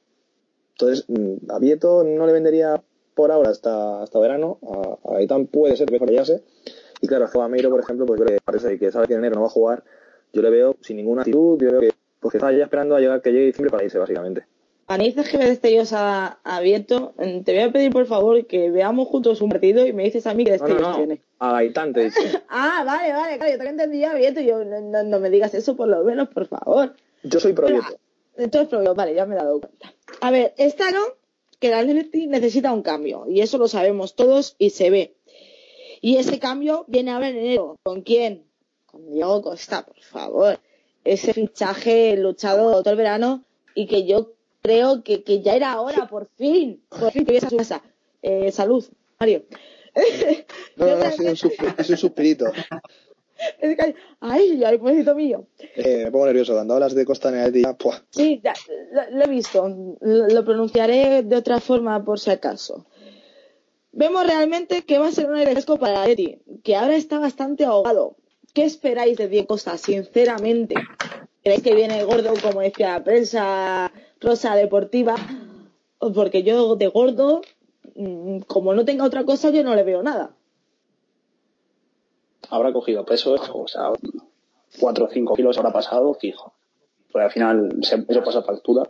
Entonces, 0.72 1.06
mm, 1.08 1.50
a 1.50 1.58
Vieto 1.58 2.04
no 2.04 2.26
le 2.26 2.34
vendería 2.34 2.82
por 3.20 3.32
ahora 3.32 3.50
hasta, 3.50 4.02
hasta 4.02 4.18
verano. 4.18 4.58
A, 4.62 5.12
a 5.14 5.16
Aitán 5.18 5.46
puede 5.46 5.76
ser 5.76 5.88
que 5.88 5.98
fallase. 5.98 6.42
Y 7.00 7.06
claro, 7.06 7.24
a 7.24 7.28
Joameiro, 7.28 7.70
por 7.70 7.80
ejemplo, 7.80 8.06
pues 8.06 8.20
creo 8.20 8.36
que 8.36 8.42
parece 8.44 8.78
que 8.78 8.90
sabe 8.92 9.06
que 9.06 9.14
en 9.14 9.20
enero 9.20 9.36
no 9.36 9.42
va 9.42 9.46
a 9.46 9.50
jugar. 9.50 9.84
Yo 10.32 10.42
le 10.42 10.50
veo 10.50 10.76
sin 10.80 10.96
ninguna 10.96 11.22
actitud, 11.22 11.58
yo 11.60 11.70
veo 11.72 11.80
que, 11.80 11.92
pues 12.20 12.32
que 12.32 12.38
está 12.38 12.52
ya 12.52 12.64
esperando 12.64 12.94
a 12.96 13.00
llegar 13.00 13.22
que 13.22 13.32
llegue 13.32 13.46
diciembre 13.46 13.70
para 13.70 13.84
irse, 13.84 13.98
básicamente. 13.98 14.44
Analices 14.86 15.28
que 15.28 15.38
destellos 15.38 15.92
a, 15.92 16.40
a 16.42 16.60
Vieto, 16.60 17.14
mm, 17.16 17.42
te 17.44 17.52
voy 17.54 17.62
a 17.62 17.72
pedir 17.72 17.92
por 17.92 18.06
favor 18.06 18.44
que 18.46 18.70
veamos 18.72 19.06
juntos 19.08 19.40
un 19.40 19.48
partido 19.48 19.86
y 19.86 19.92
me 19.92 20.02
dices 20.02 20.26
a 20.26 20.34
mí 20.34 20.44
qué 20.44 20.50
No, 20.50 20.58
no, 20.58 20.64
destellos 20.66 20.90
no. 20.90 20.96
tiene. 20.96 21.22
A 21.38 21.56
Aitán 21.58 21.92
te 21.92 22.04
dicho. 22.04 22.18
Ah, 22.48 22.82
vale, 22.84 23.12
vale, 23.12 23.36
claro, 23.38 23.52
yo 23.52 23.58
también 23.58 23.78
entendía 23.80 24.10
a 24.10 24.14
Vieto 24.14 24.40
y 24.40 24.46
yo, 24.46 24.64
no, 24.64 24.80
no- 24.80 25.02
no 25.04 25.20
me 25.20 25.30
digas 25.30 25.54
eso 25.54 25.76
por 25.76 25.86
lo 25.88 26.02
menos, 26.02 26.28
por 26.30 26.46
favor. 26.48 26.94
Yo 27.22 27.38
soy 27.38 27.52
pro 27.52 27.68
Vieto. 27.68 27.86
Entonces, 28.36 28.68
pero, 28.70 28.94
vale, 28.94 29.14
ya 29.14 29.26
me 29.26 29.34
he 29.36 29.38
dado 29.38 29.60
cuenta. 29.60 29.92
A 30.20 30.30
ver, 30.32 30.54
esta 30.56 30.90
no, 30.90 31.00
que 31.60 31.68
el 31.68 31.74
Atleti 31.74 32.26
necesita 32.26 32.72
un 32.72 32.82
cambio, 32.82 33.26
y 33.28 33.40
eso 33.42 33.58
lo 33.58 33.68
sabemos 33.68 34.16
todos 34.16 34.56
y 34.58 34.70
se 34.70 34.90
ve. 34.90 35.14
Y 36.00 36.16
ese 36.16 36.38
cambio 36.38 36.84
viene 36.88 37.10
ahora 37.10 37.28
en 37.28 37.36
enero. 37.36 37.76
¿Con 37.82 38.02
quién? 38.02 38.46
Con 38.86 39.12
Diego 39.12 39.42
Costa, 39.42 39.84
por 39.84 40.00
favor. 40.00 40.58
Ese 41.04 41.34
fichaje 41.34 42.16
luchado 42.16 42.82
todo 42.82 42.90
el 42.90 42.96
verano 42.96 43.44
y 43.74 43.86
que 43.86 44.06
yo 44.06 44.32
creo 44.62 45.04
que, 45.04 45.22
que 45.22 45.42
ya 45.42 45.54
era 45.54 45.80
hora, 45.80 46.08
por 46.08 46.28
fin, 46.36 46.82
por 46.88 47.12
fin 47.12 47.24
que 47.26 47.38
a 47.38 47.48
su 47.48 47.56
casa. 47.56 47.82
Eh, 48.22 48.50
salud, 48.50 48.84
Mario. 49.18 49.44
No, 50.76 50.86
no, 50.86 50.96
no, 50.96 51.04
es 51.04 51.90
un 51.90 51.96
suspirito. 51.96 52.46
Es 53.60 53.76
que- 53.76 53.94
ay, 54.20 54.62
ay, 54.64 54.78
pobrecito 54.78 55.14
mío. 55.14 55.46
Eh, 55.76 56.02
me 56.04 56.10
pongo 56.10 56.26
nervioso. 56.26 56.52
Cuando 56.54 56.74
hablas 56.74 56.94
de 56.94 57.04
Costa 57.04 57.32
¡pua! 57.78 58.02
Sí, 58.10 58.40
ya, 58.44 58.52
lo, 58.92 59.18
lo 59.18 59.24
he 59.24 59.28
visto. 59.28 59.68
Lo, 60.00 60.28
lo 60.28 60.44
pronunciaré 60.44 61.22
de 61.22 61.36
otra 61.36 61.60
forma 61.60 62.04
por 62.04 62.18
si 62.20 62.30
acaso. 62.30 62.86
Vemos 63.92 64.24
realmente 64.26 64.82
que 64.82 64.98
va 64.98 65.08
a 65.08 65.12
ser 65.12 65.26
un 65.26 65.34
aire 65.36 65.52
fresco 65.52 65.76
para 65.76 66.08
Eti, 66.08 66.38
que 66.62 66.76
ahora 66.76 66.94
está 66.96 67.18
bastante 67.18 67.64
ahogado. 67.64 68.16
¿Qué 68.54 68.64
esperáis 68.64 69.16
de 69.16 69.28
Diego 69.28 69.48
Costa, 69.48 69.76
sinceramente? 69.78 70.74
¿Creéis 71.42 71.62
que 71.62 71.74
viene 71.74 72.04
gordo, 72.04 72.34
como 72.42 72.60
decía 72.60 72.92
la 72.98 73.04
prensa 73.04 73.92
rosa 74.20 74.54
deportiva? 74.54 75.16
Porque 75.98 76.42
yo 76.42 76.76
de 76.76 76.86
gordo, 76.88 77.42
mm, 77.96 78.40
como 78.40 78.74
no 78.74 78.84
tenga 78.84 79.04
otra 79.04 79.24
cosa, 79.24 79.50
yo 79.50 79.62
no 79.64 79.74
le 79.74 79.82
veo 79.82 80.02
nada. 80.02 80.34
Habrá 82.50 82.72
cogido 82.72 83.04
peso, 83.04 83.34
o 83.54 83.68
sea, 83.68 83.90
4 84.78 85.04
o 85.04 85.08
5 85.08 85.34
kilos 85.34 85.58
habrá 85.58 85.72
pasado, 85.72 86.14
fijo. 86.14 86.52
Pues 87.12 87.24
al 87.24 87.30
final 87.32 87.70
se- 87.82 88.04
eso 88.08 88.22
pasa 88.22 88.42
factura, 88.42 88.82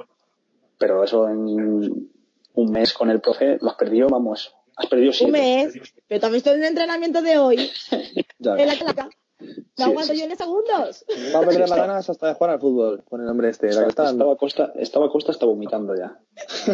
pero 0.79 1.03
eso 1.05 1.29
en 1.29 2.11
un 2.55 2.71
mes 2.71 2.93
con 2.93 3.11
el 3.11 3.21
profe 3.21 3.59
lo 3.61 3.71
has 3.71 3.77
perdido, 3.77 4.09
vamos, 4.09 4.55
has 4.77 4.87
perdido 4.87 5.11
Un 5.11 5.15
siete. 5.15 5.33
mes, 5.33 5.75
pero 6.09 6.21
también 6.21 6.39
estoy 6.39 6.55
en 6.55 6.61
el 6.63 6.69
entrenamiento 6.69 7.23
de 7.23 7.39
hoy, 7.39 7.71
Ya 8.39 8.55
en 8.57 8.67
la 8.67 8.75
claca. 8.77 9.09
Sí, 9.39 9.47
No 9.79 9.85
aguanto 9.87 10.13
sí, 10.13 10.19
yo 10.21 10.27
en 10.27 10.37
segundos. 10.37 11.05
Va 11.35 11.39
a 11.39 11.43
perder 11.43 11.61
las 11.61 11.75
ganas 11.75 12.11
hasta 12.11 12.27
de 12.29 12.35
jugar 12.35 12.51
al 12.51 12.61
fútbol 12.61 13.03
con 13.09 13.23
el 13.23 13.29
hombre 13.29 13.49
este. 13.49 13.73
La 13.73 13.85
que 13.85 13.89
está 13.89 14.03
dando. 14.03 14.25
Estaba 14.25 14.37
Costa, 14.37 14.73
estaba 14.77 15.11
Costa 15.11 15.33
está 15.33 15.47
vomitando 15.47 15.95
ya. 15.97 16.19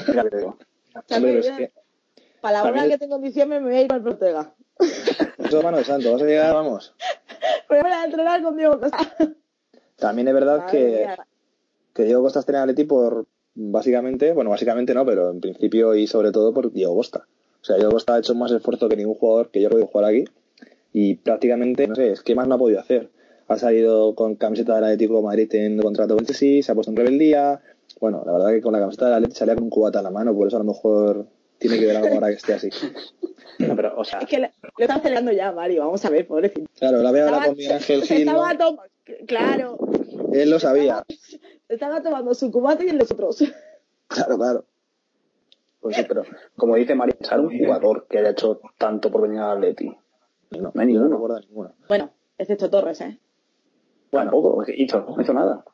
Mira 0.09 0.25
que 0.25 0.31
te 0.31 0.37
digo. 0.38 0.59
Hombre, 1.11 1.33
pero 1.33 1.38
es 1.38 1.51
que 1.51 1.72
Para 2.40 2.62
la 2.64 2.68
hora 2.68 2.88
que 2.88 2.99
tengo 2.99 3.16
en 3.16 3.22
diciembre 3.22 3.61
me 3.61 3.68
voy 3.68 3.77
a 3.77 3.83
ir 3.83 3.92
al 3.92 4.03
Protega. 4.03 4.53
Eso 5.47 5.59
es 5.59 5.65
mano 5.65 5.79
de 5.79 5.85
santo. 5.85 6.13
Vas 6.13 6.23
a 6.23 6.27
llegar, 6.27 6.55
vamos. 6.55 6.95
Me 7.71 7.81
voy 7.81 7.91
a 7.91 8.05
entrenar 8.05 8.43
con 8.43 8.57
Diego 8.57 8.81
Costa. 8.81 9.17
También 9.97 10.29
es 10.29 10.35
verdad 10.35 10.59
Madre 10.59 10.73
que, 10.73 10.97
mía. 10.99 11.27
que 11.95 12.05
Diego 12.05 12.23
Costa 12.23 12.41
está 12.41 12.53
en 12.53 12.59
Atleti 12.59 12.85
por, 12.85 13.27
básicamente, 13.55 14.33
bueno, 14.33 14.51
básicamente 14.51 14.95
no, 14.95 15.05
pero 15.05 15.31
en 15.31 15.41
principio 15.41 15.95
y 15.95 16.07
sobre 16.07 16.33
todo 16.33 16.53
por 16.53 16.73
Diego 16.73 16.95
Costa. 16.95 17.27
O 17.61 17.65
sea, 17.65 17.77
Diego 17.77 17.93
Costa 17.93 18.15
ha 18.15 18.19
hecho 18.19 18.35
más 18.35 18.53
esfuerzo 18.53 18.89
que 18.89 18.97
ningún 18.97 19.15
jugador 19.15 19.51
que 19.51 19.61
yo 19.61 19.69
he 19.69 19.71
podido 19.71 19.89
jugar 19.89 20.11
aquí 20.11 20.25
y 20.93 21.17
prácticamente, 21.17 21.87
no 21.87 21.95
sé, 21.95 22.13
es 22.13 22.23
que 22.23 22.35
más 22.35 22.49
no 22.49 22.55
ha 22.55 22.59
podido 22.59 22.81
hacer. 22.81 23.11
Ha 23.49 23.59
salido 23.59 24.15
con 24.15 24.35
camiseta 24.37 24.75
del 24.75 24.85
Atlético 24.85 25.17
de 25.17 25.23
Madrid 25.23 25.49
teniendo 25.51 25.83
contrato 25.83 26.17
con 26.17 26.25
Chelsea, 26.25 26.63
se 26.63 26.73
ha 26.73 26.75
puesto 26.75 26.91
en 26.91 26.97
rebeldía. 26.97 27.61
Bueno, 28.01 28.23
la 28.25 28.33
verdad 28.33 28.51
que 28.51 28.61
con 28.61 28.73
la 28.73 28.81
camiseta 28.81 29.07
del 29.07 29.15
Atlético 29.15 29.39
salía 29.39 29.55
con 29.55 29.65
un 29.65 29.71
cubata 29.71 29.99
en 29.99 30.05
la 30.05 30.11
mano, 30.11 30.35
por 30.35 30.49
eso 30.49 30.57
a 30.57 30.61
lo 30.61 30.65
mejor 30.65 31.27
tiene 31.59 31.79
que 31.79 31.87
ver 31.87 31.97
algo 31.97 32.15
ahora 32.15 32.29
que 32.29 32.35
esté 32.35 32.55
así. 32.55 32.71
No, 33.69 33.77
pero, 33.77 33.95
o 33.97 34.05
sea, 34.05 34.19
Es 34.21 34.27
que 34.29 34.38
le, 34.38 34.53
le 34.77 34.85
están 34.85 34.99
acelerando 34.99 35.33
ya, 35.33 35.53
Mario. 35.53 35.85
Vamos 35.85 36.05
a 36.05 36.11
ver, 36.11 36.27
pobrecito. 36.27 36.69
Claro, 36.79 36.99
la 37.03 37.11
veo 37.12 37.25
ahora 37.25 37.37
Estaba- 37.38 37.47
con 37.49 37.57
Miguel 37.57 37.73
Ángel 37.73 38.03
Gil, 38.03 38.27
¿no? 38.27 38.51
estaba 38.51 38.85
Claro. 39.27 39.79
Él 40.33 40.51
lo 40.51 40.59
sabía. 40.61 41.05
Estaba 41.69 42.03
tomando 42.03 42.35
su 42.35 42.51
cubata 42.51 42.85
y 42.85 42.88
el 42.88 42.95
de 42.99 42.99
los 43.05 43.11
otros. 43.12 43.42
Claro, 44.09 44.37
claro. 44.37 44.64
pues 45.81 45.97
sí, 45.97 46.05
pero 46.07 46.23
como 46.57 46.77
dice 46.77 46.95
María, 46.95 47.14
pensar 47.16 47.40
un 47.40 47.57
jugador 47.59 48.07
que 48.09 48.19
haya 48.19 48.31
hecho 48.31 48.61
tanto 48.79 49.11
por 49.11 49.23
venir 49.23 49.40
al 49.40 49.59
Atleti. 49.59 49.88
No, 50.51 50.71
No 50.75 50.81
hay 50.81 50.92
yo 50.92 51.01
no 51.01 51.07
ninguno. 51.07 51.09
recuerdo 51.16 51.40
ninguno. 51.40 51.75
Bueno, 51.88 52.11
excepto 52.38 52.71
Torres, 52.71 53.01
¿eh? 53.01 53.19
Bueno, 54.12 54.31
que 54.64 54.75
hizo, 54.77 55.01
no 55.01 55.21
hizo 55.21 55.33
nada. 55.33 55.64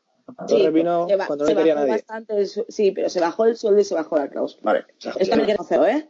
Torres 0.49 0.73
vino 0.73 1.07
se 1.09 1.17
cuando 1.19 1.45
no 1.45 1.47
se 1.47 1.55
le 1.55 1.59
quería 1.61 1.75
bajó 1.75 1.87
nadie. 1.87 2.03
bastante 2.07 2.47
sí, 2.47 2.93
pero 2.93 3.09
se 3.11 3.21
bajó 3.21 3.45
el 3.45 3.57
sueldo 3.57 3.81
y 3.81 3.85
se 3.85 3.95
bajó 3.95 4.17
la 4.17 4.29
cláusula. 4.29 4.63
Vale. 4.65 4.85
Esto 5.19 5.37
me 5.37 5.47
queda 5.47 5.63
feo, 5.65 5.87
¿eh? 5.87 6.09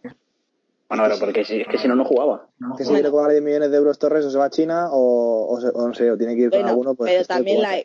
Bueno, 0.97 1.05
pero 1.09 1.19
porque 1.21 1.45
si, 1.45 1.61
es 1.63 1.69
que 1.69 1.79
si 1.79 1.89
no, 1.89 1.95
no 1.95 2.05
jugaba. 2.05 2.49
Que 2.77 2.85
si 2.85 2.93
quiere 2.93 3.11
cobrar 3.11 3.31
10 3.31 3.43
millones 3.43 3.71
de 3.71 3.77
euros 3.79 3.99
Torres 3.99 4.25
o 4.27 4.31
se 4.31 4.37
va 4.39 4.45
a 4.47 4.51
China 4.51 4.89
o, 4.93 5.47
o, 5.51 5.61
se- 5.61 5.69
o 5.69 5.89
no 5.89 5.95
sé, 5.95 6.11
o 6.11 6.19
tiene 6.19 6.35
que 6.37 6.43
ir 6.43 6.51
con 6.51 6.59
Bueno, 6.59 6.69
alguno. 6.71 6.95
Pues, 6.95 7.11
pero 7.13 7.25
también 7.25 7.63
la... 7.63 7.77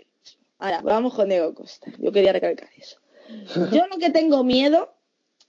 Ahora, 0.59 0.81
vamos 0.81 1.13
con 1.13 1.29
Diego 1.29 1.53
Costa. 1.53 1.91
Yo 1.99 2.11
quería 2.11 2.33
recalcar 2.33 2.69
eso. 2.77 2.99
Yo 3.71 3.87
lo 3.87 3.97
que 3.97 4.09
tengo 4.09 4.43
miedo 4.43 4.89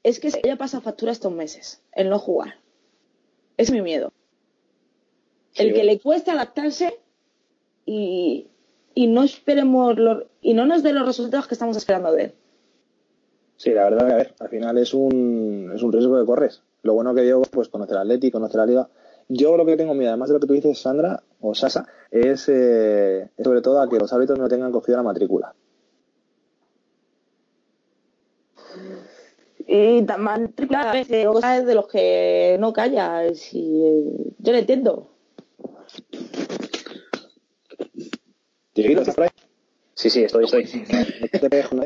es 0.03 0.20
que 0.20 0.30
se 0.30 0.41
haya 0.45 0.57
pasado 0.57 0.82
factura 0.82 1.11
estos 1.12 1.32
meses, 1.32 1.82
el 1.93 2.09
no 2.11 2.18
jugar. 2.18 2.55
Es 3.57 3.70
mi 3.72 3.82
miedo. 3.82 4.12
El 5.55 5.68
Sí, 5.68 5.72
que 5.72 5.78
bueno. 5.78 5.93
le 5.93 6.01
cuesta 6.01 6.32
adaptarse 6.32 7.01
y, 7.87 8.49
y 8.95 9.07
no 9.09 9.24
esperemos 9.24 9.99
los, 9.99 10.24
y 10.43 10.55
no 10.55 10.66
nos 10.66 10.82
dé 10.82 10.93
los 10.93 11.07
resultados 11.07 11.49
que 11.49 11.55
estamos 11.55 11.76
esperando 11.76 12.12
de 12.12 12.22
él. 12.24 12.35
Sí, 13.57 13.70
la 13.70 13.85
verdad 13.91 14.07
que 14.07 14.12
a 14.12 14.16
ver, 14.16 14.35
al 14.39 14.49
final 14.49 14.78
es 14.78 14.95
un, 14.95 15.72
es 15.74 15.82
un 15.82 15.93
riesgo 15.93 16.18
que 16.20 16.26
corres. 16.26 16.62
Lo 16.83 16.95
bueno 16.95 17.14
que 17.14 17.22
Diego, 17.22 17.43
pues 17.51 17.68
conoce 17.68 17.93
el 17.93 17.99
Atleti, 17.99 18.31
conoce 18.31 18.57
la 18.57 18.66
Liga. 18.66 18.89
Yo 19.29 19.57
lo 19.57 19.66
que 19.66 19.76
tengo 19.76 19.95
miedo, 19.95 20.11
además 20.11 20.29
de 20.29 20.35
lo 20.35 20.41
que 20.41 20.47
tú 20.47 20.55
dices, 20.55 20.79
Sandra, 20.79 21.22
o 21.41 21.55
Sasa, 21.55 21.87
es, 22.11 22.49
eh, 22.49 23.29
sobre 23.43 23.61
todo 23.61 23.81
a 23.81 23.89
que 23.89 23.99
los 23.99 24.12
árbitros 24.12 24.39
no 24.39 24.49
tengan 24.49 24.72
cogida 24.72 24.97
la 24.97 25.03
matrícula. 25.03 25.55
Y 29.70 30.03
también 30.05 30.55
a 30.74 30.93
veces 30.93 31.26
es 31.26 31.66
de 31.66 31.74
los 31.74 31.89
que 31.89 32.57
no 32.59 32.72
calla. 32.72 33.35
Si, 33.35 33.83
eh, 33.85 34.33
yo 34.39 34.53
le 34.53 34.61
entiendo. 34.61 35.11
¿estás 38.74 39.14
por 39.14 39.24
ahí? 39.24 39.31
Sí, 39.95 40.09
sí, 40.09 40.24
estoy, 40.24 40.45
estoy. 40.45 40.64
No. 41.72 41.85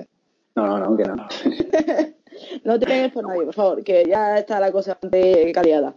No, 0.54 0.66
no, 0.66 0.90
no, 0.90 0.96
que 0.96 1.04
no. 1.04 1.16
No 2.64 2.78
te 2.78 2.86
pegues 2.86 3.12
por 3.12 3.26
nadie, 3.26 3.44
por 3.44 3.54
favor, 3.54 3.84
que 3.84 4.04
ya 4.08 4.38
está 4.38 4.60
la 4.60 4.72
cosa 4.72 4.92
bastante 4.92 5.52
caliada. 5.52 5.94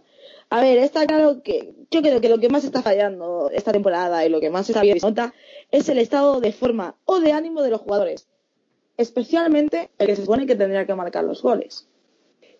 A 0.48 0.60
ver, 0.60 0.78
está 0.78 1.06
claro 1.06 1.42
que 1.42 1.74
yo 1.90 2.02
creo 2.02 2.20
que 2.20 2.28
lo 2.28 2.38
que 2.38 2.48
más 2.48 2.64
está 2.64 2.82
fallando 2.82 3.50
esta 3.52 3.72
temporada 3.72 4.24
y 4.24 4.28
lo 4.28 4.40
que 4.40 4.50
más 4.50 4.68
está 4.68 4.82
bien 4.82 4.98
nota 5.02 5.34
es 5.72 5.88
el 5.88 5.98
estado 5.98 6.40
de 6.40 6.52
forma 6.52 6.94
o 7.04 7.18
de 7.18 7.32
ánimo 7.32 7.62
de 7.62 7.70
los 7.70 7.80
jugadores. 7.80 8.28
Especialmente 8.96 9.90
el 9.98 10.06
que 10.06 10.16
se 10.16 10.22
supone 10.22 10.46
que 10.46 10.54
tendría 10.54 10.86
que 10.86 10.94
marcar 10.94 11.24
los 11.24 11.42
goles. 11.42 11.88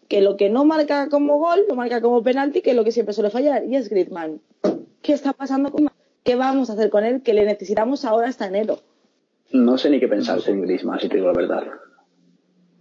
Que 0.09 0.21
lo 0.21 0.37
que 0.37 0.51
no 0.51 0.65
marca 0.65 1.09
como 1.09 1.39
gol, 1.39 1.65
lo 1.69 1.75
marca 1.75 2.01
como 2.01 2.23
penalti, 2.23 2.61
que 2.61 2.71
es 2.71 2.77
lo 2.77 2.85
que 2.85 2.93
siempre 2.93 3.15
suele 3.15 3.31
fallar, 3.31 3.65
y 3.65 3.77
es 3.77 3.89
Griezmann. 3.89 4.41
¿Qué 5.03 5.13
está 5.13 5.33
pasando 5.33 5.71
con? 5.71 5.89
¿Qué 6.25 6.35
vamos 6.35 6.71
a 6.71 6.75
hacer 6.75 6.91
con 6.91 7.05
él? 7.05 7.23
Que 7.23 7.35
le 7.35 7.45
necesitamos 7.45 8.05
ahora 8.05 8.29
hasta 8.29 8.47
enero. 8.47 8.81
No 9.53 9.79
sé 9.79 9.91
ni 9.91 10.01
qué 10.01 10.09
pensar 10.09 10.43
con 10.45 10.63
Griezmann, 10.63 11.01
si 11.01 11.09
te 11.09 11.17
digo 11.17 11.29
la 11.29 11.33
verdad. 11.33 11.65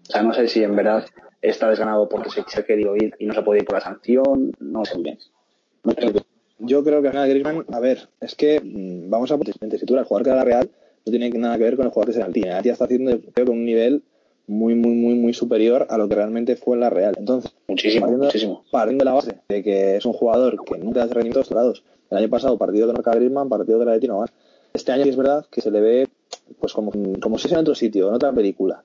O 0.07 0.11
sea, 0.11 0.21
no 0.21 0.33
sé 0.33 0.47
si 0.47 0.63
en 0.63 0.75
verdad 0.75 1.05
está 1.41 1.69
desganado 1.69 2.07
porque 2.09 2.29
se, 2.29 2.43
se 2.47 2.59
ha 2.59 2.65
querido 2.65 2.95
ir 2.95 3.15
y 3.19 3.25
no 3.25 3.33
se 3.33 3.41
puede 3.41 3.59
ir 3.59 3.65
por 3.65 3.75
la 3.75 3.81
sanción. 3.81 4.51
No 4.59 4.85
sé 4.85 4.97
bien. 4.99 5.17
No 5.83 5.93
sé. 5.93 6.25
Yo 6.59 6.83
creo 6.83 7.01
que 7.01 7.09
final 7.09 7.29
Griezmann, 7.29 7.65
a 7.71 7.79
ver, 7.79 8.07
es 8.21 8.35
que 8.35 8.61
mm, 8.61 9.09
vamos 9.09 9.31
a 9.31 9.35
en 9.35 9.69
tesitura, 9.69 10.01
el 10.01 10.07
jugador 10.07 10.23
que 10.23 10.29
da 10.29 10.35
la 10.37 10.45
Real 10.45 10.69
no 11.05 11.11
tiene 11.11 11.29
nada 11.31 11.57
que 11.57 11.63
ver 11.63 11.75
con 11.75 11.85
el 11.85 11.91
jugador 11.91 12.13
que 12.13 12.19
es 12.19 12.25
el. 12.25 12.43
El 12.43 12.51
Alti 12.51 12.69
está 12.69 12.85
haciendo, 12.85 13.19
creo 13.33 13.45
que 13.45 13.51
un 13.51 13.65
nivel 13.65 14.03
muy, 14.47 14.75
muy, 14.75 14.93
muy, 14.93 15.15
muy 15.15 15.33
superior 15.33 15.87
a 15.89 15.97
lo 15.97 16.07
que 16.07 16.15
realmente 16.15 16.55
fue 16.55 16.75
en 16.75 16.81
la 16.81 16.89
Real. 16.89 17.15
Entonces, 17.17 17.51
Muchísimo, 17.67 18.01
partiendo, 18.01 18.25
muchísimo. 18.25 18.63
partiendo 18.71 19.03
de 19.03 19.05
la 19.05 19.13
base 19.13 19.35
de 19.49 19.63
que 19.63 19.97
es 19.97 20.05
un 20.05 20.13
jugador 20.13 20.63
que 20.63 20.77
nunca 20.77 21.03
hace 21.03 21.13
rendimientos 21.13 21.49
dorados. 21.49 21.83
El 22.09 22.17
año 22.19 22.29
pasado, 22.29 22.57
partido 22.57 22.87
que 22.87 22.93
marca 22.93 23.13
Griezmann, 23.15 23.49
partido 23.49 23.79
que 23.79 23.85
la 23.85 23.97
de 23.97 24.07
no 24.07 24.19
gana. 24.19 24.31
Este 24.73 24.91
año 24.91 25.05
es 25.05 25.15
verdad 25.15 25.45
que 25.51 25.61
se 25.61 25.71
le 25.71 25.81
ve 25.81 26.07
pues 26.59 26.73
como, 26.73 26.91
como 27.19 27.37
si 27.37 27.43
fuese 27.43 27.55
en 27.55 27.61
otro 27.61 27.75
sitio, 27.75 28.09
en 28.09 28.15
otra 28.15 28.31
película. 28.31 28.83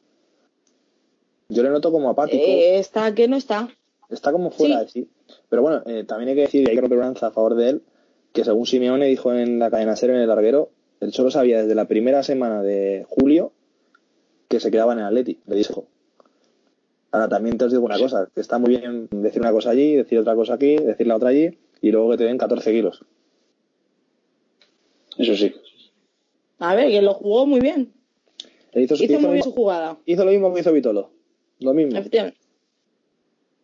Yo 1.51 1.63
le 1.63 1.69
noto 1.71 1.93
como 1.93 2.09
apático. 2.11 2.43
Eh, 2.43 2.79
está 2.79 3.15
que 3.15 3.29
no 3.29 3.37
está. 3.37 3.69
Está 4.09 4.33
como 4.33 4.51
fuera 4.51 4.79
Sí. 4.81 4.85
de 4.85 4.91
sí. 4.91 5.09
Pero 5.49 5.63
bueno, 5.63 5.83
eh, 5.87 6.05
también 6.05 6.31
hay 6.31 6.35
que 6.35 6.41
decir, 6.43 6.67
y 6.67 6.71
hay 6.71 6.77
que 6.81 6.97
lanza 6.97 7.29
a 7.29 7.31
favor 7.31 7.55
de 7.55 7.69
él, 7.71 7.83
que 8.33 8.45
según 8.45 8.67
Simeone 8.67 9.07
dijo 9.07 9.33
en 9.33 9.59
la 9.59 9.71
cadena 9.71 9.97
Ser 9.97 10.11
en 10.11 10.17
el 10.17 10.29
larguero, 10.29 10.71
él 11.01 11.13
solo 11.13 11.31
sabía 11.31 11.63
desde 11.63 11.75
la 11.75 11.87
primera 11.87 12.23
semana 12.23 12.63
de 12.63 13.05
julio 13.09 13.53
que 14.49 14.61
se 14.61 14.71
quedaba 14.71 14.93
en 14.95 15.01
el 15.01 15.05
Atleti, 15.07 15.39
le 15.47 15.57
dijo. 15.57 15.87
Ahora 17.13 17.29
también 17.29 17.59
te 17.59 17.65
os 17.65 17.73
digo 17.73 17.85
una 17.85 17.99
cosa, 17.99 18.29
que 18.35 18.41
está 18.41 18.59
muy 18.59 18.77
bien 18.77 19.09
decir 19.11 19.41
una 19.41 19.53
cosa 19.53 19.71
allí, 19.71 19.97
decir 19.97 20.19
otra 20.19 20.35
cosa 20.35 20.55
aquí, 20.55 20.77
decir 20.77 21.07
la 21.07 21.17
otra 21.17 21.31
allí, 21.31 21.59
y 21.81 21.91
luego 21.91 22.11
que 22.11 22.19
te 22.19 22.25
den 22.25 22.39
14 22.39 22.71
kilos. 22.73 23.05
Eso 25.19 25.35
sí. 25.37 25.53
A 26.59 26.75
ver, 26.75 26.89
que 26.91 27.03
lo 27.03 27.15
jugó 27.15 27.47
muy 27.47 27.61
bien. 27.61 27.93
Hizo, 28.75 28.95
Hizo 28.95 29.05
hizo 29.05 29.21
muy 29.21 29.33
bien 29.33 29.43
su 29.43 29.53
jugada. 29.53 29.99
hizo 30.07 30.25
lo 30.25 30.31
mismo 30.31 30.53
que 30.55 30.61
hizo 30.61 30.73
Vitolo. 30.73 31.11
Lo 31.61 31.73
mismo. 31.75 31.99
Efectivamente. 31.99 32.39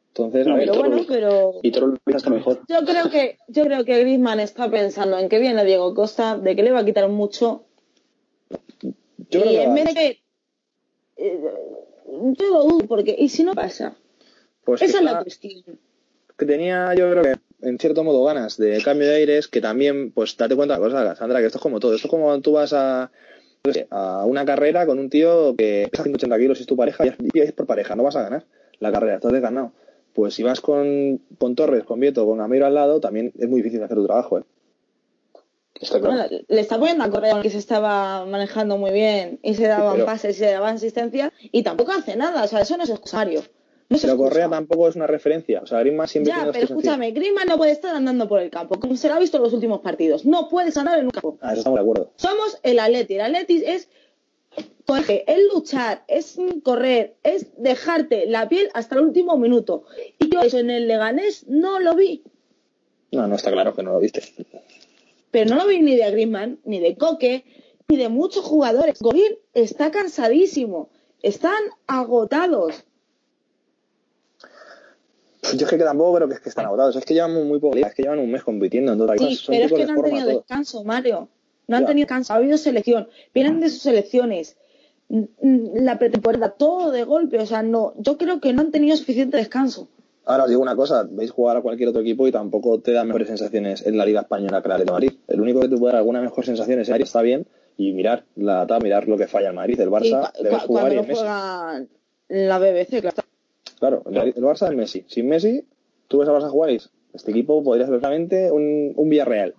Entonces, 0.09 0.47
No, 0.47 0.55
Pero 0.57 0.73
Vitolo 0.73 0.81
bueno, 0.89 0.97
lo- 1.03 1.07
pero 1.07 1.53
Y 1.63 1.71
todo 1.73 1.87
lo 1.89 1.99
hasta 2.15 2.31
mejor. 2.31 2.61
yo 2.69 2.85
creo 2.87 3.11
que 3.11 3.37
yo 3.49 3.65
creo 3.65 3.85
que 3.85 4.01
Griezmann 4.01 4.41
está 4.41 4.71
pensando 4.71 5.19
en 5.19 5.29
que 5.29 5.39
viene 5.39 5.65
Diego 5.65 5.95
Costa, 5.95 6.39
de 6.39 6.57
que 6.57 6.63
le 6.63 6.73
va 6.73 6.81
a 6.81 6.85
quitar 6.85 7.09
mucho 7.09 7.65
yo 9.29 9.41
creo 9.41 9.53
y 9.53 9.57
que 9.57 9.63
en 9.65 9.75
vez 9.75 9.95
de 9.95 10.21
eh, 11.17 11.41
yo 12.39 12.47
lo 12.53 12.63
dudo 12.65 12.87
porque 12.87 13.15
y 13.19 13.29
si 13.29 13.43
no 13.45 13.55
pasa 13.55 13.97
pues 14.65 14.83
esa 14.83 14.99
es 14.99 15.05
la 15.05 15.23
cuestión 15.23 15.63
que 16.39 16.47
tenía 16.47 16.95
yo 16.95 17.11
creo 17.11 17.23
que 17.25 17.35
en 17.67 17.79
cierto 17.79 18.05
modo 18.05 18.23
ganas 18.25 18.57
de 18.57 18.81
cambio 18.83 19.09
de 19.09 19.17
aires 19.17 19.49
que 19.49 19.61
también 19.61 20.13
pues 20.13 20.37
date 20.37 20.55
cuenta 20.55 20.75
de 20.79 20.81
una 20.81 20.91
cosa 21.03 21.17
Sandra 21.17 21.41
que 21.41 21.47
esto 21.47 21.59
es 21.59 21.63
como 21.63 21.81
todo 21.81 21.95
esto 21.95 22.07
es 22.07 22.11
como 22.11 22.25
cuando 22.27 22.43
tú 22.43 22.53
vas 22.53 22.73
a 22.73 23.11
qué 23.11 23.36
a 23.91 24.25
una 24.27 24.45
carrera 24.45 24.87
con 24.87 24.99
un 24.99 25.11
tío 25.11 25.55
que 25.57 25.89
pesa 25.91 26.03
180 26.05 26.39
kilos 26.39 26.59
y 26.59 26.62
es 26.62 26.67
tu 26.67 26.77
pareja 26.77 27.05
y 27.07 27.41
es, 27.41 27.53
por 27.53 27.67
pareja 27.67 27.97
no 27.97 28.03
vas 28.03 28.17
a 28.17 28.23
ganar 28.23 28.45
la 28.79 28.93
carrera 28.93 29.17
estás 29.17 29.33
desganado 29.33 29.73
pues 30.14 30.35
si 30.35 30.43
vas 30.43 30.61
con, 30.61 31.21
con 31.39 31.55
Torres 31.55 31.85
con 31.85 32.01
Vieto 32.01 32.25
con 32.27 32.39
Gamiro 32.39 32.67
al 32.67 32.75
lado 32.75 33.01
también 33.01 33.33
es 33.39 33.49
muy 33.49 33.61
difícil 33.62 33.83
hacer 33.83 33.97
tu 33.97 34.07
trabajo 34.07 34.39
¿eh? 34.39 34.45
Está 35.81 36.01
claro. 36.01 36.14
Bueno, 36.29 36.45
le 36.49 36.61
está 36.61 36.79
poniendo 36.79 37.05
a 37.05 37.11
correr 37.11 37.43
que 37.43 37.51
se 37.51 37.59
estaba 37.59 38.25
manejando 38.25 38.79
muy 38.79 38.93
bien 38.93 39.39
y 39.43 39.55
se 39.55 39.67
daban 39.67 39.93
pero- 39.95 40.07
pases 40.07 40.37
y 40.37 40.39
se 40.39 40.51
daban 40.53 40.77
asistencia 40.77 41.33
y 41.41 41.62
tampoco 41.62 41.93
hace 41.93 42.17
nada, 42.17 42.45
o 42.45 42.49
sea, 42.49 42.61
eso 42.61 42.77
no 42.79 42.85
es 42.85 42.91
excusario. 42.91 43.43
No 43.89 43.99
pero. 44.01 44.16
Correa 44.16 44.49
tampoco 44.49 44.89
es 44.89 44.97
una 44.97 45.07
referencia 45.07 45.61
o 45.62 45.66
sea 45.66 45.80
Griezmann 45.80 46.09
siempre 46.09 46.30
Ya, 46.30 46.37
tiene 46.39 46.53
pero 46.53 46.64
escúchame, 46.64 47.12
Griezmann 47.12 47.47
no 47.47 47.57
puede 47.57 47.72
estar 47.72 47.95
andando 47.95 48.28
por 48.28 48.41
el 48.41 48.51
campo, 48.51 48.80
como 48.80 48.97
se 48.97 49.09
lo 49.09 49.14
ha 49.14 49.18
visto 49.18 49.37
en 49.37 49.45
los 49.45 49.53
últimos 49.53 49.80
partidos. 49.80 50.24
No 50.24 50.49
puedes 50.49 50.76
andar 50.76 50.99
en 50.99 51.07
un 51.07 51.11
campo. 51.11 51.39
ah 51.41 51.53
eso 51.53 51.61
estamos 51.61 51.78
de 51.78 51.82
acuerdo 51.82 52.12
Somos 52.16 52.59
el 52.62 52.78
Atleti. 52.80 53.14
El 53.14 53.20
Atleti 53.20 53.62
es 53.64 53.89
coge, 54.87 55.24
es 55.26 55.53
luchar, 55.53 56.05
es 56.09 56.37
correr, 56.62 57.16
es 57.22 57.49
dejarte 57.57 58.26
la 58.26 58.49
piel 58.49 58.70
hasta 58.74 58.95
el 58.95 59.03
último 59.03 59.37
minuto. 59.37 59.84
Y 60.18 60.30
yo 60.30 60.41
eso 60.41 60.59
en 60.59 60.70
el 60.70 60.89
Leganés 60.89 61.47
no 61.49 61.80
lo 61.80 61.95
vi. 61.95 62.22
no 63.12 63.26
no 63.26 63.34
está 63.34 63.51
claro 63.53 63.74
que 63.74 63.82
no 63.82 63.93
lo 63.93 64.01
viste 64.01 64.22
Pero 65.30 65.51
no 65.51 65.57
lo 65.57 65.66
vi 65.66 65.80
ni 65.80 65.97
de 65.97 66.11
Griezmann, 66.11 66.61
ni 66.64 66.80
de 66.80 66.97
Coque, 66.97 67.45
ni 67.89 67.97
de 67.97 68.09
muchos 68.09 68.45
jugadores. 68.45 69.01
Godín 69.01 69.37
está 69.55 69.91
cansadísimo. 69.91 70.89
Están 71.22 71.62
agotados. 71.87 72.84
Yo 75.55 75.65
es 75.67 75.71
que 75.71 75.79
tampoco 75.79 76.17
creo 76.17 76.29
que 76.29 76.35
es 76.35 76.41
que 76.41 76.49
están 76.49 76.67
agotados 76.67 76.97
es 76.97 77.05
que 77.05 77.15
llevan 77.15 77.33
muy, 77.35 77.45
muy 77.45 77.59
poco 77.61 77.77
es 77.77 77.95
que 77.95 78.03
llevan 78.03 78.19
un 78.19 78.31
mes 78.31 78.43
compitiendo 78.43 78.93
entonces 78.93 79.21
Sí, 79.29 79.35
son 79.37 79.55
pero 79.55 79.67
es 79.67 79.73
que 79.73 79.87
no 79.87 79.93
han 79.93 80.03
tenido 80.03 80.27
descanso, 80.29 80.85
Mario. 80.85 81.29
No 81.69 81.77
han 81.77 81.83
Ya. 81.83 81.87
tenido 81.89 82.05
descanso. 82.05 82.33
Ha 82.33 82.37
habido 82.37 82.57
selección. 82.59 83.09
Vienen 83.35 83.61
de 83.61 83.69
sus 83.71 83.83
selecciones. 83.83 84.57
La 85.09 85.99
pretemporada, 85.99 86.51
todo 86.51 86.91
de 86.91 87.05
golpe. 87.05 87.39
O 87.39 87.47
sea, 87.47 87.63
no. 87.63 87.95
Yo 87.99 88.17
creo 88.19 88.41
que 88.41 88.53
no 88.53 88.63
han 88.63 88.71
tenido 88.71 88.97
suficiente 88.97 89.37
descanso. 89.37 89.89
Ahora 90.25 90.45
os 90.45 90.49
digo 90.51 90.61
una 90.63 90.75
cosa, 90.75 91.07
veis 91.09 91.31
jugar 91.31 91.57
a 91.57 91.63
cualquier 91.63 91.89
otro 91.89 92.01
equipo 92.03 92.27
y 92.27 92.33
tampoco 92.33 92.81
te 92.81 92.93
da 92.93 93.05
mejores 93.05 93.29
sensaciones 93.29 93.87
en 93.87 93.97
la 93.97 94.05
Liga 94.05 94.21
Española 94.23 94.61
que 94.63 94.69
la 94.69 94.79
de 94.79 94.85
Madrid. 94.85 95.13
El 95.29 95.41
único 95.41 95.61
que 95.61 95.69
te 95.69 95.77
puede 95.77 95.93
dar 95.93 96.01
alguna 96.01 96.21
mejor 96.21 96.45
sensación 96.45 96.81
es 96.81 96.91
Ari, 96.91 97.05
está 97.05 97.23
bien, 97.23 97.47
y 97.77 97.93
mirar 97.93 98.25
la 98.35 98.67
mirar 98.83 99.07
lo 99.07 99.17
que 99.17 99.29
falla 99.29 99.49
el 99.51 99.55
Madrid, 99.55 99.79
el 99.81 99.91
Barça, 99.91 100.33
cu- 100.33 100.43
le 100.43 100.51
ves 100.51 100.59
cu- 100.63 100.67
jugar 100.67 100.83
cuando 100.83 100.93
y 100.95 100.97
no 100.97 101.03
Messi. 101.03 101.15
juega 101.15 101.87
la 102.29 102.59
BBC, 102.59 103.01
claro. 103.03 103.17
Claro, 103.89 104.03
el, 104.11 104.34
Barça 104.43 104.68
es 104.68 104.76
Messi. 104.76 105.05
Sin 105.07 105.28
Messi, 105.28 105.64
tú 106.09 106.18
ves 106.18 106.28
al 106.28 106.37
Barça 106.37 106.49
jugar 106.49 106.70
y 106.70 106.80
este 107.12 107.30
equipo 107.30 107.62
podría 107.62 107.87
ser 107.87 107.93
perfectamente 107.93 108.51
un, 108.51 108.93
un 108.95 109.09
Villarreal. 109.09 109.55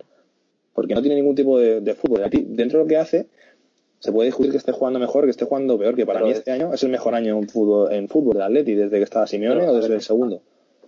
Porque 0.73 0.93
no 0.93 1.01
tiene 1.01 1.15
ningún 1.15 1.35
tipo 1.35 1.57
de, 1.59 1.81
de 1.81 1.95
fútbol. 1.95 2.23
Aquí, 2.23 2.45
dentro 2.47 2.79
de 2.79 2.85
lo 2.85 2.87
que 2.87 2.97
hace, 2.97 3.27
se 3.99 4.11
puede 4.11 4.27
discutir 4.27 4.51
que 4.51 4.57
esté 4.57 4.71
jugando 4.71 4.99
mejor, 4.99 5.23
que 5.23 5.31
esté 5.31 5.45
jugando 5.45 5.77
peor, 5.77 5.95
que 5.95 6.05
para 6.05 6.19
Pero 6.19 6.27
mí 6.27 6.33
este 6.33 6.51
año 6.51 6.73
es 6.73 6.83
el 6.83 6.89
mejor 6.89 7.15
año 7.15 7.37
en 7.37 7.49
fútbol, 7.49 7.91
en 7.91 8.07
fútbol 8.07 8.33
del 8.33 8.43
Atleti, 8.43 8.75
desde 8.75 8.97
que 8.97 9.03
estaba 9.03 9.25
Simeone 9.25 9.61
Pero, 9.61 9.71
o 9.71 9.75
desde 9.75 9.95
el 9.95 10.01
segundo. 10.01 10.41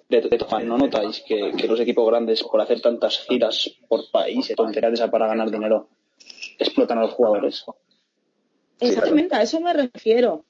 De, 0.07 0.21
de 0.21 0.37
todas 0.37 0.63
¿no 0.63 0.77
notáis 0.77 1.23
que, 1.27 1.51
que 1.57 1.67
los 1.67 1.79
equipos 1.79 2.07
grandes, 2.07 2.43
por 2.43 2.61
hacer 2.61 2.81
tantas 2.81 3.19
giras 3.19 3.77
por 3.87 4.09
país, 4.11 4.51
tonterías 4.55 4.93
esas 4.93 5.09
para 5.09 5.27
ganar 5.27 5.49
dinero, 5.49 5.87
explotan 6.59 6.99
a 6.99 7.01
los 7.01 7.13
jugadores? 7.13 7.65
Exactamente, 8.79 9.35
a 9.35 9.41
eso 9.41 9.59
me 9.59 9.73
refiero. 9.73 10.45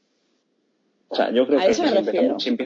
O 1.10 1.16
sea, 1.16 1.32
yo 1.32 1.46
creo 1.48 1.60
A 1.60 1.66
que 1.66 1.72
eso 1.72 1.84
si, 1.88 1.96
empezamos- 1.98 2.44
si 2.44 2.58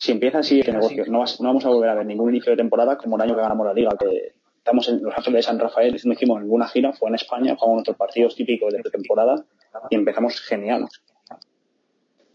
si 0.00 0.12
empieza 0.12 0.38
así 0.38 0.60
este 0.60 0.72
negocio, 0.72 1.04
no, 1.08 1.18
vas- 1.20 1.40
no 1.40 1.48
vamos 1.48 1.64
a 1.64 1.70
volver 1.70 1.90
a 1.90 1.94
ver 1.94 2.06
ningún 2.06 2.30
inicio 2.30 2.52
de 2.52 2.56
temporada 2.56 2.96
como 2.96 3.16
el 3.16 3.22
año 3.22 3.34
que 3.34 3.40
ganamos 3.40 3.66
la 3.66 3.74
liga, 3.74 3.90
que 3.98 4.34
estamos 4.58 4.88
en 4.88 5.02
Los 5.02 5.12
Ángeles 5.16 5.38
de 5.38 5.42
San 5.42 5.58
Rafael, 5.58 5.96
no 6.04 6.12
hicimos 6.12 6.40
ninguna 6.40 6.68
gira, 6.68 6.92
fue 6.92 7.08
en 7.08 7.16
España, 7.16 7.56
jugamos 7.56 7.76
nuestros 7.78 7.96
partidos 7.96 8.36
típicos 8.36 8.72
de 8.72 8.80
pretemporada 8.80 9.44
y 9.90 9.96
empezamos 9.96 10.40
genial. 10.40 10.86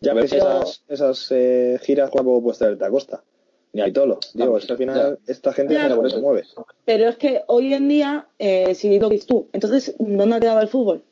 Ya, 0.02 0.14
Pero- 0.14 0.26
esas, 0.26 0.84
esas 0.90 1.28
eh, 1.32 1.80
giras 1.82 2.12
tampoco 2.12 2.44
puedes 2.44 2.60
traerte 2.60 2.84
a 2.84 2.90
costa. 2.90 3.24
Ni 3.72 3.82
a 3.82 3.88
Itolo. 3.88 4.20
Digo, 4.34 4.58
es 4.58 4.66
que 4.66 4.74
al 4.74 4.78
final 4.78 5.20
esta 5.26 5.52
gente 5.54 5.76
por 5.96 6.06
eso 6.06 6.20
mueve. 6.20 6.44
Pero 6.86 7.08
es 7.10 7.16
que 7.16 7.42
hoy 7.48 7.74
en 7.74 7.88
día, 7.88 8.28
eh, 8.38 8.76
si 8.76 9.00
lo 9.00 9.10
dices 9.10 9.26
tú, 9.26 9.48
entonces, 9.54 9.96
¿dónde 9.98 10.36
ha 10.36 10.40
quedado 10.40 10.62
el 10.62 10.68
fútbol? 10.68 11.04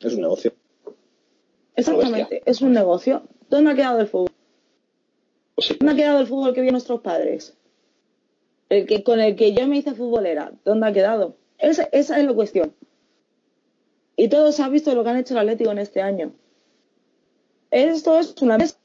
Es 0.00 0.14
un 0.14 0.20
negocio. 0.22 0.52
Exactamente, 1.74 2.42
es 2.46 2.60
un 2.62 2.72
negocio. 2.72 3.22
¿Dónde 3.52 3.72
ha 3.72 3.74
quedado 3.74 4.00
el 4.00 4.06
fútbol? 4.06 4.30
Pues 5.54 5.78
¿Dónde 5.78 5.92
ha 5.92 5.96
quedado 5.96 6.20
el 6.20 6.26
fútbol 6.26 6.54
que 6.54 6.62
vieron 6.62 6.72
nuestros 6.72 7.02
padres? 7.02 7.54
El 8.70 8.86
que 8.86 9.04
con 9.04 9.20
el 9.20 9.36
que 9.36 9.52
yo 9.52 9.68
me 9.68 9.76
hice 9.76 9.94
futbolera, 9.94 10.52
¿dónde 10.64 10.86
ha 10.86 10.92
quedado? 10.94 11.36
Esa, 11.58 11.86
esa 11.92 12.18
es 12.18 12.24
la 12.24 12.32
cuestión. 12.32 12.72
Y 14.16 14.28
todos 14.28 14.58
han 14.58 14.72
visto 14.72 14.94
lo 14.94 15.04
que 15.04 15.10
han 15.10 15.18
hecho 15.18 15.34
el 15.34 15.40
Atlético 15.40 15.70
en 15.70 15.80
este 15.80 16.00
año. 16.00 16.32
Esto 17.70 18.18
es 18.18 18.34
una 18.40 18.56
mesa 18.56 18.78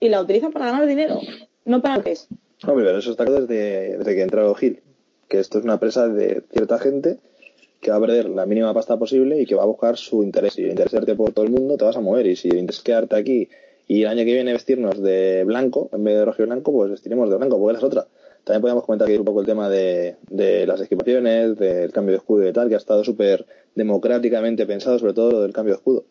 y 0.00 0.08
la 0.08 0.20
utilizan 0.20 0.50
para 0.50 0.66
ganar 0.66 0.88
dinero, 0.88 1.20
no 1.64 1.80
para 1.80 1.98
lo 1.98 2.02
que 2.02 2.10
es. 2.10 2.26
No, 2.66 2.74
pero 2.74 2.98
eso 2.98 3.12
está 3.12 3.24
claro 3.24 3.46
desde, 3.46 3.98
desde 3.98 4.14
que 4.16 4.22
entró 4.22 4.52
Gil. 4.56 4.82
Que 5.28 5.38
esto 5.38 5.58
es 5.58 5.64
una 5.64 5.74
empresa 5.74 6.08
de 6.08 6.42
cierta 6.50 6.80
gente 6.80 7.20
que 7.80 7.92
va 7.92 7.98
a 7.98 8.00
perder 8.00 8.30
la 8.30 8.46
mínima 8.46 8.74
pasta 8.74 8.98
posible 8.98 9.40
y 9.40 9.46
que 9.46 9.54
va 9.54 9.62
a 9.62 9.66
buscar 9.66 9.96
su 9.96 10.24
interés. 10.24 10.54
Si 10.54 10.62
el 10.62 10.70
interés 10.70 10.92
es 10.92 10.98
verte 10.98 11.14
por 11.14 11.30
todo 11.30 11.44
el 11.44 11.52
mundo, 11.52 11.76
te 11.76 11.84
vas 11.84 11.96
a 11.96 12.00
mover. 12.00 12.26
Y 12.26 12.34
si 12.34 12.48
interés 12.48 12.80
quedarte 12.80 13.14
aquí 13.14 13.48
y 13.88 14.02
el 14.02 14.08
año 14.08 14.18
que 14.24 14.34
viene 14.34 14.52
vestirnos 14.52 15.02
de 15.02 15.42
blanco, 15.44 15.88
en 15.92 16.04
vez 16.04 16.16
de 16.18 16.24
rojo 16.24 16.42
y 16.42 16.46
blanco, 16.46 16.70
pues 16.72 16.90
vestiremos 16.90 17.28
de 17.30 17.36
blanco, 17.36 17.58
porque 17.58 17.78
esa 17.78 17.86
es 17.86 17.92
otra. 17.92 18.06
también 18.44 18.60
podríamos 18.60 18.84
comentar 18.84 19.10
un 19.10 19.24
poco 19.24 19.40
el 19.40 19.46
tema 19.46 19.68
de, 19.68 20.16
de 20.30 20.66
las 20.66 20.80
equipaciones, 20.80 21.56
del 21.58 21.90
cambio 21.92 22.12
de 22.12 22.18
escudo 22.18 22.46
y 22.48 22.52
tal, 22.52 22.68
que 22.68 22.74
ha 22.74 22.78
estado 22.78 23.02
súper 23.02 23.44
democráticamente 23.74 24.66
pensado, 24.66 24.98
sobre 24.98 25.14
todo 25.14 25.30
lo 25.32 25.40
del 25.42 25.52
cambio 25.52 25.72
de 25.74 25.78
escudo. 25.78 26.04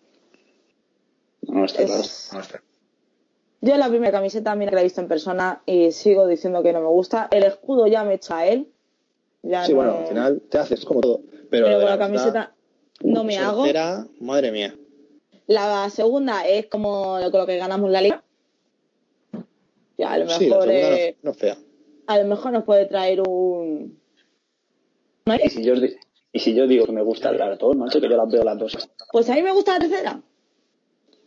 No 1.44 1.66
está 1.66 1.84
Es- 1.84 1.90
claro. 1.90 2.04
No 2.34 2.40
está. 2.42 2.64
Yo 3.62 3.76
la 3.78 3.90
primera 3.90 4.12
camiseta, 4.12 4.56
mira 4.56 4.70
que 4.70 4.76
la 4.76 4.82
he 4.82 4.84
visto 4.84 5.02
en 5.02 5.08
persona 5.08 5.62
y 5.66 5.92
sigo 5.92 6.28
diciendo 6.28 6.62
que 6.62 6.74
no 6.74 6.82
me 6.82 6.88
gusta. 6.88 7.28
El 7.32 7.44
escudo 7.44 7.88
ya 7.88 8.04
me 8.04 8.16
echa 8.16 8.40
a 8.40 8.48
él. 8.48 8.68
Ya 9.42 9.64
Sí, 9.66 9.72
no- 9.72 9.78
bueno, 9.78 9.98
al 10.00 10.08
final 10.08 10.42
te 10.50 10.58
haces 10.60 10.86
como 10.86 11.02
todo. 11.02 11.22
Pero, 11.50 11.66
con 11.68 11.86
la 11.86 11.98
camiseta 11.98 12.54
no 13.04 13.24
me 13.24 13.38
hago. 13.38 13.64
madre 14.20 14.52
mía. 14.52 14.76
La 15.48 15.90
segunda 15.90 16.46
es 16.48 16.68
como 16.68 17.20
lo- 17.20 17.32
con 17.32 17.42
lo 17.42 17.46
que 17.48 17.58
ganamos 17.58 17.90
la 17.90 18.02
liga. 18.02 18.24
Ya, 19.98 20.12
a 20.14 20.18
lo 20.20 20.30
Sí, 20.30 20.48
la 20.48 20.58
mejor, 20.58 20.64
segunda 20.70 20.98
eh, 21.00 21.18
no, 21.24 21.28
no 21.30 21.32
es 21.32 21.38
fea. 21.38 21.58
a 22.08 22.18
lo 22.20 22.26
mejor 22.28 22.52
nos 22.52 22.64
puede 22.66 22.86
traer 22.86 23.22
un. 23.22 24.00
¿No 25.26 25.36
Y 25.36 25.50
si 25.50 25.64
yo, 25.64 25.74
y 26.32 26.40
si 26.40 26.54
yo 26.54 26.68
digo 26.68 26.86
que 26.86 26.92
me 26.92 27.02
gusta 27.02 27.32
las 27.32 27.58
dos, 27.58 27.76
macho, 27.76 28.00
que 28.00 28.10
yo 28.10 28.16
las 28.18 28.30
veo 28.30 28.44
las 28.44 28.58
dos 28.58 28.78
Pues 29.12 29.30
a 29.30 29.34
mí 29.36 29.42
me 29.42 29.52
gusta 29.52 29.74
la 29.74 29.80
tercera. 29.80 30.22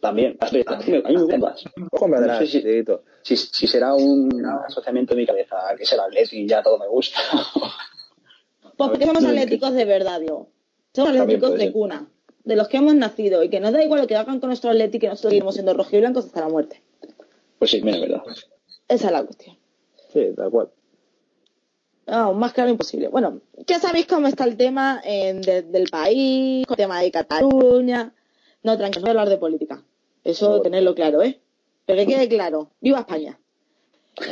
también. 0.01 0.37
A 0.41 0.51
mí 0.51 0.63
me 0.67 0.75
a 0.75 0.79
mí 0.79 0.93
me 1.15 1.21
gustan 1.21 1.41
las. 1.41 1.65
Ojo 1.91 2.07
en 2.07 2.11
No 2.27 2.39
sé 2.39 2.47
si, 2.47 2.61
Dieguito. 2.61 3.03
si, 3.23 3.37
si 3.37 3.67
será 3.67 3.95
un 3.95 4.45
asociamiento 4.67 5.15
de 5.15 5.21
mi 5.23 5.27
cabeza, 5.27 5.57
que 5.77 5.85
será 5.85 6.05
Atleti 6.05 6.43
y 6.43 6.49
ya 6.49 6.63
todo 6.63 6.79
me 6.79 6.87
gusta. 6.89 7.19
Pues 8.77 8.91
porque 8.91 9.05
somos 9.07 9.23
no, 9.23 9.29
atléticos 9.31 9.73
de 9.75 9.85
verdad, 9.85 10.21
digo. 10.21 10.49
Somos 10.95 11.13
También 11.15 11.23
atléticos 11.39 11.53
de 11.59 11.65
ser. 11.65 11.73
cuna. 11.73 12.09
De 12.45 12.57
los 12.57 12.69
que 12.69 12.79
hemos 12.79 12.95
nacido. 12.95 13.43
Y 13.43 13.49
que 13.51 13.61
nos 13.61 13.73
da 13.73 13.83
igual 13.85 14.01
lo 14.01 14.07
que 14.07 14.17
hagan 14.17 14.41
con 14.41 14.49
nuestro 14.49 14.71
atleti, 14.71 14.99
que 14.99 15.09
nosotros 15.09 15.31
seguimos 15.33 15.55
siendo 15.55 15.75
rojiblancos 15.75 16.27
hasta 16.27 16.41
la 16.41 16.49
muerte. 16.49 16.83
Pues 17.59 17.71
sí, 17.71 17.83
mira, 17.83 17.97
es 17.99 18.03
verdad. 18.03 18.23
Esa 18.89 19.07
es 19.07 19.13
la 19.13 19.25
cuestión. 19.25 19.57
Sí, 20.13 20.33
tal 20.37 20.51
cual. 20.51 20.71
No, 22.07 22.33
más 22.35 22.53
claro 22.53 22.71
imposible. 22.71 23.09
Bueno, 23.09 23.41
ya 23.67 23.79
sabéis 23.79 24.07
cómo 24.07 24.27
está 24.27 24.45
el 24.45 24.57
tema 24.57 25.01
eh, 25.05 25.35
de- 25.35 25.63
del 25.63 25.89
país, 25.91 26.67
el 26.69 26.77
tema 26.77 27.01
de 27.01 27.11
Cataluña. 27.13 28.13
No, 28.63 28.77
tranquilos, 28.77 29.03
no 29.03 29.07
voy 29.07 29.09
a 29.11 29.21
hablar 29.21 29.29
de 29.29 29.39
política. 29.39 29.83
Eso 30.25 30.57
No. 30.57 30.61
tenerlo 30.63 30.95
claro, 30.95 31.23
¿eh? 31.23 31.41
Pero 31.87 32.01
que 32.01 32.07
quede 32.07 32.29
claro. 32.29 32.71
¡Viva 32.81 33.01
España! 33.01 33.39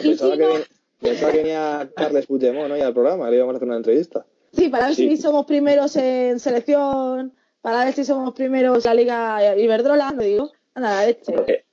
Y 0.02 0.08
Pensaba 0.08 0.32
si 0.32 0.38
que, 0.38 0.44
no- 0.44 0.52
ven- 0.54 0.64
pensaba 1.00 1.32
que 1.32 1.38
venía 1.38 1.90
Carles 1.94 2.26
Puigdemont 2.26 2.70
hoy 2.72 2.80
al 2.80 2.92
programa, 2.92 3.30
le 3.30 3.36
íbamos 3.36 3.54
a 3.54 3.56
hacer 3.58 3.68
una 3.68 3.76
entrevista. 3.76 4.26
Sí, 4.52 4.68
para 4.68 4.86
ver 4.86 4.96
Sí. 4.96 5.08
si 5.10 5.16
somos 5.22 5.46
primeros 5.46 5.94
en 5.96 6.40
selección, 6.40 7.32
para 7.60 7.84
ver 7.84 7.94
si 7.94 8.04
somos 8.04 8.34
primeros 8.34 8.84
la 8.84 8.94
Liga 8.94 9.56
Iberdrola, 9.56 10.12
lo 10.12 10.22
digo. 10.22 10.52
Anda, 10.74 10.90
la 10.90 11.06
leche. 11.06 11.32
Porque 11.32 11.64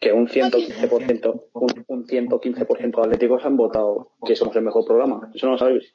que 0.00 0.12
un 0.12 0.28
115%, 0.28 1.44
un, 1.52 1.84
un 1.88 2.06
115% 2.06 2.96
de 2.96 3.02
atléticos 3.02 3.44
han 3.44 3.56
votado 3.56 4.12
que 4.24 4.36
somos 4.36 4.54
el 4.56 4.62
mejor 4.62 4.84
programa. 4.84 5.30
Eso 5.34 5.46
no 5.46 5.52
lo 5.52 5.58
sabéis. 5.58 5.92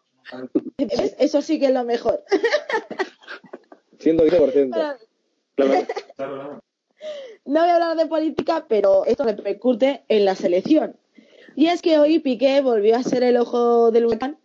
Eso 1.20 1.42
sí 1.42 1.60
que 1.60 1.68
es 1.68 1.74
lo 1.74 1.84
mejor. 1.84 2.24
115%. 4.00 4.98
Claro. 5.56 6.62
No 7.46 7.60
voy 7.60 7.70
a 7.70 7.76
hablar 7.76 7.98
de 7.98 8.06
política, 8.06 8.66
pero 8.68 9.06
esto 9.06 9.24
repercute 9.24 10.04
en 10.08 10.26
la 10.26 10.36
selección. 10.36 10.98
Y 11.56 11.68
es 11.68 11.82
que 11.82 12.00
hoy 12.00 12.20
Piqué 12.20 12.62
volvió 12.62 12.96
a 12.96 13.04
ser 13.04 13.24
el 13.24 13.38
ojo 13.38 13.92
del 13.92 14.06
huracán. 14.06 14.40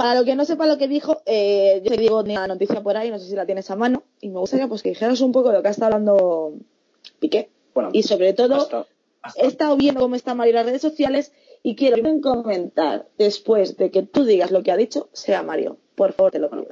Para 0.00 0.14
lo 0.18 0.24
que 0.24 0.34
no 0.34 0.46
sepa 0.46 0.66
lo 0.66 0.78
que 0.78 0.88
dijo, 0.88 1.20
eh, 1.26 1.82
yo 1.84 1.90
te 1.90 1.98
digo 2.00 2.20
una 2.20 2.46
noticia 2.46 2.80
por 2.82 2.96
ahí, 2.96 3.10
no 3.10 3.18
sé 3.18 3.26
si 3.28 3.36
la 3.36 3.44
tienes 3.44 3.70
a 3.70 3.76
mano, 3.76 4.02
y 4.22 4.30
me 4.30 4.38
gustaría 4.38 4.66
pues 4.66 4.82
que 4.82 4.88
dijeras 4.88 5.20
un 5.20 5.30
poco 5.30 5.50
de 5.50 5.56
lo 5.56 5.62
que 5.62 5.68
ha 5.68 5.72
estado 5.72 5.92
hablando 5.92 6.54
Piqué. 7.18 7.50
Bueno, 7.74 7.90
Y 7.92 8.02
sobre 8.02 8.32
todo, 8.32 8.54
hasta- 8.54 8.86
he 9.36 9.46
estado 9.46 9.76
viendo 9.76 10.00
cómo 10.00 10.14
está 10.14 10.34
Mario 10.34 10.52
en 10.52 10.56
las 10.56 10.64
redes 10.64 10.80
sociales 10.80 11.32
y 11.62 11.76
quiero 11.76 11.98
comentar 12.22 13.08
después 13.18 13.76
de 13.76 13.90
que 13.90 14.02
tú 14.02 14.24
digas 14.24 14.50
lo 14.50 14.62
que 14.62 14.72
ha 14.72 14.76
dicho, 14.78 15.10
sea 15.12 15.42
Mario. 15.42 15.76
Por 15.96 16.14
favor, 16.14 16.32
te 16.32 16.38
lo 16.38 16.48
pido. 16.48 16.66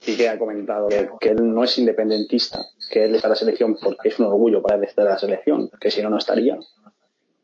que 0.00 0.28
ha 0.28 0.36
comentado 0.36 0.88
que, 0.88 1.08
que 1.20 1.28
él 1.28 1.54
no 1.54 1.62
es 1.62 1.78
independentista, 1.78 2.58
que 2.90 3.04
él 3.04 3.14
está 3.14 3.28
en 3.28 3.30
la 3.30 3.36
selección 3.36 3.76
porque 3.80 4.08
es 4.08 4.18
un 4.18 4.26
orgullo 4.26 4.62
para 4.62 4.76
él 4.78 4.82
estar 4.84 5.04
en 5.06 5.12
la 5.12 5.18
selección, 5.20 5.70
que 5.80 5.92
si 5.92 6.02
no, 6.02 6.10
no 6.10 6.18
estaría. 6.18 6.58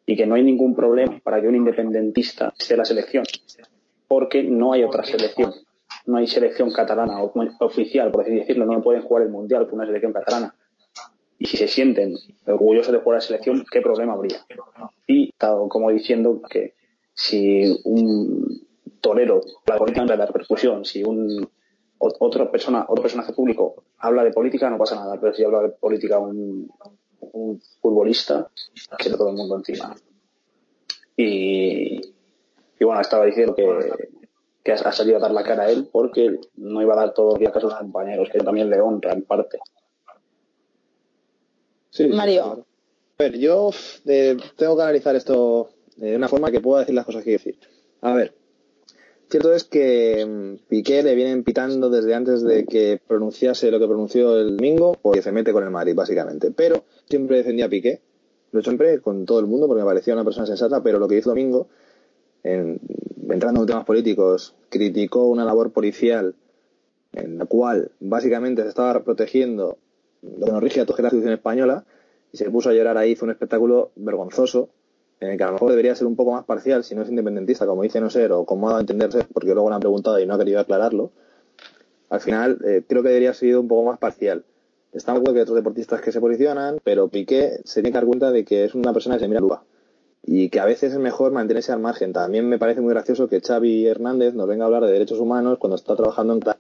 Y 0.07 0.17
que 0.17 0.27
no 0.27 0.35
hay 0.35 0.43
ningún 0.43 0.75
problema 0.75 1.21
para 1.23 1.41
que 1.41 1.47
un 1.47 1.55
independentista 1.55 2.53
esté 2.59 2.75
en 2.75 2.79
la 2.79 2.85
selección, 2.85 3.25
porque 4.09 4.43
no 4.43 4.73
hay 4.73 4.85
otra 4.85 5.05
selección. 5.05 5.53
No 6.07 6.19
hay 6.19 6.27
selección 6.27 6.71
catalana 6.73 7.23
oficial, 7.61 8.11
por 8.11 8.23
así 8.23 8.35
decirlo, 8.35 8.67
no 8.67 8.83
pueden 8.83 9.03
jugar 9.03 9.23
el 9.25 9.31
mundial 9.31 9.67
con 9.67 9.77
una 9.79 9.87
selección 9.87 10.13
catalana. 10.13 10.55
Y 11.39 11.47
si 11.47 11.57
se 11.57 11.69
sienten 11.69 12.15
orgullosos 12.47 12.93
de 12.93 12.99
jugar 12.99 13.17
a 13.17 13.19
la 13.19 13.27
selección, 13.27 13.65
¿qué 13.71 13.81
problema 13.81 14.13
habría? 14.15 14.45
Y 15.07 15.33
como 15.69 15.91
diciendo 15.91 16.41
que 16.49 16.75
si 17.15 17.81
un 17.85 18.67
torero, 19.01 19.41
la 19.67 19.77
política 19.79 20.05
no 20.05 20.17
da 20.17 20.27
repercusión, 20.27 20.85
si 20.85 21.03
un 21.05 21.49
ot- 21.99 22.17
otra 22.19 22.51
persona, 22.51 22.85
otro 22.89 23.03
personaje 23.03 23.33
público 23.33 23.85
habla 23.99 24.25
de 24.25 24.33
política, 24.33 24.69
no 24.71 24.79
pasa 24.79 24.97
nada, 24.97 25.19
pero 25.21 25.35
si 25.35 25.45
habla 25.45 25.61
de 25.63 25.69
política 25.71 26.19
un, 26.19 26.69
un 27.33 27.61
futbolista, 27.81 28.49
que 28.99 29.11
todo 29.11 29.31
el 29.31 29.37
mundo 29.37 29.57
encima. 29.57 29.95
Y, 31.17 32.01
y 32.79 32.85
bueno, 32.85 33.01
estaba 33.01 33.25
diciendo 33.25 33.55
que, 33.55 33.65
que 34.63 34.73
ha 34.73 34.93
salido 34.93 35.19
a 35.19 35.21
dar 35.21 35.31
la 35.31 35.43
cara 35.43 35.65
a 35.65 35.71
él 35.71 35.89
porque 35.91 36.39
no 36.57 36.83
iba 36.83 36.95
a 36.95 36.99
dar 36.99 37.15
todo 37.15 37.35
el 37.35 37.41
día 37.41 37.51
a 37.55 37.61
sus 37.61 37.75
compañeros, 37.75 38.31
que 38.31 38.39
también 38.39 38.71
le 38.71 38.81
honra 38.81 39.13
en 39.13 39.23
parte. 39.23 39.59
Sí, 41.91 42.09
Mario. 42.09 42.67
A 43.17 43.23
ver, 43.23 43.39
yo 43.39 43.71
eh, 44.07 44.37
tengo 44.57 44.77
que 44.77 44.83
analizar 44.83 45.15
esto 45.15 45.71
de 45.97 46.17
una 46.17 46.29
forma 46.29 46.51
que 46.51 46.61
pueda 46.61 46.81
decir 46.81 46.95
las 46.95 47.07
cosas 47.07 47.23
que 47.23 47.37
quiero 47.37 47.45
decir. 47.45 47.59
A 48.01 48.15
ver, 48.15 48.35
cierto 49.31 49.55
es 49.55 49.65
que 49.65 50.27
mm, 50.27 50.67
Piqué 50.69 51.03
le 51.03 51.15
vienen 51.15 51.45
pitando 51.45 51.91
desde 51.91 52.15
antes 52.15 52.43
de 52.43 52.65
que 52.65 53.01
pronunciase 53.07 53.71
lo 53.71 53.79
que 53.79 53.87
pronunció 53.87 54.37
el 54.41 54.57
domingo, 54.57 54.97
porque 55.01 55.23
se 55.23 55.31
mete 55.31 55.53
con 55.53 55.63
el 55.63 55.71
Madrid, 55.71 55.95
básicamente. 55.95 56.51
Pero 56.51 56.85
siempre 57.09 57.37
defendía 57.37 57.67
a 57.67 57.69
Piqué, 57.69 58.01
lo 58.51 58.59
he 58.59 58.61
hecho 58.61 58.71
siempre 58.71 59.01
con 59.01 59.25
todo 59.27 59.41
el 59.41 59.47
mundo 59.47 59.67
porque 59.69 59.83
me 59.83 59.89
parecía 59.89 60.15
una 60.15 60.25
persona 60.25 60.47
sensata, 60.47 60.83
pero 60.83 60.99
lo 60.99 61.07
que 61.07 61.19
hizo 61.19 61.31
el 61.31 61.37
domingo, 61.37 61.69
en- 62.45 62.79
entrando 63.29 63.63
en 63.63 63.67
temas 63.67 63.85
políticos, 63.85 64.55
criticó 64.69 65.27
una 65.29 65.45
labor 65.45 65.73
policial 65.73 66.35
en 67.13 67.39
la 67.39 67.47
cual 67.47 67.91
básicamente 68.01 68.63
se 68.63 68.69
estaba 68.69 69.03
protegiendo 69.03 69.79
lo 70.23 70.47
que 70.47 70.53
nos 70.53 70.63
rige 70.63 70.81
a 70.81 70.87
toda 70.87 70.99
la 71.03 71.11
Constitución 71.11 71.35
española 71.35 71.85
y 72.33 72.37
se 72.37 72.51
puso 72.51 72.71
a 72.71 72.73
llorar 72.75 72.97
ahí, 72.99 73.13
hizo 73.13 73.25
un 73.25 73.31
espectáculo 73.31 73.91
vergonzoso 73.97 74.69
en 75.21 75.31
el 75.31 75.39
que 75.39 75.45
a 75.45 75.47
lo 75.49 75.53
mejor 75.55 75.71
debería 75.71 75.95
ser 75.95 76.07
un 76.07 76.17
poco 76.17 76.33
más 76.33 76.45
parcial 76.45 76.83
si 76.85 76.95
no 76.95 77.03
es 77.03 77.09
independentista, 77.09 77.67
como 77.67 77.83
dice 77.83 78.01
no 78.01 78.11
ser 78.11 78.33
o 78.33 78.45
como 78.45 78.67
ha 78.67 78.71
dado 78.71 78.79
a 78.79 78.81
entenderse, 78.83 79.25
porque 79.33 79.55
luego 79.55 79.69
le 79.71 79.77
han 79.77 79.81
preguntado 79.81 80.19
y 80.19 80.27
no 80.27 80.35
ha 80.35 80.39
querido 80.39 80.61
aclararlo. 80.61 81.13
Al 82.11 82.21
final 82.21 82.59
eh, 82.65 82.83
creo 82.87 83.03
que 83.03 83.09
debería 83.09 83.33
sido 83.33 83.61
un 83.61 83.69
poco 83.69 83.85
más 83.89 83.99
parcial. 83.99 84.45
Está 84.93 85.15
muy 85.15 85.23
que 85.33 85.41
otros 85.41 85.57
deportistas 85.57 86.01
que 86.01 86.13
se 86.13 86.21
posicionan, 86.21 86.79
pero 86.85 87.09
Piqué 87.09 87.61
se 87.65 87.81
tiene 87.81 87.91
que 87.91 87.95
dar 87.99 88.07
cuenta 88.07 88.31
de 88.33 88.45
que 88.45 88.65
es 88.65 88.75
una 88.75 88.93
persona 88.93 89.17
que 89.17 89.21
se 89.21 89.29
mira 89.29 89.41
y 90.27 90.49
que 90.49 90.61
a 90.61 90.65
veces 90.65 90.93
es 90.93 90.99
mejor 90.99 91.33
mantenerse 91.33 91.73
al 91.73 91.81
margen. 91.81 92.13
También 92.13 92.49
me 92.49 92.59
parece 92.59 92.81
muy 92.81 92.93
gracioso 92.93 93.29
que 93.29 93.41
Xavi 93.41 93.87
Hernández 93.87 94.35
nos 94.35 94.49
venga 94.49 94.65
a 94.65 94.67
hablar 94.67 94.85
de 94.85 94.93
derechos 94.93 95.21
humanos 95.21 95.59
cuando 95.59 95.77
está 95.77 95.97
trabajando 95.97 96.35
en... 96.35 96.41
O 96.41 96.55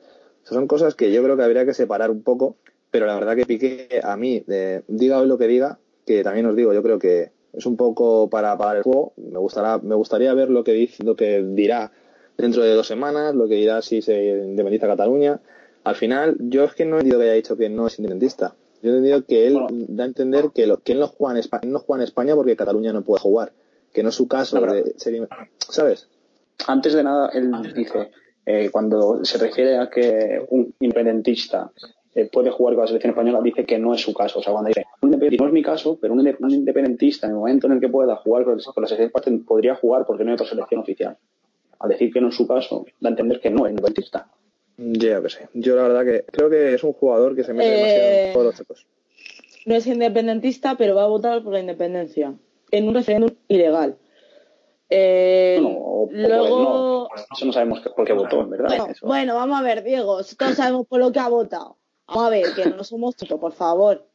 son 0.46 0.66
cosas 0.66 0.94
que 0.94 1.10
yo 1.10 1.22
creo 1.22 1.36
que 1.36 1.42
habría 1.42 1.64
que 1.64 1.72
separar 1.72 2.10
un 2.10 2.22
poco, 2.22 2.56
pero 2.90 3.06
la 3.06 3.14
verdad 3.14 3.34
que 3.34 3.46
Piqué, 3.46 4.00
a 4.02 4.16
mí, 4.16 4.44
eh, 4.48 4.82
diga 4.88 5.18
hoy 5.18 5.26
lo 5.26 5.38
que 5.38 5.46
diga, 5.46 5.78
que 6.04 6.22
también 6.22 6.44
os 6.46 6.54
digo, 6.54 6.74
yo 6.74 6.82
creo 6.82 6.98
que 6.98 7.30
es 7.54 7.64
un 7.64 7.76
poco 7.76 8.28
para 8.28 8.52
apagar 8.52 8.76
el 8.76 8.82
juego. 8.82 9.14
Me 9.16 9.38
gustará, 9.38 9.78
me 9.78 9.94
gustaría 9.94 10.34
ver 10.34 10.50
lo 10.50 10.62
que 10.62 10.72
dice, 10.72 11.02
lo 11.02 11.16
que 11.16 11.42
dirá 11.42 11.92
dentro 12.36 12.62
de 12.62 12.74
dos 12.74 12.86
semanas, 12.86 13.34
lo 13.34 13.48
que 13.48 13.54
dirá 13.54 13.80
si 13.80 14.02
se 14.02 14.42
independiza 14.44 14.86
Cataluña. 14.86 15.40
Al 15.84 15.94
final, 15.94 16.36
yo 16.38 16.64
es 16.64 16.74
que 16.74 16.84
no 16.84 16.96
he 16.96 17.00
entendido 17.00 17.20
que 17.20 17.24
haya 17.26 17.34
dicho 17.34 17.56
que 17.56 17.70
no 17.70 17.86
es 17.86 17.98
independentista. 17.98 18.54
Yo 18.84 18.90
he 18.90 18.96
entendido 18.96 19.24
que 19.24 19.46
él 19.46 19.54
Bueno. 19.54 19.68
da 19.88 20.04
a 20.04 20.06
entender 20.06 20.50
que, 20.54 20.66
lo, 20.66 20.76
que 20.82 20.92
él 20.92 21.00
no 21.00 21.08
juega, 21.08 21.32
en 21.32 21.38
España, 21.38 21.62
no 21.66 21.78
juega 21.78 22.02
en 22.02 22.06
España 22.08 22.34
porque 22.34 22.54
Cataluña 22.54 22.92
no 22.92 23.02
puede 23.02 23.20
jugar. 23.22 23.52
Que 23.94 24.02
no 24.02 24.10
es 24.10 24.14
su 24.14 24.28
caso 24.28 24.60
La 24.60 24.72
de 24.74 24.94
ser- 24.98 25.26
¿Sabes? 25.58 26.08
Antes 26.66 26.92
de 26.92 27.02
nada, 27.02 27.30
él 27.32 27.50
dice, 27.74 28.10
eh, 28.44 28.68
cuando 28.70 29.24
se 29.24 29.38
refiere 29.38 29.78
a 29.78 29.88
que 29.88 30.44
un 30.50 30.74
independentista 30.80 31.70
eh, 32.14 32.28
puede 32.30 32.50
jugar 32.50 32.74
con 32.74 32.82
la 32.82 32.86
selección 32.88 33.10
española, 33.12 33.40
dice 33.42 33.64
que 33.64 33.78
no 33.78 33.94
es 33.94 34.02
su 34.02 34.12
caso. 34.12 34.38
O 34.40 34.42
sea, 34.42 34.52
cuando 34.52 34.68
dice, 34.68 34.84
no 35.00 35.46
es 35.46 35.52
mi 35.52 35.62
caso, 35.62 35.98
pero 36.00 36.12
un, 36.12 36.20
inde- 36.20 36.36
un 36.38 36.50
independentista 36.50 37.26
en 37.26 37.32
el 37.32 37.38
momento 37.38 37.66
en 37.66 37.72
el 37.74 37.80
que 37.80 37.88
pueda 37.88 38.16
jugar 38.16 38.44
con, 38.44 38.58
con 38.60 38.82
la 38.82 38.86
selección 38.88 39.06
española, 39.16 39.44
podría 39.48 39.74
jugar 39.76 40.04
porque 40.06 40.24
no 40.24 40.30
hay 40.30 40.34
otra 40.34 40.46
selección 40.46 40.80
oficial. 40.82 41.16
Al 41.80 41.88
decir 41.88 42.12
que 42.12 42.20
no 42.20 42.28
es 42.28 42.36
su 42.36 42.46
caso, 42.46 42.84
da 43.00 43.08
a 43.08 43.12
entender 43.12 43.40
que 43.40 43.50
no 43.50 43.64
es 43.66 43.70
independentista. 43.70 44.28
Yo 44.76 45.22
que 45.22 45.28
sé. 45.30 45.48
Yo 45.54 45.76
la 45.76 45.82
verdad 45.82 46.04
que 46.04 46.24
creo 46.30 46.50
que 46.50 46.74
es 46.74 46.82
un 46.82 46.92
jugador 46.92 47.36
que 47.36 47.44
se 47.44 47.52
mete 47.52 47.68
Eh, 47.68 47.76
demasiado 47.76 48.08
en 48.10 48.32
todos 48.32 48.46
los 48.46 48.54
chicos. 48.56 48.86
No 49.66 49.74
es 49.76 49.86
independentista, 49.86 50.76
pero 50.76 50.94
va 50.94 51.04
a 51.04 51.08
votar 51.08 51.42
por 51.42 51.52
la 51.52 51.60
independencia 51.60 52.34
en 52.70 52.88
un 52.88 52.94
referéndum 52.94 53.30
ilegal. 53.48 53.96
Eh, 54.90 55.58
Bueno, 55.60 55.78
o- 55.78 56.02
o 56.04 56.08
luego, 56.12 56.58
no. 56.62 57.08
Eso 57.34 57.46
no 57.46 57.52
sabemos 57.52 57.80
por 57.96 58.04
qué 58.06 58.12
votó, 58.12 58.40
en 58.40 58.50
verdad. 58.50 58.68
bueno, 58.68 58.86
Eso. 58.90 59.06
bueno, 59.06 59.34
vamos 59.36 59.58
a 59.58 59.62
ver, 59.62 59.82
Diego, 59.82 60.20
todos 60.36 60.54
sabemos 60.56 60.86
por 60.86 61.00
lo 61.00 61.12
que 61.12 61.18
ha 61.20 61.28
votado. 61.28 61.76
Vamos 62.06 62.24
a 62.24 62.30
ver, 62.30 62.54
que 62.54 62.66
no 62.66 62.84
somos 62.84 63.16
tontos, 63.16 63.38
por 63.40 63.52
favor. 63.52 64.06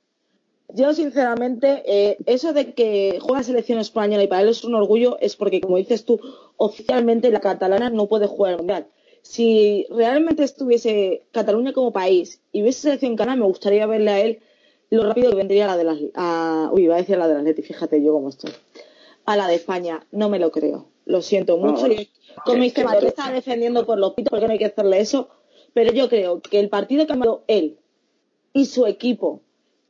Yo, 0.71 0.93
sinceramente, 0.93 1.81
eh, 1.87 2.17
eso 2.27 2.53
de 2.53 2.73
que 2.75 3.17
juega 3.19 3.41
selección 3.41 3.79
española 3.79 4.21
y 4.23 4.27
para 4.27 4.43
él 4.43 4.49
es 4.49 4.63
un 4.63 4.75
orgullo 4.75 5.17
es 5.19 5.35
porque, 5.35 5.61
como 5.61 5.77
dices 5.77 6.05
tú, 6.05 6.19
oficialmente 6.57 7.31
la 7.31 7.39
catalana 7.39 7.89
no 7.89 8.05
puede 8.07 8.27
jugar 8.27 8.51
el 8.51 8.57
mundial. 8.59 8.87
Si 9.29 9.85
realmente 9.91 10.41
estuviese 10.43 11.21
Cataluña 11.31 11.71
como 11.71 11.93
país 11.93 12.41
y 12.51 12.63
hubiese 12.63 12.81
selección 12.81 13.15
cana, 13.15 13.35
me 13.35 13.45
gustaría 13.45 13.85
verle 13.85 14.09
a 14.09 14.21
él 14.21 14.39
lo 14.89 15.03
rápido 15.03 15.29
que 15.29 15.35
vendría 15.35 15.67
la 15.67 15.77
de 15.77 15.83
las. 15.83 15.99
A, 16.15 16.71
uy, 16.73 16.85
iba 16.85 16.95
a 16.95 16.97
decir 16.97 17.15
la 17.15 17.27
de 17.27 17.35
las 17.35 17.43
Leti, 17.43 17.61
fíjate 17.61 18.03
yo 18.03 18.11
cómo 18.11 18.29
estoy. 18.29 18.49
A 19.25 19.37
la 19.37 19.47
de 19.47 19.53
España, 19.53 20.03
no 20.11 20.29
me 20.29 20.39
lo 20.39 20.49
creo. 20.49 20.87
Lo 21.05 21.21
siento 21.21 21.57
mucho. 21.57 21.87
No, 21.87 21.95
como 22.43 22.63
dice 22.63 22.83
Madrid 22.83 23.09
está 23.09 23.31
defendiendo 23.31 23.85
por 23.85 23.99
los 23.99 24.15
pitos 24.15 24.31
porque 24.31 24.47
no 24.47 24.53
hay 24.53 24.57
que 24.57 24.65
hacerle 24.65 24.99
eso. 24.99 25.29
Pero 25.73 25.93
yo 25.93 26.09
creo 26.09 26.41
que 26.41 26.59
el 26.59 26.69
partido 26.69 27.05
que 27.05 27.13
ha 27.13 27.15
ganado 27.15 27.43
él 27.45 27.77
y 28.53 28.65
su 28.65 28.87
equipo 28.87 29.41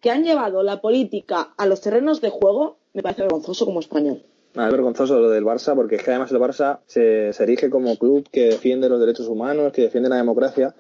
que 0.02 0.12
han 0.12 0.26
llevado 0.26 0.64
la 0.64 0.82
política 0.82 1.54
a 1.56 1.66
los 1.66 1.80
terrenos 1.80 2.20
de 2.20 2.30
juego 2.30 2.76
me 2.92 3.02
parece 3.02 3.22
vergonzoso 3.22 3.64
como 3.64 3.80
español. 3.80 4.22
Es 4.54 4.72
vergonzoso 4.72 5.20
lo 5.20 5.30
del 5.30 5.46
Barça, 5.46 5.76
porque 5.76 5.96
es 5.96 6.04
que 6.04 6.10
además 6.10 6.32
el 6.32 6.40
Barça 6.40 6.80
se, 6.88 7.34
se 7.34 7.44
erige 7.44 7.70
como 7.70 7.98
club 7.98 8.28
que 8.32 8.48
defiende 8.48 8.90
los 8.90 9.00
derechos 9.00 9.28
humanos, 9.28 9.72
que 9.72 9.84
defiende 9.84 10.10
la 10.10 10.16
democracia, 10.16 10.76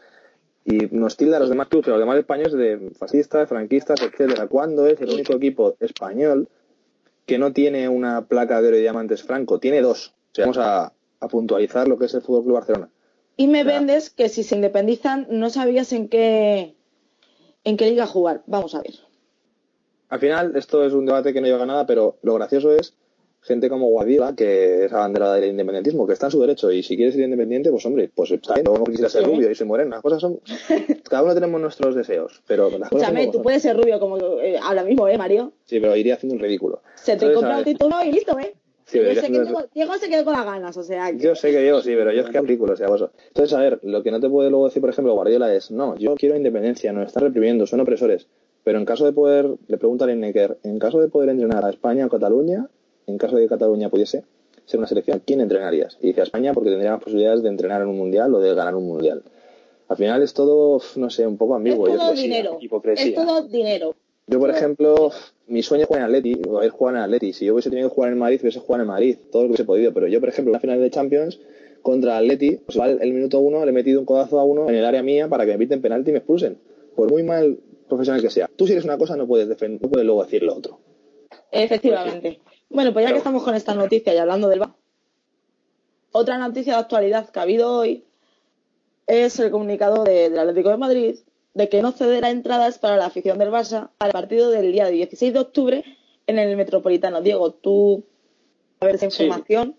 y 0.66 0.88
nos 0.92 1.18
tilda 1.18 1.38
a 1.38 1.40
los 1.40 1.50
demás 1.50 1.68
clubes, 1.68 1.88
a 1.88 1.92
los 1.92 2.00
demás 2.00 2.18
españoles 2.18 2.54
de 2.54 2.92
fascistas, 2.98 3.48
franquistas, 3.48 4.02
etcétera. 4.02 4.48
Cuando 4.48 4.88
es 4.88 5.00
el 5.02 5.12
único 5.12 5.34
equipo 5.34 5.76
español 5.80 6.48
que 7.26 7.38
no 7.38 7.54
tiene 7.54 7.88
una 7.88 8.26
placa 8.26 8.62
de 8.62 8.70
oro 8.70 8.78
y 8.78 8.82
diamantes 8.82 9.24
franco, 9.24 9.60
tiene 9.60 9.82
dos. 9.82 10.14
O 10.32 10.36
sea, 10.36 10.46
vamos 10.46 10.58
a, 10.58 10.94
a 11.20 11.28
puntualizar 11.28 11.88
lo 11.88 11.98
que 11.98 12.06
es 12.06 12.14
el 12.14 12.22
Fútbol 12.22 12.44
Club 12.44 12.56
Barcelona. 12.56 12.90
Y 13.38 13.48
me 13.48 13.62
O 13.62 13.66
sea, 13.66 13.78
vendes 13.80 14.10
que 14.10 14.30
si 14.30 14.44
se 14.44 14.56
independizan 14.56 15.28
no 15.30 15.50
sabías 15.50 15.94
en 15.94 16.10
qué 16.10 16.76
en 17.64 17.78
qué 17.78 17.90
liga 17.90 18.06
jugar. 18.06 18.42
Vamos 18.48 18.76
a 18.76 18.82
ver. 18.82 18.94
Al 20.10 20.20
final, 20.20 20.56
esto 20.56 20.84
es 20.84 20.94
un 20.94 21.06
debate 21.06 21.34
que 21.34 21.42
no 21.42 21.48
lleva 21.48 21.64
a 21.64 21.68
nada, 21.68 21.86
pero 21.86 22.18
lo 22.24 22.34
gracioso 22.34 22.74
es 22.74 22.96
gente 23.42 23.70
como 23.70 23.88
Guardiola, 23.88 24.36
que 24.36 24.86
es 24.86 24.94
abanderada 24.94 25.36
del 25.36 25.52
independentismo, 25.52 26.06
que 26.06 26.14
está 26.14 26.28
en 26.28 26.32
su 26.32 26.42
derecho, 26.42 26.72
y 26.72 26.84
si 26.84 26.96
quieres 26.98 27.16
ser 27.16 27.24
independiente, 27.24 27.72
pues 27.72 27.86
hombre, 27.86 28.10
pues 28.14 28.32
está 28.32 28.56
bien, 28.56 28.66
como 28.66 28.84
quisiera 28.84 29.10
ser 29.10 29.24
rubio 29.24 29.50
y 29.50 29.56
ser 29.56 29.68
moreno, 29.68 29.92
las 29.92 30.02
cosas 30.02 30.22
son... 30.22 30.40
Cada 31.10 31.24
uno 31.24 31.34
tenemos 31.34 31.60
nuestros 31.62 31.96
deseos, 31.96 32.42
pero 32.48 32.70
las 32.78 32.90
cosas 32.90 33.10
como 33.10 33.26
tú 33.28 33.34
son. 33.34 33.44
puedes 33.44 33.62
ser 33.62 33.78
rubio 33.78 34.00
como 34.00 34.18
eh, 34.42 34.58
ahora 34.62 34.84
mismo, 34.84 35.08
¿eh, 35.08 35.18
Mario? 35.18 35.54
Sí, 35.66 35.80
pero 35.80 35.96
iría 35.96 36.16
haciendo 36.16 36.36
un 36.36 36.42
ridículo. 36.42 36.82
Se 36.96 37.16
te 37.16 37.32
compra 37.34 37.58
un 37.60 37.64
título 37.64 37.96
y 38.04 38.12
listo, 38.12 38.38
¿eh? 38.40 38.54
Sí, 38.86 38.98
Yo 38.98 39.14
sé 39.22 39.28
que 39.32 39.42
Diego, 39.42 39.64
Diego 39.74 39.94
se 40.00 40.10
quedó 40.10 40.26
con 40.26 40.34
las 40.34 40.46
ganas, 40.46 40.76
o 40.76 40.84
sea, 40.84 41.12
que- 41.12 41.20
Yo 41.20 41.36
sé 41.36 41.52
que 41.52 41.62
Diego 41.62 41.80
sí, 41.82 41.92
pero 41.96 42.12
yo 42.12 42.22
es 42.24 42.30
que 42.30 42.40
aplico, 42.40 42.66
o 42.66 42.76
sea, 42.76 42.88
vos. 42.88 43.06
Entonces, 43.28 43.56
a 43.56 43.62
ver, 43.62 43.80
lo 43.84 44.02
que 44.02 44.10
no 44.10 44.20
te 44.20 44.28
puede 44.30 44.50
luego 44.50 44.66
decir, 44.66 44.82
por 44.82 44.90
ejemplo, 44.90 45.14
Guardiola 45.14 45.54
es, 45.54 45.70
no, 45.70 45.96
yo 45.96 46.16
quiero 46.16 46.36
independencia, 46.36 46.92
nos 46.92 47.06
están 47.08 47.22
reprimiendo, 47.24 47.68
son 47.68 47.80
opresores. 47.82 48.28
Pero 48.64 48.80
en 48.80 48.86
caso 48.86 49.06
de 49.06 49.14
poder, 49.14 49.48
le 49.68 49.78
pregunta 49.78 50.06
a 50.06 50.08
Lineker, 50.08 50.58
en 50.64 50.80
caso 50.80 51.00
de 51.00 51.08
poder 51.08 51.30
entrenar 51.30 51.64
a 51.66 51.70
España 51.70 52.08
o 52.08 52.10
Cataluña, 52.10 52.68
en 53.10 53.18
caso 53.18 53.36
de 53.36 53.44
que 53.44 53.50
Cataluña 53.50 53.90
pudiese 53.90 54.24
ser 54.66 54.78
una 54.78 54.88
selección, 54.88 55.18
¿a 55.18 55.20
quién 55.20 55.42
entrenarías? 55.42 55.98
Y 56.02 56.08
dice 56.08 56.22
a 56.22 56.24
España 56.24 56.54
porque 56.54 56.70
tendría 56.70 56.92
más 56.92 57.04
posibilidades 57.04 57.42
de 57.42 57.50
entrenar 57.50 57.82
en 57.82 57.88
un 57.88 57.98
mundial 57.98 58.34
o 58.34 58.40
de 58.40 58.54
ganar 58.54 58.76
un 58.76 58.88
mundial. 58.88 59.24
Al 59.88 59.98
final 59.98 60.22
es 60.22 60.34
todo, 60.34 60.80
no 60.96 61.10
sé, 61.10 61.26
un 61.26 61.38
poco 61.38 61.54
es 61.54 61.58
ambiguo. 61.58 61.88
Yo, 61.88 61.98
todo 61.98 62.14
dinero. 62.14 62.58
hipocresía. 62.62 63.08
Es 63.08 63.16
todo 63.16 63.42
dinero. 63.48 63.96
Yo, 64.28 64.40
por 64.40 64.52
ejemplo, 64.52 65.12
mi 65.48 65.64
sueño 65.64 65.84
es 65.84 65.88
jugar 65.88 66.02
en 66.02 66.06
Atleti, 66.06 66.40
o 66.48 66.60
haber 66.60 66.70
jugado 66.70 66.98
en 66.98 67.04
Atleti. 67.04 67.34
Si 67.34 67.46
yo 67.46 67.54
hubiese 67.54 67.72
tenido 67.72 67.90
que 67.90 67.96
jugar 67.96 68.12
en 68.12 68.20
Madrid, 68.20 68.40
hubiese 68.44 68.60
jugado 68.60 68.84
en 68.84 68.88
Madrid, 68.88 69.18
todo 69.32 69.42
lo 69.42 69.48
que 69.48 69.52
hubiese 69.54 69.66
podido. 69.66 69.92
Pero 69.92 70.08
yo, 70.08 70.20
por 70.20 70.30
ejemplo, 70.30 70.52
en 70.52 70.54
la 70.54 70.60
final 70.60 70.80
de 70.80 70.92
Champions 70.92 71.40
contra 71.82 72.18
Atleti, 72.20 72.58
pues 72.58 72.78
el 72.78 73.12
minuto 73.12 73.40
uno 73.40 73.66
le 73.66 73.72
he 73.72 73.74
metido 73.74 74.00
un 74.00 74.06
codazo 74.06 74.40
a 74.40 74.44
uno 74.44 74.70
en 74.70 74.76
el 74.76 74.86
área 74.86 75.02
mía 75.02 75.28
para 75.28 75.48
que 75.48 75.54
me 75.54 75.58
piten 75.58 75.82
penalti 75.82 76.12
y 76.12 76.14
me 76.14 76.20
expulsen. 76.20 76.60
Por 76.96 77.10
muy 77.10 77.24
mal 77.24 77.58
profesional 77.88 78.22
que 78.22 78.30
sea. 78.30 78.48
Tú 78.56 78.68
si 78.68 78.74
eres 78.74 78.86
una 78.86 79.00
cosa 79.00 79.18
no 79.18 79.26
puedes 79.26 79.50
defender, 79.50 79.82
no 79.82 79.90
puedes 79.90 80.06
luego 80.06 80.24
decir 80.24 80.44
lo 80.44 80.56
otro. 80.56 80.80
Efectivamente. 81.52 82.40
Bueno, 82.70 82.94
pues 82.94 83.06
ya 83.06 83.12
que 83.12 83.18
estamos 83.18 83.44
con 83.44 83.56
esta 83.56 83.74
noticia 83.76 84.14
y 84.14 84.18
hablando 84.18 84.48
del 84.48 84.60
VAR, 84.60 84.72
otra 86.12 86.38
noticia 86.38 86.74
de 86.74 86.80
actualidad 86.80 87.30
que 87.30 87.40
ha 87.40 87.44
habido 87.44 87.72
hoy 87.78 88.04
es 89.08 89.40
el 89.40 89.52
comunicado 89.52 90.04
de- 90.04 90.30
del 90.30 90.40
Atlético 90.40 90.70
de 90.70 90.78
Madrid 90.78 91.16
de 91.56 91.68
que 91.70 91.82
no 91.82 91.92
cederá 91.92 92.30
entradas 92.30 92.78
para 92.80 92.96
la 92.98 93.08
afición 93.08 93.38
del 93.40 93.50
Barça 93.50 93.90
al 94.00 94.12
partido 94.12 94.50
del 94.52 94.72
día 94.72 94.88
16 94.88 95.34
de 95.34 95.40
octubre 95.40 95.84
en 96.28 96.38
el 96.40 96.56
Metropolitano. 96.56 97.22
Diego, 97.22 97.52
tú, 97.54 98.06
a 98.80 98.86
ver 98.86 98.96
esa 98.96 99.10
Sí. 99.10 99.24
información. 99.24 99.76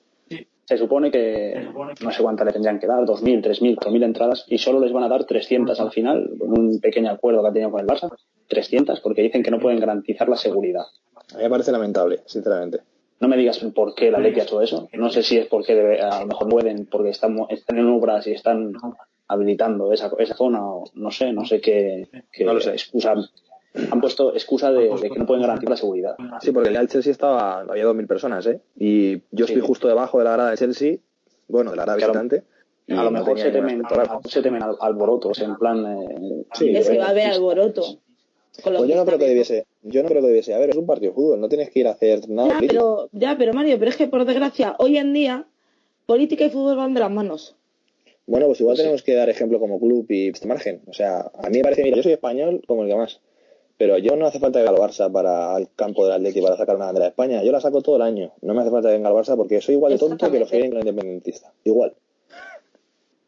Se 0.65 0.79
supone 0.79 1.11
que 1.11 1.69
no 2.01 2.13
sé 2.13 2.23
cuántas 2.23 2.47
le 2.47 2.53
tendrían 2.53 2.79
que 2.79 2.87
dar, 2.87 3.05
2.000, 3.05 3.41
3.000, 3.43 3.75
4.000 3.77 4.05
entradas 4.05 4.45
y 4.49 4.59
solo 4.59 4.79
les 4.79 4.93
van 4.93 5.03
a 5.05 5.09
dar 5.09 5.25
300 5.25 5.81
al 5.81 5.91
final, 5.91 6.31
con 6.39 6.57
un 6.59 6.81
pequeño 6.81 7.11
acuerdo 7.11 7.43
que 7.43 7.49
ha 7.49 7.53
tenido 7.53 7.71
con 7.73 7.81
el 7.81 7.87
Barça. 7.87 8.09
300 8.49 9.01
porque 9.01 9.23
dicen 9.23 9.43
que 9.43 9.51
no 9.51 9.59
pueden 9.59 9.81
garantizar 9.81 10.29
la 10.29 10.37
seguridad. 10.37 10.85
A 11.35 11.37
mí 11.39 11.43
me 11.45 11.51
parece 11.51 11.73
lamentable, 11.73 12.21
sinceramente. 12.27 12.81
No 13.21 13.29
me 13.29 13.37
digas 13.37 13.59
por 13.75 13.95
qué 13.95 14.11
la 14.11 14.19
Leti 14.19 14.41
ha 14.41 14.45
hecho 14.45 14.63
eso. 14.63 14.89
No 14.95 15.11
sé 15.11 15.23
si 15.23 15.37
es 15.37 15.47
porque 15.47 15.75
debe- 15.75 16.01
a 16.01 16.21
lo 16.21 16.27
mejor 16.27 16.49
pueden, 16.49 16.87
porque 16.87 17.11
están, 17.11 17.37
están 17.51 17.79
en 17.79 17.87
obras 17.89 18.27
y 18.27 18.33
están 18.33 18.73
habilitando 19.29 19.93
esa, 19.93 20.11
esa 20.19 20.35
zona 20.35 20.65
o 20.67 20.85
no 20.95 21.11
sé, 21.11 21.33
no 21.33 21.45
sé 21.45 21.61
qué, 21.61 22.09
qué 22.33 22.45
No 22.45 22.55
lo 22.55 22.61
sé. 22.61 22.71
excusa. 22.73 23.15
Han 23.93 24.01
puesto 24.01 24.35
excusa 24.35 24.73
de, 24.73 24.89
de 24.89 25.11
que 25.11 25.19
no 25.19 25.27
pueden 25.27 25.43
garantizar 25.43 25.71
la 25.71 25.77
seguridad. 25.77 26.17
Sí, 26.41 26.51
porque 26.51 26.69
el 26.71 26.73
día 26.73 26.81
del 26.81 26.89
Chelsea 26.89 27.13
estaba, 27.13 27.61
había 27.61 27.85
2.000 27.85 28.07
personas, 28.09 28.45
¿eh? 28.47 28.61
Y 28.77 29.19
yo 29.31 29.47
Sí. 29.47 29.53
estoy 29.53 29.61
justo 29.61 29.87
debajo 29.87 30.19
de 30.19 30.25
la 30.25 30.33
grada 30.33 30.49
del 30.51 30.59
Chelsea, 30.59 30.97
bueno, 31.47 31.71
de 31.71 31.77
la 31.77 31.85
grada 31.85 31.99
Claro. 31.99 32.13
visitante. 32.15 32.43
y 32.89 32.95
A 32.95 33.05
lo 33.05 33.11
no 33.13 33.23
temen, 33.23 33.85
a 33.87 33.95
lo 33.95 34.03
mejor 34.03 34.29
se 34.29 34.43
temen 34.43 34.63
al- 34.65 34.77
alborotos, 34.81 35.39
en 35.41 35.55
plan. 35.57 35.87
eh, 35.87 36.45
Sí, 36.55 36.75
es 36.75 36.89
que 36.91 36.99
va 36.99 37.07
a 37.07 37.11
haber 37.11 37.27
alboroto. 37.29 37.83
con 38.65 38.75
Pues 38.75 38.89
yo 38.91 38.97
no 38.97 39.05
creo 39.05 39.19
que 39.19 39.29
debiese, 39.29 39.67
yo 39.83 40.03
no 40.03 40.09
creo 40.09 40.21
que 40.23 40.29
debiese. 40.29 40.55
A 40.55 40.59
ver, 40.59 40.71
es 40.71 40.77
un 40.77 40.87
partido 40.87 41.11
de 41.13 41.15
fútbol, 41.17 41.41
no 41.41 41.49
tienes 41.49 41.71
que 41.71 41.81
ir 41.81 41.87
a 41.89 41.93
hacer 41.93 42.29
nada 42.29 42.49
Ya, 42.49 42.55
político. 42.57 43.09
pero, 43.11 43.21
ya, 43.21 43.37
pero 43.39 43.53
Mario, 43.55 43.79
pero 43.79 43.91
es 43.91 43.97
que 43.97 44.07
por 44.09 44.25
desgracia, 44.25 44.77
hoy 44.79 44.97
en 44.99 45.13
día, 45.13 45.47
política 46.07 46.45
y 46.45 46.51
fútbol 46.51 46.77
van 46.77 46.95
de 46.95 47.01
las 47.01 47.11
manos. 47.11 47.57
Bueno, 48.27 48.47
pues 48.47 48.61
igual 48.61 48.75
Pues 48.75 48.79
sí. 48.79 48.83
tenemos 48.85 49.03
que 49.03 49.15
dar 49.15 49.29
ejemplo 49.29 49.59
como 49.59 49.81
club 49.81 50.07
y 50.09 50.29
este 50.29 50.47
margen. 50.47 50.83
O 50.87 50.93
sea, 50.93 51.31
a 51.35 51.49
mí 51.51 51.59
me 51.59 51.63
parece, 51.65 51.83
mira, 51.83 51.97
yo 51.97 52.03
soy 52.03 52.13
español 52.13 52.63
como 52.67 52.83
el 52.85 52.89
que 52.89 52.95
más. 52.97 53.21
Pero 53.77 53.97
yo 53.97 54.15
no 54.15 54.27
hace 54.27 54.39
falta 54.39 54.59
que 54.61 54.67
venga 54.69 54.77
el 54.85 54.91
Barça 54.91 55.11
para 55.11 55.57
el 55.57 55.69
campo 55.75 56.05
del 56.05 56.13
Atleti 56.15 56.43
para 56.43 56.57
sacar 56.59 56.77
una 56.77 56.85
bandera 56.85 57.07
de 57.07 57.11
España. 57.11 57.43
Yo 57.43 57.51
la 57.51 57.63
saco 57.63 57.81
todo 57.81 57.97
el 57.97 58.03
año. 58.03 58.31
No 58.43 58.53
me 58.55 58.61
hace 58.61 58.71
falta 58.71 58.89
que 58.91 58.95
venga 58.95 59.09
el 59.09 59.15
Barça 59.17 59.37
porque 59.37 59.61
soy 59.63 59.77
igual 59.77 59.93
de 59.95 59.99
tonto 59.99 60.31
que 60.31 60.39
los 60.39 60.51
que 60.51 60.57
vienen 60.59 60.73
con 60.73 60.81
el 60.83 60.87
independentista. 60.89 61.53
Igual. 61.65 61.95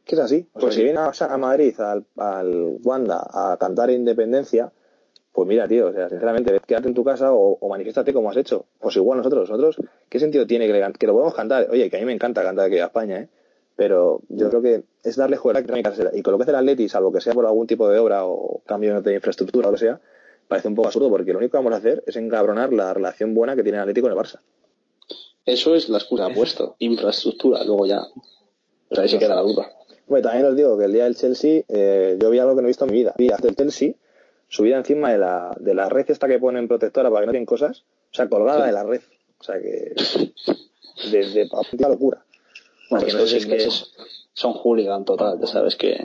Que 0.05 0.14
es 0.14 0.20
así. 0.20 0.46
O 0.53 0.61
sea, 0.61 0.61
Pues 0.61 0.74
si 0.74 0.80
sí. 0.80 0.84
viene 0.84 0.98
a, 1.00 1.11
a 1.11 1.38
Madrid, 1.38 1.74
al, 1.80 2.05
al 2.18 2.76
Wanda, 2.84 3.26
a 3.32 3.57
cantar 3.59 3.90
independencia, 3.90 4.70
pues 5.33 5.49
mira, 5.49 5.66
tío, 5.66 5.87
o 5.89 5.93
sea, 5.93 6.09
sinceramente, 6.09 6.61
quédate 6.66 6.89
en 6.89 6.95
tu 6.95 7.03
casa 7.05 7.33
o, 7.33 7.59
o 7.61 7.68
manifiéstate 7.68 8.12
como 8.12 8.30
has 8.30 8.37
hecho. 8.37 8.66
Pues 8.78 8.97
igual 8.97 9.18
nosotros, 9.18 9.49
nosotros, 9.49 9.76
¿qué 10.09 10.20
sentido 10.20 10.47
tiene 10.47 10.66
que, 10.66 10.72
le- 10.74 10.93
que 10.93 11.07
lo 11.07 11.12
podemos 11.14 11.35
cantar? 11.35 11.68
Oye, 11.70 11.89
que 11.91 11.97
a 11.97 12.01
mí 12.01 12.05
me 12.07 12.12
encanta 12.12 12.43
cantar 12.43 12.66
aquí 12.66 12.78
a 12.78 12.87
España, 12.87 13.18
¿eh? 13.20 13.28
Pero 13.74 14.20
yo 14.28 14.51
creo 14.51 14.61
que 14.61 14.83
es 15.03 15.16
darle 15.16 15.39
juego 15.39 15.59
a 15.59 15.62
la 15.62 15.83
casera. 15.83 16.11
Y 16.12 16.22
con 16.22 16.33
lo 16.33 16.39
que 16.39 16.43
hace 16.43 16.51
el 16.51 16.57
Atleti, 16.59 16.89
salvo 16.91 17.11
que 17.11 17.22
sea 17.22 17.33
por 17.33 17.47
algún 17.47 17.66
tipo 17.66 17.89
de 17.89 17.99
obra 17.99 18.26
o 18.26 18.61
cambio 18.66 19.01
de 19.01 19.14
infraestructura 19.14 19.68
o 19.68 19.70
lo 19.70 19.76
que 19.78 19.85
sea, 19.85 20.01
parece 20.47 20.68
un 20.68 20.74
poco 20.74 20.89
absurdo 20.89 21.09
porque 21.09 21.33
lo 21.33 21.39
único 21.39 21.53
que 21.53 21.57
vamos 21.57 21.72
a 21.72 21.76
hacer 21.76 22.05
es 22.07 22.14
encabronar 22.16 22.70
la 22.74 22.93
relación 22.93 23.33
buena 23.35 23.57
que 23.57 23.62
tiene 23.62 23.78
el 23.78 23.83
Atleti 23.83 24.03
con 24.03 24.12
el 24.12 24.18
Barça. 24.18 24.41
Eso 25.47 25.74
es 25.74 25.89
la 25.89 25.99
excusa 25.99 26.28
puesto. 26.35 26.76
Infraestructura, 26.78 27.64
luego 27.64 27.87
ya. 27.87 28.03
Pues 28.89 29.01
ahí 29.01 29.09
se 29.09 29.18
queda 29.18 29.35
la 29.37 29.41
duda. 29.43 29.70
Bueno, 30.07 30.28
también 30.28 30.47
os 30.47 30.55
digo 30.57 30.76
que 30.78 30.85
el 30.85 30.93
día 30.93 31.05
del 31.05 31.16
Chelsea, 31.16 31.62
eh, 31.68 32.18
yo 32.20 32.28
vi 32.30 32.39
algo 32.39 32.55
que 32.55 32.61
no 32.62 32.66
he 32.66 32.70
visto 32.70 32.85
en 32.85 32.91
mi 32.93 32.99
vida. 32.99 33.14
Vi 33.16 33.30
hasta 33.30 33.49
el 33.49 33.57
Chelsea 33.57 33.95
subida 34.53 34.76
encima 34.76 35.11
de 35.11 35.16
la, 35.18 35.57
de 35.59 35.74
la 35.74 35.88
red 35.88 36.05
esta 36.11 36.28
que 36.28 36.38
ponen 36.38 36.68
protectora 36.68 37.09
para 37.09 37.22
que 37.22 37.26
no 37.26 37.32
tienen 37.32 37.46
cosas, 37.46 37.84
o 38.11 38.14
sea, 38.14 38.28
colgada 38.28 38.66
de 38.66 38.72
la 38.72 38.84
red. 38.84 39.00
O 39.40 39.44
sea 39.44 39.57
que. 39.61 39.94
De, 41.11 41.30
de 41.30 41.48
auténtica 41.50 41.88
locura. 41.88 42.22
Bueno, 42.90 43.07
estos 43.07 43.20
no 43.22 43.26
sé 43.26 43.40
si 43.40 43.50
es 43.53 43.64
que- 43.64 44.03
son 44.34 44.53
hooligan 44.53 45.05
total, 45.05 45.40
ya 45.40 45.46
sabes 45.46 45.74
que. 45.76 45.98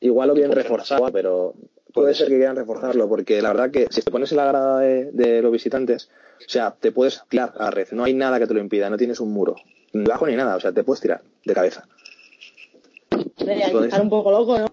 Igual 0.00 0.28
lo 0.28 0.34
quieren 0.34 0.52
reforzar, 0.52 1.00
pero 1.12 1.54
puede 1.92 2.14
ser 2.14 2.28
que 2.28 2.36
quieran 2.36 2.56
reforzarlo, 2.56 3.06
porque 3.08 3.42
la 3.42 3.50
verdad 3.52 3.70
que 3.70 3.86
si 3.90 4.00
te 4.00 4.10
pones 4.10 4.30
en 4.32 4.38
la 4.38 4.46
grada 4.46 4.78
de, 4.80 5.10
de 5.12 5.42
los 5.42 5.52
visitantes, 5.52 6.08
o 6.38 6.48
sea, 6.48 6.74
te 6.78 6.90
puedes 6.92 7.22
tirar 7.28 7.52
a 7.58 7.64
la 7.64 7.70
red, 7.70 7.88
no 7.92 8.04
hay 8.04 8.14
nada 8.14 8.38
que 8.38 8.46
te 8.46 8.54
lo 8.54 8.60
impida, 8.60 8.88
no 8.88 8.96
tienes 8.96 9.20
un 9.20 9.30
muro, 9.32 9.56
ni 9.92 10.04
bajo 10.04 10.26
ni 10.26 10.36
nada, 10.36 10.56
o 10.56 10.60
sea, 10.60 10.72
te 10.72 10.82
puedes 10.84 11.00
tirar 11.02 11.20
de 11.44 11.52
cabeza. 11.54 11.86
Que 13.36 13.68
Pues- 13.72 13.84
estar 13.86 14.00
un 14.00 14.10
poco 14.10 14.30
loco, 14.30 14.58
¿no? 14.58 14.66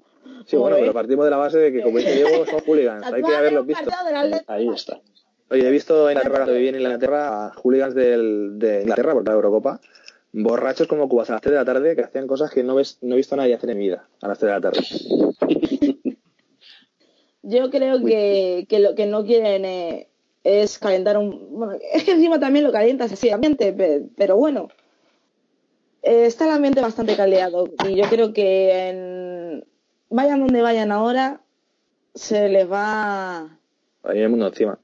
Sí, 0.48 0.56
bueno, 0.58 0.78
pero 0.82 0.94
partimos 0.94 1.26
de 1.26 1.32
la 1.32 1.38
base 1.38 1.58
de 1.60 1.72
que, 1.74 1.82
como 1.84 1.98
dice 2.00 2.16
Diego, 2.16 2.46
son 2.46 2.60
hooligans, 2.66 3.06
hay 3.06 3.22
que 3.22 3.28
haberlos 3.38 3.66
visto. 3.68 3.84
Ahí 4.48 4.68
está. 4.76 5.00
Oye, 5.50 5.68
he 5.68 5.72
visto 5.72 6.10
en 6.10 6.18
Inglaterra, 6.18 6.36
cuando 6.46 6.54
viví 6.54 6.68
en 6.70 6.76
Inglaterra, 6.76 7.46
a 7.48 7.54
hooligans 7.54 7.96
del, 7.96 8.60
de 8.60 8.82
Inglaterra, 8.82 9.14
por 9.14 9.26
la 9.28 9.34
Eurocopa, 9.34 9.80
borrachos 10.34 10.88
como 10.88 11.08
cubas 11.08 11.30
a 11.30 11.34
las 11.34 11.42
3 11.42 11.52
de 11.52 11.58
la 11.60 11.66
tarde, 11.66 11.96
que 11.96 12.02
hacían 12.04 12.28
cosas 12.28 12.50
que 12.52 12.64
no, 12.64 12.76
ves, 12.76 12.98
no 13.02 13.14
he 13.16 13.18
visto 13.18 13.36
a 13.36 13.38
nadie 13.38 13.54
hacer 13.56 13.70
en 13.70 13.78
mi 13.78 13.86
vida 13.88 14.08
a 14.22 14.28
las 14.30 14.40
3 14.40 14.50
de 14.50 14.56
la 14.56 14.62
tarde. 14.62 14.80
Yo 17.44 17.70
creo 17.70 18.04
que, 18.04 18.66
que 18.68 18.80
lo 18.80 18.96
que 18.96 19.06
no 19.06 19.24
quieren 19.26 19.64
eh, 19.66 20.08
es 20.44 20.80
calentar 20.80 21.18
un... 21.18 21.48
Bueno, 21.58 21.74
es 21.94 22.04
que 22.04 22.12
encima 22.12 22.40
también 22.40 22.66
lo 22.66 22.72
calientas 22.72 23.12
así 23.12 23.30
ambiente, 23.30 23.72
pe- 23.74 24.04
pero 24.18 24.36
bueno. 24.38 24.68
Eh, 26.04 26.26
está 26.26 26.46
el 26.46 26.52
ambiente 26.52 26.82
bastante 26.82 27.16
caldeado 27.16 27.68
y 27.88 27.96
yo 27.96 28.06
creo 28.10 28.34
que 28.34 28.90
en- 28.90 29.66
vayan 30.10 30.40
donde 30.40 30.62
vayan 30.62 30.92
ahora 30.92 31.42
se 32.16 32.50
les 32.50 32.70
va... 32.70 33.42
Ahí 34.04 34.18
en 34.18 34.24
el 34.24 34.30
mundo 34.30 34.48
encima. 34.48 34.80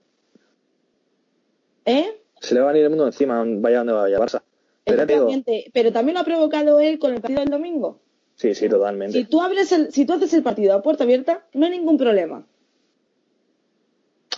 ¿Eh? 1.86 2.20
Se 2.40 2.54
le 2.54 2.62
va 2.62 2.70
a 2.70 2.74
venir 2.74 2.86
el 2.86 2.90
mundo 2.90 3.08
encima, 3.08 3.44
vaya 3.46 3.80
donde 3.80 3.94
vaya 3.94 4.20
Barça. 4.20 4.42
Pero 4.84 5.06
digo-. 5.06 5.30
Pero 5.74 5.92
también 5.92 6.16
lo 6.16 6.22
ha 6.22 6.26
provocado 6.26 6.80
él 6.80 7.00
con 7.00 7.14
el 7.14 7.22
partido 7.22 7.42
del 7.42 7.50
domingo. 7.50 8.00
sí, 8.36 8.54
sí, 8.54 8.68
totalmente. 8.70 9.18
Si 9.18 9.26
tú 9.26 9.42
abres 9.42 9.72
el, 9.72 9.92
si 9.92 10.06
tú 10.06 10.14
haces 10.14 10.34
el 10.34 10.44
partido 10.44 10.74
a 10.74 10.82
puerta 10.82 11.04
abierta, 11.04 11.46
no 11.54 11.66
hay 11.66 11.72
ningún 11.72 11.98
problema. 11.98 12.46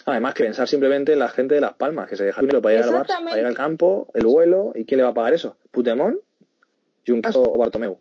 Además 0.06 0.36
que 0.36 0.44
pensar 0.44 0.68
simplemente 0.68 1.14
en 1.14 1.20
la 1.20 1.30
gente 1.30 1.56
de 1.56 1.62
Las 1.62 1.74
Palmas, 1.74 2.08
que 2.08 2.16
se 2.16 2.26
deja 2.26 2.42
dinero 2.42 2.62
para 2.62 2.76
ir 2.76 2.84
al 2.84 3.06
para 3.06 3.40
ir 3.40 3.46
al 3.46 3.56
campo, 3.56 4.08
el 4.14 4.28
vuelo, 4.28 4.72
¿y 4.76 4.86
quién 4.86 5.00
le 5.00 5.04
va 5.04 5.10
a 5.10 5.14
pagar 5.16 5.34
eso? 5.34 5.58
¿Putemón? 5.72 6.20
¿Juncas 7.06 7.36
o 7.36 7.58
Bartomeu? 7.58 7.98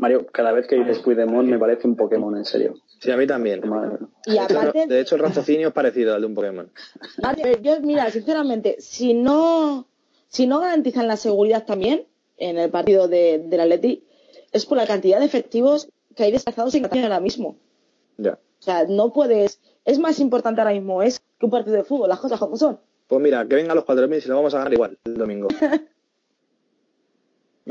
Mario, 0.00 0.26
cada 0.32 0.52
vez 0.52 0.66
que 0.66 0.76
dices 0.76 0.98
Puigdemont 1.00 1.46
me 1.46 1.58
parece 1.58 1.86
un 1.86 1.94
Pokémon, 1.94 2.34
en 2.34 2.46
serio. 2.46 2.74
Sí, 3.00 3.10
a 3.10 3.16
mí 3.18 3.26
también. 3.26 3.68
Madre. 3.68 3.98
Y 4.24 4.38
aparte, 4.38 4.86
De 4.86 5.00
hecho, 5.00 5.16
el 5.16 5.20
raciocinio 5.20 5.68
es 5.68 5.74
parecido 5.74 6.14
al 6.14 6.22
de 6.22 6.26
un 6.26 6.34
Pokémon. 6.34 6.70
aparte, 7.18 7.58
yo, 7.62 7.80
mira, 7.82 8.10
sinceramente, 8.10 8.76
si 8.80 9.12
no, 9.12 9.86
si 10.28 10.46
no 10.46 10.60
garantizan 10.60 11.06
la 11.06 11.16
seguridad 11.16 11.66
también 11.66 12.06
en 12.38 12.58
el 12.58 12.70
partido 12.70 13.08
de, 13.08 13.44
del 13.46 13.60
Atleti, 13.60 14.04
es 14.52 14.64
por 14.64 14.78
la 14.78 14.86
cantidad 14.86 15.18
de 15.18 15.26
efectivos 15.26 15.90
que 16.16 16.22
hay 16.22 16.32
desplazados 16.32 16.74
en 16.74 16.82
Cataluña 16.82 17.08
ahora 17.08 17.20
mismo. 17.20 17.56
Ya. 18.16 18.38
O 18.58 18.62
sea, 18.62 18.86
no 18.88 19.12
puedes. 19.12 19.60
Es 19.84 19.98
más 19.98 20.18
importante 20.18 20.62
ahora 20.62 20.72
mismo 20.72 21.02
es 21.02 21.20
que 21.38 21.44
un 21.44 21.50
partido 21.50 21.76
de 21.76 21.84
fútbol, 21.84 22.08
las 22.08 22.20
cosas 22.20 22.38
como 22.38 22.56
son. 22.56 22.80
Pues 23.06 23.20
mira, 23.20 23.46
que 23.46 23.56
vengan 23.56 23.76
los 23.76 23.84
4.000 23.84 24.24
y 24.24 24.28
lo 24.28 24.36
vamos 24.36 24.54
a 24.54 24.58
ganar 24.58 24.72
igual 24.72 24.98
el 25.04 25.14
domingo. 25.14 25.48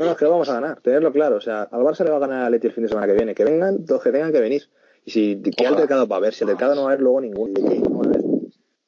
No, 0.00 0.06
no, 0.06 0.12
es 0.12 0.16
que 0.16 0.24
lo 0.24 0.30
vamos 0.30 0.48
a 0.48 0.54
ganar, 0.54 0.80
tenerlo 0.80 1.12
claro. 1.12 1.36
O 1.36 1.40
sea, 1.42 1.64
al 1.64 1.82
Barça 1.82 2.04
le 2.04 2.10
va 2.10 2.16
a 2.16 2.20
ganar 2.20 2.46
a 2.46 2.48
Leti 2.48 2.68
el 2.68 2.72
fin 2.72 2.84
de 2.84 2.88
semana 2.88 3.06
que 3.06 3.12
viene. 3.12 3.34
Que 3.34 3.44
vengan 3.44 3.84
los 3.86 4.02
que 4.02 4.10
tengan 4.10 4.32
que 4.32 4.40
venir. 4.40 4.62
Y 5.04 5.10
si 5.10 5.42
que 5.42 5.50
Ojalá. 5.58 5.68
altercado 5.76 6.08
para 6.08 6.20
ver, 6.22 6.32
si 6.32 6.42
el 6.42 6.48
altercado 6.48 6.74
no 6.74 6.84
va 6.84 6.88
a 6.88 6.92
haber 6.92 7.02
luego 7.02 7.20
ningún. 7.20 7.52
¿de 7.52 7.62
qué? 7.62 7.68
A. 7.68 8.20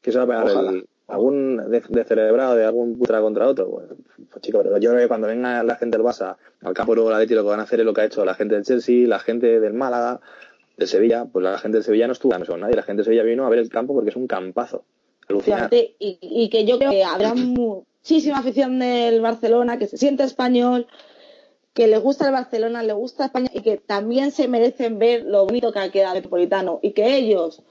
¿Qué 0.00 0.10
se 0.10 0.16
va 0.16 0.24
a 0.24 0.26
pegar? 0.26 0.44
Ojalá. 0.44 0.70
El, 0.70 0.88
¿Algún 1.08 1.58
de, 1.70 1.82
de 1.86 2.04
celebrado 2.04 2.54
de 2.54 2.64
algún 2.64 2.96
putra 2.96 3.20
contra 3.20 3.46
otro? 3.46 3.68
Pues, 3.68 3.88
pues 4.30 4.40
chico, 4.40 4.62
pero 4.62 4.78
yo 4.78 4.88
creo 4.88 5.02
que 5.02 5.08
cuando 5.08 5.26
venga 5.26 5.62
la 5.62 5.76
gente 5.76 5.98
del 5.98 6.06
Barça 6.06 6.36
al 6.62 6.72
campo 6.72 6.94
luego 6.94 7.10
la 7.10 7.18
Leti 7.18 7.34
lo 7.34 7.42
que 7.42 7.50
van 7.50 7.60
a 7.60 7.64
hacer 7.64 7.80
es 7.80 7.84
lo 7.84 7.92
que 7.92 8.00
ha 8.00 8.04
hecho 8.06 8.24
la 8.24 8.32
gente 8.32 8.54
del 8.54 8.64
Chelsea, 8.64 9.06
la 9.06 9.18
gente 9.18 9.60
del 9.60 9.74
Málaga, 9.74 10.22
del 10.78 10.88
Sevilla. 10.88 11.26
Pues 11.30 11.42
la 11.44 11.58
gente 11.58 11.76
del 11.76 11.84
Sevilla 11.84 12.06
no 12.06 12.14
estuvo 12.14 12.32
con 12.46 12.60
nadie. 12.60 12.74
La 12.74 12.84
gente 12.84 13.00
del 13.00 13.04
Sevilla 13.04 13.22
vino 13.22 13.44
a 13.44 13.50
ver 13.50 13.58
el 13.58 13.68
campo 13.68 13.92
porque 13.92 14.08
es 14.08 14.16
un 14.16 14.26
campazo. 14.26 14.86
Y, 15.98 16.18
y 16.22 16.48
que 16.48 16.64
yo 16.64 16.78
creo 16.78 16.90
que 16.90 17.04
habrá 17.04 17.34
muchísima 18.03 18.38
afición 18.38 18.78
del 18.80 19.20
Barcelona 19.20 19.78
que 19.78 19.86
se 19.86 19.96
siente 19.96 20.24
español, 20.24 20.86
que 21.72 21.86
le 21.86 21.98
gusta 21.98 22.26
el 22.26 22.32
Barcelona, 22.32 22.82
le 22.82 22.92
gusta 22.92 23.26
España 23.26 23.48
y 23.55 23.61
que 23.62 23.76
también 23.78 24.32
se 24.32 24.48
merecen 24.48 24.98
ver 24.98 25.24
lo 25.24 25.44
bonito 25.46 25.72
que 25.72 25.78
ha 25.78 25.90
quedado 25.90 26.12
el 26.14 26.18
Metropolitano 26.18 26.80
y 26.82 26.92
que 26.92 27.16
ellos, 27.16 27.62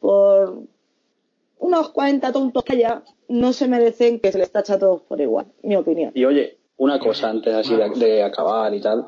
por 0.00 0.62
unos 1.58 1.90
40 1.90 2.32
tontos 2.32 2.64
que 2.64 2.72
haya, 2.74 3.02
no 3.28 3.52
se 3.52 3.68
merecen 3.68 4.20
que 4.20 4.32
se 4.32 4.38
les 4.38 4.50
tacha 4.50 4.74
a 4.74 4.78
todos 4.78 5.02
por 5.02 5.20
igual, 5.20 5.46
mi 5.62 5.76
opinión. 5.76 6.10
Y 6.14 6.24
oye, 6.24 6.58
una 6.78 6.98
cosa 6.98 7.28
antes 7.28 7.54
así 7.54 7.76
de, 7.76 7.88
de 7.90 8.22
acabar 8.22 8.74
y 8.74 8.80
tal. 8.80 9.06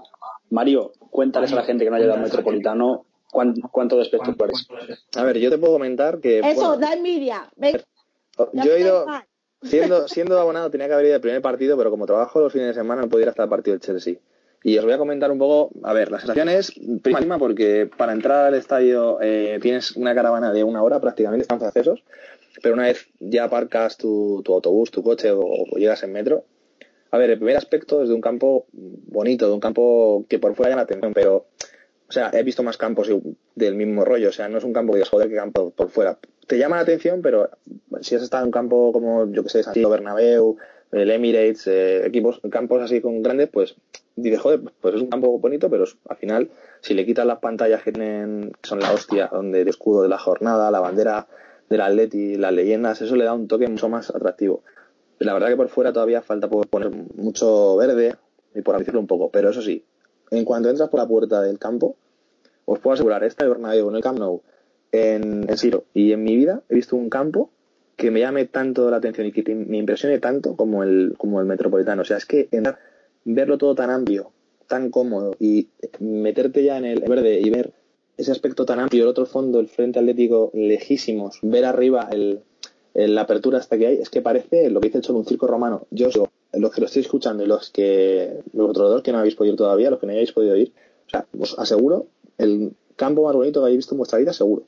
Mario, 0.50 0.92
cuéntales 1.10 1.52
a 1.52 1.56
la 1.56 1.64
gente 1.64 1.84
que 1.84 1.90
no 1.90 1.96
ha 1.96 1.98
llegado 1.98 2.18
al 2.18 2.24
Metropolitano 2.24 3.06
cuán- 3.32 3.54
cuánto 3.72 3.96
de 3.96 4.02
espectaculares. 4.02 4.68
A 5.16 5.24
ver, 5.24 5.38
yo 5.38 5.50
te 5.50 5.58
puedo 5.58 5.72
comentar 5.72 6.20
que. 6.20 6.38
Eso, 6.38 6.54
bueno, 6.54 6.76
da 6.76 6.92
envidia. 6.92 7.50
Ven, 7.56 7.82
yo 8.52 8.72
he 8.72 8.80
ido. 8.80 9.06
mal. 9.06 9.24
Siendo, 9.62 10.06
siendo 10.08 10.38
abonado 10.38 10.70
tenía 10.70 10.86
que 10.86 10.94
haber 10.94 11.06
ido 11.06 11.14
al 11.16 11.20
primer 11.20 11.42
partido, 11.42 11.76
pero 11.76 11.90
como 11.90 12.06
trabajo 12.06 12.40
los 12.40 12.52
fines 12.52 12.68
de 12.68 12.74
semana 12.74 13.02
no 13.02 13.08
podía 13.08 13.24
ir 13.24 13.28
hasta 13.30 13.44
el 13.44 13.48
partido 13.48 13.72
del 13.72 13.80
Chelsea. 13.80 14.16
Y 14.62 14.78
os 14.78 14.84
voy 14.84 14.94
a 14.94 14.98
comentar 14.98 15.30
un 15.30 15.38
poco, 15.38 15.70
a 15.84 15.92
ver, 15.92 16.10
la 16.10 16.18
sensación 16.18 16.48
es 16.48 16.72
prima 17.02 17.38
porque 17.38 17.88
para 17.96 18.12
entrar 18.12 18.46
al 18.46 18.54
estadio 18.54 19.18
eh, 19.20 19.58
tienes 19.62 19.92
una 19.96 20.14
caravana 20.14 20.52
de 20.52 20.64
una 20.64 20.82
hora 20.82 21.00
prácticamente, 21.00 21.42
están 21.42 21.62
accesos, 21.62 22.02
pero 22.62 22.74
una 22.74 22.84
vez 22.84 23.08
ya 23.20 23.44
aparcas 23.44 23.96
tu, 23.96 24.42
tu 24.44 24.54
autobús, 24.54 24.90
tu 24.90 25.02
coche 25.02 25.30
o, 25.32 25.46
llegas 25.76 26.02
en 26.02 26.12
metro, 26.12 26.44
a 27.10 27.18
ver, 27.18 27.30
el 27.30 27.38
primer 27.38 27.56
aspecto 27.56 28.02
es 28.02 28.08
de 28.08 28.14
un 28.14 28.20
campo 28.20 28.66
bonito, 28.72 29.46
de 29.46 29.54
un 29.54 29.60
campo 29.60 30.26
que 30.28 30.38
por 30.38 30.54
fuera 30.54 30.70
llama 30.70 30.82
la 30.82 30.84
atención, 30.84 31.14
pero, 31.14 31.46
o 32.08 32.12
sea, 32.12 32.30
he 32.32 32.42
visto 32.42 32.62
más 32.62 32.76
campos 32.76 33.08
del 33.54 33.74
mismo 33.74 34.04
rollo, 34.04 34.30
o 34.30 34.32
sea, 34.32 34.48
no 34.48 34.58
es 34.58 34.64
un 34.64 34.72
campo 34.72 34.92
que 34.92 34.98
digas, 34.98 35.10
joder, 35.10 35.28
qué 35.28 35.36
campo 35.36 35.70
por 35.70 35.90
fuera. 35.90 36.18
Te 36.46 36.58
llama 36.58 36.76
la 36.76 36.82
atención, 36.82 37.22
pero 37.22 37.50
si 38.00 38.14
has 38.14 38.22
estado 38.22 38.44
en 38.44 38.48
un 38.48 38.52
campo 38.52 38.92
como, 38.92 39.30
yo 39.32 39.42
que 39.42 39.48
sé, 39.48 39.62
San 39.62 39.74
Siro, 39.74 39.90
Bernabéu, 39.90 40.56
el 40.92 41.10
Emirates, 41.10 41.66
eh, 41.66 42.06
equipos, 42.06 42.40
campos 42.50 42.82
así 42.82 43.00
con 43.00 43.22
grandes, 43.22 43.48
pues 43.48 43.76
dices, 44.14 44.40
joder, 44.40 44.60
pues 44.80 44.94
es 44.94 45.02
un 45.02 45.08
campo 45.08 45.38
bonito, 45.38 45.68
pero 45.68 45.84
al 46.08 46.16
final, 46.16 46.50
si 46.80 46.94
le 46.94 47.04
quitas 47.04 47.26
las 47.26 47.38
pantallas 47.38 47.82
que 47.82 47.92
tienen, 47.92 48.52
que 48.60 48.68
son 48.68 48.80
la 48.80 48.92
hostia, 48.92 49.28
donde 49.32 49.62
el 49.62 49.68
escudo 49.68 50.02
de 50.02 50.08
la 50.08 50.18
jornada, 50.18 50.70
la 50.70 50.80
bandera 50.80 51.26
del 51.68 51.80
Atleti, 51.80 52.36
las 52.36 52.52
leyendas, 52.52 53.02
eso 53.02 53.16
le 53.16 53.24
da 53.24 53.34
un 53.34 53.48
toque 53.48 53.66
mucho 53.68 53.88
más 53.88 54.10
atractivo. 54.10 54.62
La 55.18 55.34
verdad 55.34 55.48
que 55.48 55.56
por 55.56 55.68
fuera 55.68 55.92
todavía 55.92 56.22
falta 56.22 56.48
poner 56.48 56.90
mucho 56.90 57.76
verde 57.76 58.14
y 58.54 58.62
por 58.62 58.74
ambiciarlo 58.74 59.00
un 59.00 59.06
poco, 59.06 59.30
pero 59.30 59.50
eso 59.50 59.62
sí, 59.62 59.84
en 60.30 60.44
cuanto 60.44 60.70
entras 60.70 60.88
por 60.88 61.00
la 61.00 61.08
puerta 61.08 61.42
del 61.42 61.58
campo, 61.58 61.96
os 62.64 62.78
puedo 62.78 62.94
asegurar, 62.94 63.24
esta 63.24 63.44
de 63.44 63.50
Bernabéu, 63.50 63.88
en 63.88 63.96
el 63.96 64.02
Camp 64.02 64.18
Nou, 64.18 64.42
en, 64.92 65.48
en 65.48 65.56
Siro, 65.58 65.84
y 65.94 66.12
en 66.12 66.22
mi 66.22 66.36
vida 66.36 66.62
he 66.68 66.74
visto 66.74 66.96
un 66.96 67.10
campo 67.10 67.50
que 67.96 68.10
me 68.10 68.20
llame 68.20 68.44
tanto 68.44 68.90
la 68.90 68.98
atención 68.98 69.26
y 69.26 69.32
que 69.32 69.54
me 69.54 69.78
impresione 69.78 70.18
tanto 70.18 70.54
como 70.54 70.82
el, 70.82 71.14
como 71.16 71.40
el 71.40 71.46
Metropolitano. 71.46 72.02
O 72.02 72.04
sea, 72.04 72.18
es 72.18 72.26
que 72.26 72.48
entrar, 72.50 72.78
verlo 73.24 73.58
todo 73.58 73.74
tan 73.74 73.90
amplio, 73.90 74.32
tan 74.66 74.90
cómodo 74.90 75.34
y 75.40 75.68
meterte 76.00 76.62
ya 76.62 76.76
en 76.76 76.84
el 76.84 77.00
verde 77.00 77.40
y 77.40 77.48
ver 77.50 77.72
ese 78.16 78.32
aspecto 78.32 78.64
tan 78.64 78.80
amplio, 78.80 79.02
el 79.02 79.08
otro 79.08 79.26
fondo, 79.26 79.60
el 79.60 79.68
frente 79.68 79.98
atlético 79.98 80.50
lejísimos, 80.54 81.38
ver 81.42 81.64
arriba 81.64 82.08
el, 82.10 82.40
la 82.94 83.22
apertura 83.22 83.58
hasta 83.58 83.76
que 83.76 83.86
hay, 83.86 83.96
es 83.98 84.10
que 84.10 84.22
parece 84.22 84.70
lo 84.70 84.80
que 84.80 84.88
dice 84.88 85.00
el 85.06 85.16
un 85.16 85.26
circo 85.26 85.46
romano. 85.46 85.86
Yo 85.90 86.08
digo, 86.08 86.30
los 86.52 86.72
que 86.72 86.80
lo 86.80 86.86
estéis 86.86 87.06
escuchando 87.06 87.44
y 87.44 87.46
los 87.46 87.70
que, 87.70 88.40
los 88.52 88.70
otros 88.70 88.90
dos 88.90 89.02
que 89.02 89.12
no 89.12 89.18
habéis 89.18 89.34
podido 89.34 89.52
ir 89.52 89.58
todavía, 89.58 89.90
los 89.90 90.00
que 90.00 90.06
no 90.06 90.12
hayáis 90.12 90.32
podido 90.32 90.56
ir, 90.56 90.72
o 91.06 91.10
sea, 91.10 91.26
os 91.38 91.58
aseguro, 91.58 92.06
el 92.38 92.72
campo 92.96 93.24
más 93.24 93.34
bonito 93.34 93.60
que 93.60 93.66
hayáis 93.66 93.78
visto 93.78 93.94
en 93.94 93.98
vuestra 93.98 94.18
vida, 94.18 94.32
seguro. 94.32 94.64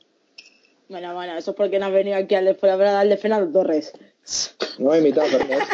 Bueno, 0.89 1.13
bueno, 1.13 1.37
eso 1.37 1.51
es 1.51 1.57
porque 1.57 1.79
no 1.79 1.85
has 1.85 1.91
venido 1.93 2.17
aquí 2.17 2.35
al 2.35 2.45
de, 2.45 2.55
por 2.55 2.69
hablar 2.69 2.95
al 2.95 3.09
de 3.09 3.17
Fernando 3.17 3.51
Torres. 3.59 3.93
No 4.79 4.89
me 4.89 4.95
he 4.95 4.99
invitado, 4.99 5.27
Fernández. 5.27 5.67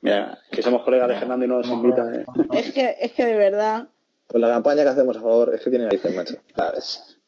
Mira, 0.00 0.38
que 0.50 0.62
somos 0.62 0.82
colegas 0.82 1.08
de 1.08 1.16
Fernando 1.16 1.44
y 1.44 1.48
no 1.48 1.58
nos 1.58 1.68
invita. 1.68 2.08
eh. 2.14 2.24
Es 2.52 2.72
que, 2.72 2.96
es 3.00 3.12
que 3.12 3.24
de 3.26 3.34
verdad. 3.36 3.88
Pues 4.26 4.40
la 4.40 4.48
campaña 4.48 4.82
que 4.82 4.88
hacemos 4.90 5.16
a 5.16 5.20
favor 5.20 5.54
es 5.54 5.60
que 5.62 5.70
tiene 5.70 5.84
narices, 5.86 6.14
macho. 6.14 6.34
¿Sabes? 6.54 7.18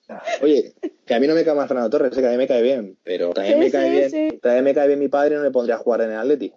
Oye, 0.42 0.74
que 1.06 1.14
a 1.14 1.20
mí 1.20 1.26
no 1.28 1.34
me 1.34 1.44
cae 1.44 1.54
mal 1.54 1.68
Fernando 1.68 1.88
Torres, 1.90 2.12
que 2.16 2.26
a 2.26 2.30
mí 2.30 2.36
me 2.36 2.48
cae 2.48 2.62
bien, 2.62 2.98
pero 3.04 3.30
también 3.30 3.54
Sí, 3.58 3.60
me 3.60 3.70
cae 3.70 3.86
sí, 4.10 4.16
bien, 4.16 4.30
sí. 4.32 4.38
también 4.38 4.64
me 4.64 4.74
cae 4.74 4.86
bien 4.88 4.98
mi 4.98 5.08
padre 5.08 5.34
y 5.34 5.38
no 5.38 5.44
le 5.44 5.50
pondría 5.52 5.76
a 5.76 5.78
jugar 5.78 6.00
en 6.02 6.10
el 6.10 6.18
Atleti. 6.18 6.52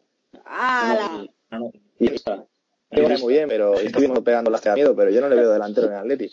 ¡Hala! 0.46 1.24
No, 1.52 1.60
no, 1.60 1.72
Y 2.00 2.10
ahí 2.10 2.16
está. 2.16 2.46
me 2.92 3.04
cae 3.08 3.18
muy 3.20 3.34
bien, 3.34 3.48
pero 3.48 3.76
estuvimos 3.76 4.20
pegando 4.22 4.50
las 4.50 4.60
que 4.62 4.70
da 4.70 4.76
miedo, 4.76 4.96
pero 4.96 5.12
yo 5.12 5.22
no 5.22 5.30
le 5.30 5.36
veo 5.36 5.52
delantero 5.52 5.88
en 5.88 5.94
el 5.94 6.00
Atleti. 6.00 6.32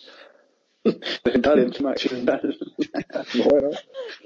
Tal, 1.43 1.59
encima. 1.59 1.95
Bueno, 3.51 3.71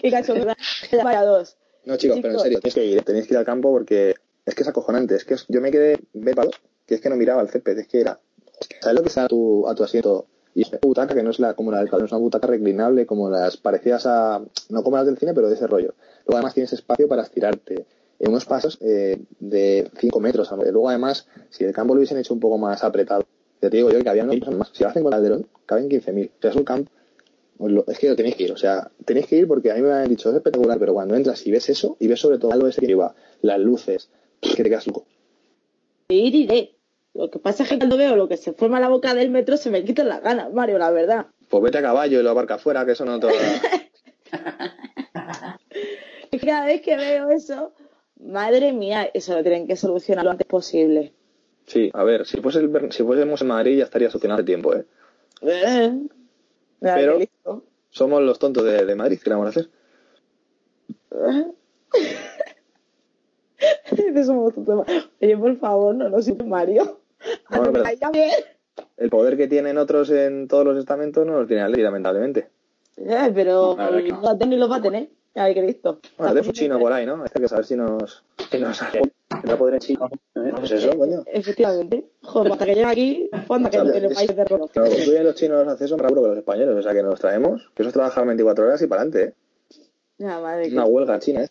¡Qué 0.01 0.11
cachondad! 0.11 0.55
Vaya 1.03 1.23
dos. 1.25 1.57
no 1.85 1.97
chicos, 1.97 2.19
pero 2.23 2.35
en 2.35 2.41
serio, 2.41 2.59
tenéis 2.61 2.75
que 2.75 2.85
ir, 2.87 3.03
tenéis 3.03 3.27
que 3.27 3.35
ir 3.35 3.39
al 3.39 3.45
campo 3.45 3.71
porque 3.73 4.15
es 4.47 4.55
que 4.55 4.63
es 4.63 4.69
acojonante, 4.69 5.17
es 5.17 5.25
que 5.25 5.35
es- 5.35 5.47
yo 5.49 5.61
me 5.61 5.71
quedé 5.71 5.99
vepado, 6.13 6.51
que 6.87 6.95
es 6.95 7.01
que 7.01 7.09
no 7.11 7.17
miraba 7.17 7.43
el 7.43 7.49
césped, 7.49 7.79
es 7.79 7.89
que 7.89 8.01
era, 8.01 8.21
¿sabes 8.81 8.97
lo 8.97 9.03
que 9.03 9.09
está 9.09 9.25
a 9.25 9.29
tu, 9.29 9.67
a 9.69 9.75
tu 9.75 9.83
asiento? 9.85 10.27
Y 10.55 10.63
es 10.63 10.69
una 10.71 10.79
butaca 10.83 11.15
que 11.15 11.23
no 11.25 11.31
es 11.31 11.41
la, 11.41 11.55
como 11.55 11.73
la 11.73 11.79
del 11.79 11.89
es 11.89 12.13
una 12.13 12.19
butaca 12.19 12.47
reclinable 12.47 13.07
como 13.07 13.29
las 13.29 13.57
parecidas 13.57 14.07
a, 14.07 14.41
no 14.69 14.83
como 14.85 14.97
las 14.97 15.07
del 15.07 15.19
cine, 15.19 15.35
pero 15.35 15.49
de 15.49 15.55
ese 15.57 15.67
rollo. 15.67 15.95
Luego 16.27 16.37
además 16.37 16.55
tienes 16.55 16.73
espacio 16.73 17.09
para 17.09 17.23
estirarte 17.23 17.87
en 18.21 18.31
unos 18.31 18.45
pasos 18.45 18.79
eh, 18.81 19.19
de 19.41 19.91
5 19.99 20.21
metros. 20.21 20.53
Luego 20.53 20.89
además, 20.89 21.27
si 21.51 21.65
el 21.65 21.73
campo 21.73 21.95
lo 21.95 21.99
hubiesen 21.99 22.19
hecho 22.19 22.33
un 22.33 22.39
poco 22.39 22.57
más 22.57 22.85
apretado, 22.85 23.27
ya 23.65 23.71
te 23.71 23.77
digo 23.79 23.91
yo 23.91 24.03
que 24.03 24.09
había 24.09 24.25
unos 24.25 24.57
más. 24.57 24.71
Si 24.73 24.83
lo 24.83 24.91
hacen 24.91 25.03
con 25.03 25.13
Calderón, 25.13 25.47
caben 25.67 25.89
15.000. 25.89 26.31
O 26.39 26.41
sea, 26.41 26.51
es 26.51 26.57
un 26.57 26.65
campo, 26.65 26.91
os 27.59 27.71
lo- 27.71 27.85
es 27.87 27.99
que 27.99 28.09
lo 28.09 28.17
tenéis 28.17 28.37
que 28.37 28.45
ir. 28.45 28.53
O 28.53 28.57
sea, 28.57 28.91
tenéis 29.05 29.27
que 29.27 29.37
ir 29.37 29.49
porque 29.49 29.71
a 29.71 29.75
mí 29.75 29.83
me 29.83 29.93
han 29.93 30.09
dicho, 30.09 30.31
es 30.31 30.37
espectacular, 30.37 30.79
pero 30.79 30.95
cuando 30.95 31.15
entras 31.15 31.47
y 31.47 31.51
ves 31.51 31.69
eso, 31.69 31.97
y 32.01 32.07
ves 32.09 32.21
sobre 32.21 32.39
todo 32.39 32.53
algo 32.53 32.67
ese 32.69 32.81
que 32.81 32.87
lleva, 32.87 33.15
las 33.43 33.59
luces, 33.59 34.11
que 34.41 34.63
te 34.63 34.71
quedas 34.71 34.87
loco. 34.87 35.05
Ir 36.09 36.35
iré. 36.35 36.71
Lo 37.15 37.31
que 37.31 37.39
pasa 37.39 37.63
es 37.63 37.69
que 37.69 37.79
cuando 37.79 37.97
veo 37.97 38.17
lo 38.17 38.29
que 38.29 38.37
se 38.37 38.53
forma 38.53 38.81
la 38.81 38.89
boca 38.89 39.15
del 39.15 39.31
metro 39.31 39.57
se 39.57 39.71
me 39.71 39.85
quitan 39.85 40.09
las 40.09 40.23
ganas, 40.23 40.53
Mario, 40.53 40.79
la 40.79 40.91
verdad. 40.91 41.27
Pues 41.49 41.63
vete 41.63 41.79
a 41.79 41.83
caballo 41.83 42.19
y 42.19 42.23
lo 42.23 42.31
abarca 42.31 42.55
afuera, 42.55 42.85
que 42.85 42.93
eso 42.93 43.05
no 43.05 43.21
te 43.21 43.29
cada 46.45 46.67
vez 46.67 46.83
que 46.83 46.97
veo 46.97 47.31
eso, 47.31 47.73
madre 48.21 48.73
mía, 48.73 49.09
eso 49.15 49.35
lo 49.35 49.43
tienen 49.43 49.67
que 49.67 49.77
solucionar 49.77 50.25
lo 50.25 50.33
antes 50.33 50.47
posible. 50.47 51.13
Sí, 51.67 51.91
a 51.95 52.05
ver, 52.05 52.27
si, 52.27 52.41
fuese 52.41 52.59
el 52.61 52.93
si 52.93 53.03
fuésemos 53.03 53.41
en 53.41 53.49
Madrid 53.49 53.79
ya 53.79 53.85
estaría 53.85 54.11
solucionado 54.11 54.39
hace 54.41 54.47
tiempo, 54.47 54.75
¿eh? 54.75 54.85
Eh, 55.43 55.99
Pero- 56.81 57.19
listo. 57.19 57.65
Somos 57.91 58.23
los 58.23 58.39
tontos 58.41 58.65
de, 58.65 58.85
de 58.85 58.95
Madrid, 58.97 59.21
¿qué 59.23 59.31
le 59.31 59.37
vamos 59.37 59.47
a 59.47 59.51
hacer? 59.51 59.71
Dices, 63.93 64.27
somos 64.27 64.53
tontos. 64.55 64.87
Oye, 65.21 65.37
por 65.37 65.57
favor, 65.57 65.95
no 65.95 66.09
nos 66.09 66.25
sirve 66.25 66.45
Mario. 66.45 67.01
No. 67.51 67.73
El 68.97 69.11
poder 69.11 69.37
que 69.37 69.47
tienen 69.47 69.79
otros 69.79 70.11
en 70.11 70.49
todos 70.49 70.65
los 70.65 70.77
estamentos 70.77 71.25
no 71.27 71.39
los 71.39 71.47
tiene 71.47 71.63
Atleti, 71.63 71.83
lamentablemente. 71.83 72.49
Eh, 72.97 73.31
pero 73.35 73.77
La 73.77 73.91
no. 73.91 74.23
va 74.23 74.33
a 74.33 74.39
tener 74.39 74.55
y 74.57 74.61
los 74.61 74.71
va 74.71 74.77
a 74.77 74.83
tener. 74.83 75.09
Cristo. 75.35 76.01
Bueno, 76.19 76.33
tenemos 76.33 76.47
un 76.49 76.53
chino 76.53 76.79
por 76.79 76.93
ahí, 76.93 77.07
¿no? 77.07 77.23
Hay 77.23 77.29
que 77.41 77.49
saber 77.49 77.65
si 77.65 77.75
nos, 77.77 78.23
si 78.51 78.59
nos 78.59 78.77
sale. 78.77 79.03
No 79.43 79.59
podré 79.59 79.79
chino. 79.79 80.09
¿eh? 80.37 80.53
Pues 80.57 80.71
eso, 80.71 80.97
coño. 80.97 81.23
Efectivamente. 81.27 82.11
Joder, 82.23 82.53
hasta 82.53 82.65
que 82.67 82.75
llegue 82.75 82.87
aquí, 82.87 83.31
fonda 83.47 83.71
que 83.71 83.77
en 83.79 83.87
el 84.05 84.15
país 84.15 84.29
de. 84.29 84.45
Claro, 84.45 84.69
construyen 84.69 85.25
los 85.25 85.35
chinos 85.35 85.65
los 85.65 85.73
accesos 85.75 85.99
más 86.01 86.13
que 86.13 86.21
los 86.21 86.37
españoles, 86.39 86.77
o 86.77 86.83
sea 86.83 86.93
que 86.93 87.03
nos 87.03 87.19
traemos, 87.21 87.71
que 87.75 87.83
eso 87.83 87.89
es 87.89 87.93
trabajar 87.95 88.27
24 88.27 88.65
horas 88.67 88.83
y 88.83 88.87
para 88.87 89.03
adelante, 89.03 89.25
¿eh? 89.31 89.35
La 90.19 90.39
madre 90.41 90.69
que, 90.69 90.75
Una 90.75 90.85
huelga 90.85 91.19
china, 91.19 91.43
¿eh? 91.45 91.49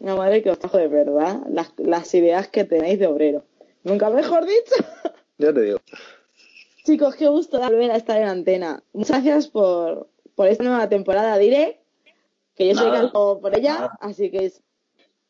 la 0.00 0.14
madre 0.16 0.42
que 0.42 0.50
os 0.50 0.58
trajo 0.58 0.76
de 0.76 0.88
verdad 0.88 1.40
las, 1.48 1.72
las 1.78 2.12
ideas 2.14 2.48
que 2.48 2.64
tenéis 2.64 2.98
de 2.98 3.06
obrero. 3.06 3.44
Nunca 3.84 4.10
mejor 4.10 4.44
dicho. 4.44 4.84
Ya 5.38 5.52
te 5.52 5.60
digo. 5.62 5.78
Chicos, 6.84 7.14
qué 7.16 7.28
gusto 7.28 7.58
volver 7.60 7.90
a 7.90 7.96
estar 7.96 8.20
en 8.20 8.28
antena. 8.28 8.82
Muchas 8.92 9.24
gracias 9.24 9.48
por, 9.48 10.08
por 10.34 10.48
esta 10.48 10.64
nueva 10.64 10.88
temporada. 10.88 11.38
Diré 11.38 11.80
que 12.54 12.68
yo 12.68 12.74
soy 12.74 12.90
calco 12.90 13.40
por 13.40 13.56
ella, 13.56 13.74
Nada. 13.74 13.98
así 14.00 14.30
que 14.30 14.46
es- 14.46 14.62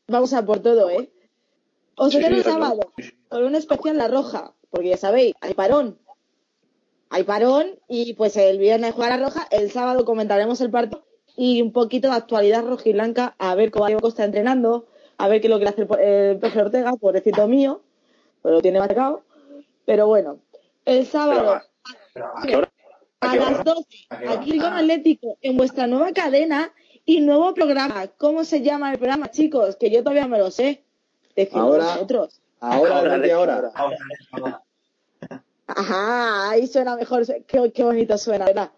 vamos 0.09 0.33
a 0.33 0.45
por 0.45 0.61
todo, 0.61 0.91
¿eh? 0.91 1.11
Os 1.97 2.13
Sí, 2.13 2.19
el 2.19 2.43
sábado 2.43 2.81
con 3.29 3.45
un 3.45 3.55
especial 3.55 3.99
La 3.99 4.09
Roja, 4.09 4.55
porque 4.71 4.91
ya 4.91 4.97
sabéis, 4.97 5.35
hay 5.41 5.55
parón. 5.55 5.99
Hay 7.11 7.25
parón 7.25 7.79
y 7.89 8.15
pues 8.15 8.37
el 8.37 8.59
viernes 8.59 8.95
juega 8.95 9.17
La 9.17 9.25
Roja, 9.25 9.47
el 9.51 9.71
sábado 9.71 10.05
comentaremos 10.05 10.61
el 10.61 10.71
partido 10.71 11.05
y 11.37 11.63
un 11.63 11.73
poquito 11.73 12.09
de 12.09 12.17
actualidad 12.17 12.65
roja 12.67 12.89
y 12.89 12.93
blanca, 12.93 13.35
a 13.39 13.55
ver 13.55 13.71
cómo 13.71 13.87
Diego 13.87 14.09
está 14.09 14.25
entrenando, 14.25 14.87
a 15.17 15.29
ver 15.29 15.41
qué 15.41 15.47
es 15.47 15.51
lo 15.51 15.59
que 15.59 15.65
le 15.65 15.71
hace 15.71 15.83
el, 15.83 16.01
el 16.01 16.39
profe 16.39 16.61
Ortega, 16.61 16.93
pobrecito 16.95 17.49
mío, 17.49 17.83
pues 18.43 18.53
lo 18.55 18.61
tiene 18.61 18.79
marcado. 18.79 19.23
Pero 19.85 20.07
bueno, 20.07 20.39
el 20.85 21.07
sábado 21.07 21.63
Pero, 22.43 22.63
¿a? 23.21 23.29
¿A 23.29 23.37
las 23.37 23.51
hora? 23.51 23.63
12, 23.63 23.87
¿A 24.11 24.17
qué 24.21 24.27
hora? 24.27 24.33
aquí 24.33 24.59
con 24.59 24.73
Atlético, 24.73 25.39
en 25.41 25.57
vuestra 25.57 25.87
nueva 25.87 26.13
cadena 26.13 26.73
y 27.05 27.21
nuevo 27.21 27.55
programa. 27.55 28.09
¿Cómo 28.19 28.45
se 28.45 28.63
llama 28.63 28.93
el 28.93 28.99
programa, 28.99 29.31
chicos? 29.31 29.77
Que 29.77 29.91
yo 29.91 30.03
todavía 30.03 30.27
me 30.27 30.39
lo 30.39 30.51
sé. 30.51 30.85
Ahora- 31.53 31.85
vosotros. 31.85 32.41
Ahora. 32.61 32.99
Ahora, 32.99 33.97
ahora. 34.33 34.63
Ajá, 35.67 36.51
ahí 36.51 36.67
suena 36.67 36.97
mejor. 36.97 37.25
Qué, 37.47 37.73
qué 37.73 37.83
bonito 37.83 38.19
suena, 38.19 38.45
¿verdad? 38.47 38.71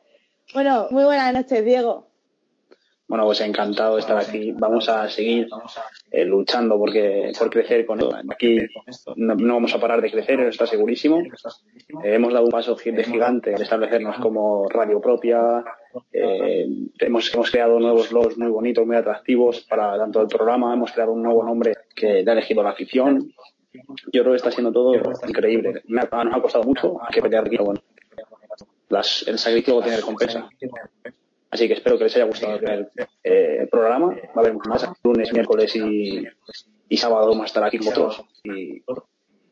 Bueno, 0.52 0.86
muy 0.90 1.04
buenas 1.04 1.32
noches, 1.34 1.64
Diego. 1.64 2.06
Bueno, 3.06 3.26
pues 3.26 3.40
encantado 3.42 3.94
de 3.94 4.00
estar 4.00 4.16
aquí. 4.16 4.52
Vamos 4.52 4.88
a 4.88 5.08
seguir 5.10 5.48
eh, 6.10 6.24
luchando 6.24 6.78
porque, 6.78 7.32
por 7.38 7.50
crecer 7.50 7.84
con 7.84 8.00
esto. 8.00 8.16
Aquí 8.30 8.58
no, 9.16 9.34
no 9.34 9.54
vamos 9.54 9.74
a 9.74 9.80
parar 9.80 10.00
de 10.00 10.10
crecer, 10.10 10.40
eso 10.40 10.48
está 10.48 10.66
segurísimo. 10.66 11.20
Eh, 12.02 12.14
hemos 12.14 12.32
dado 12.32 12.46
un 12.46 12.50
paso 12.50 12.74
de 12.74 13.04
gigante 13.04 13.54
al 13.54 13.60
establecernos 13.60 14.16
como 14.18 14.66
radio 14.68 15.00
propia. 15.02 15.62
Eh, 16.12 16.66
hemos, 16.98 17.32
hemos 17.34 17.50
creado 17.50 17.78
nuevos 17.78 18.10
logos 18.10 18.38
muy 18.38 18.48
bonitos, 18.48 18.86
muy 18.86 18.96
atractivos 18.96 19.60
para 19.68 19.98
tanto 19.98 20.22
el 20.22 20.28
programa. 20.28 20.72
Hemos 20.72 20.92
creado 20.92 21.12
un 21.12 21.22
nuevo 21.22 21.44
nombre 21.44 21.74
que 21.94 22.22
le 22.22 22.30
ha 22.30 22.32
elegido 22.32 22.62
la 22.62 22.70
afición. 22.70 23.32
Yo 24.12 24.22
creo 24.22 24.30
que 24.30 24.36
está 24.36 24.50
siendo 24.50 24.72
todo 24.72 24.94
increíble. 25.28 25.82
Me 25.88 26.00
ha, 26.00 26.24
nos 26.24 26.36
ha 26.36 26.40
costado 26.40 26.64
mucho 26.64 26.96
que 27.12 27.20
pelear 27.20 27.46
aquí, 27.46 27.58
bueno. 27.58 27.80
Las, 28.88 29.26
el 29.28 29.38
sacrificio 29.38 29.82
tiene 29.82 29.98
recompensa. 29.98 30.48
Así 31.54 31.68
que 31.68 31.74
espero 31.74 31.96
que 31.96 32.02
les 32.02 32.16
haya 32.16 32.24
gustado 32.24 32.54
el 32.54 32.58
primer 32.58 32.90
eh, 33.22 33.68
programa. 33.70 34.08
Va 34.08 34.32
a 34.34 34.40
haber 34.40 34.54
más 34.54 34.88
lunes, 35.04 35.32
miércoles 35.32 35.76
y, 35.76 36.24
y 36.88 36.96
sábado 36.96 37.28
vamos 37.28 37.44
a 37.44 37.46
estar 37.46 37.62
aquí 37.62 37.78
con 37.78 37.86
vosotros. 37.86 38.24
Y, 38.42 38.82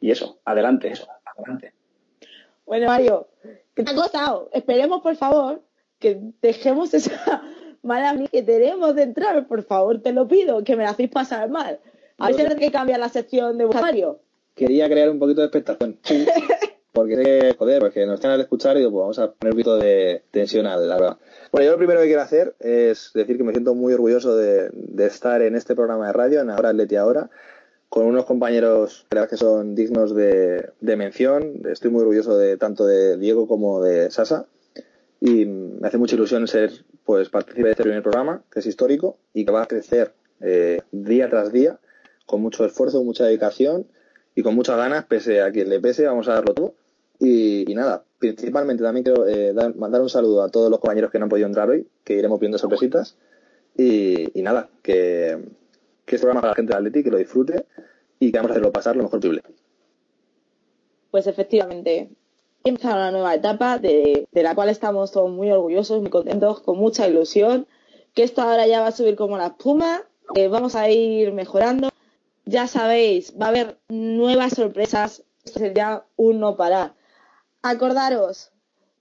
y 0.01 0.11
eso, 0.11 0.41
adelante, 0.45 0.89
eso, 0.89 1.07
adelante. 1.25 1.73
Bueno, 2.67 2.89
Mario, 2.89 3.29
¿qué 3.77 3.85
te 3.85 3.93
ha 3.93 3.95
costado? 3.95 4.51
Esperemos, 4.53 5.01
por 5.01 5.15
favor, 5.15 5.63
que 6.01 6.19
dejemos 6.43 6.93
esa 6.93 7.41
mala 7.83 8.15
mía 8.15 8.27
que 8.33 8.43
tenemos 8.43 8.97
de 8.97 9.05
entrar. 9.05 9.47
Por 9.47 9.63
favor, 9.63 10.03
te 10.03 10.13
lo 10.13 10.27
pido, 10.27 10.65
que 10.65 10.75
me 10.75 10.83
la 10.83 10.91
hacéis 10.91 11.09
pasar 11.09 11.51
mal. 11.51 11.79
A 12.19 12.27
ver 12.27 12.35
si 12.35 12.43
hay 12.43 12.57
que 12.57 12.73
cambiar 12.73 12.99
la 12.99 13.11
sección 13.11 13.59
de 13.59 13.67
Mario. 13.67 14.19
Quería 14.57 14.89
crear 14.89 15.09
un 15.09 15.21
poquito 15.21 15.41
de 15.41 15.47
expectación. 15.47 16.01
Porque 16.93 17.17
sé 17.17 17.23
que, 17.23 17.55
joder, 17.59 17.81
porque 17.81 18.05
nos 18.05 18.17
están 18.17 18.33
al 18.33 18.41
escuchar 18.43 18.77
y 18.77 18.81
digo, 18.81 18.91
pues 18.91 19.01
vamos 19.01 19.19
a 19.19 19.33
poner 19.33 19.53
un 19.55 19.57
poquito 19.57 19.77
de 19.79 20.23
tensión 20.31 20.67
a 20.67 20.77
la 20.77 20.95
verdad. 20.97 21.17
Bueno, 21.51 21.65
yo 21.65 21.73
lo 21.73 21.79
primero 21.79 22.01
que 22.01 22.07
quiero 22.07 22.21
hacer 22.21 22.55
es 22.61 23.13
decir 23.15 23.39
que 23.39 23.45
me 23.45 23.53
siento 23.53 23.75
muy 23.75 23.95
orgulloso 23.95 24.37
de, 24.37 24.71
estar 24.99 25.41
en 25.41 25.57
este 25.57 25.75
programa 25.75 26.09
de 26.09 26.13
radio, 26.13 26.41
en 26.41 26.51
Ahora 26.51 26.69
Atleti 26.69 26.97
Ahora, 26.97 27.31
con 27.89 28.05
unos 28.05 28.27
compañeros 28.27 29.07
que 29.31 29.37
son 29.39 29.75
dignos 29.75 30.15
de, 30.15 30.71
de 30.81 30.97
mención. 30.97 31.63
Estoy 31.71 31.91
muy 31.91 32.03
orgulloso 32.03 32.37
de 32.37 32.59
tanto 32.59 32.85
de 32.85 33.17
Diego 33.17 33.49
como 33.49 33.83
de 33.83 34.11
Sasa. 34.11 34.47
Y 35.19 35.47
me 35.47 35.87
hace 35.89 35.99
mucha 35.99 36.17
ilusión 36.17 36.47
ser 36.47 36.85
pues 37.05 37.31
partícipe 37.31 37.65
de 37.65 37.71
este 37.71 37.85
primer 37.85 38.03
programa, 38.03 38.43
que 38.51 38.61
es 38.61 38.67
histórico 38.67 39.17
y 39.33 39.47
que 39.47 39.53
va 39.53 39.63
a 39.63 39.67
crecer 39.67 40.13
eh, 40.41 40.83
día 40.91 41.31
tras 41.31 41.53
día, 41.53 41.79
con 42.27 42.43
mucho 42.43 42.65
esfuerzo, 42.67 43.03
mucha 43.03 43.25
dedicación 43.25 43.87
y 44.35 44.43
con 44.43 44.55
muchas 44.55 44.77
ganas, 44.77 45.05
pese 45.05 45.41
a 45.41 45.51
quien 45.53 45.69
le 45.69 45.81
pese, 45.81 46.07
vamos 46.07 46.29
a 46.29 46.35
darlo 46.35 46.55
todo. 46.55 46.75
Y, 47.25 47.73
nada, 47.75 48.03
principalmente 48.19 48.83
también 48.83 49.05
quiero 49.05 49.29
eh, 49.29 49.53
dar- 49.53 49.77
mandar 49.77 50.01
un 50.01 50.11
saludo 50.11 50.43
a 50.43 50.49
todos 50.49 50.69
los 50.71 50.81
compañeros 50.81 51.13
que 51.13 51.21
no 51.21 51.27
han 51.27 51.29
podido 51.29 51.47
entrar 51.47 51.71
hoy, 51.71 51.87
que 52.03 52.15
iremos 52.15 52.41
viendo 52.41 52.59
sorpresitas. 52.59 53.17
Y, 53.79 54.43
nada, 54.43 54.69
que, 54.83 55.39
que 56.05 56.17
este 56.17 56.25
programa 56.27 56.41
para 56.41 56.51
la 56.51 56.57
gente 56.57 56.73
de 56.73 56.79
Atleti, 56.79 57.05
que 57.05 57.11
lo 57.13 57.19
disfrute 57.19 57.65
y 58.19 58.33
que 58.33 58.39
vamos 58.39 58.51
a 58.51 58.55
hacerlo 58.55 58.73
pasar 58.73 58.97
lo 58.97 59.05
mejor 59.05 59.21
posible. 59.21 59.43
Pues 61.13 61.29
efectivamente, 61.29 62.11
empieza 62.65 62.95
una 62.95 63.13
nueva 63.13 63.35
etapa 63.37 63.79
de, 63.79 64.27
la 64.33 64.55
cual 64.57 64.69
estamos 64.69 65.13
todos 65.13 65.31
muy 65.31 65.51
orgullosos, 65.53 66.01
muy 66.01 66.11
contentos, 66.11 66.61
con 66.61 66.77
mucha 66.77 67.07
ilusión, 67.09 67.69
que 68.15 68.25
esto 68.25 68.43
ahora 68.43 68.67
ya 68.67 68.81
va 68.81 68.89
a 68.89 68.93
subir 68.93 69.15
como 69.15 69.39
la 69.39 69.47
espuma, 69.47 70.03
que 70.35 70.49
vamos 70.49 70.75
a 70.75 70.91
ir 70.91 71.33
mejorando. 71.33 71.89
Ya 72.47 72.67
sabéis, 72.67 73.35
va 73.41 73.47
a 73.47 73.49
haber 73.51 73.79
nuevas 73.89 74.55
sorpresas, 74.55 75.23
sería 75.45 76.03
un 76.17 76.41
no 76.41 76.57
parar. 76.57 76.95
Acordaros, 77.65 78.51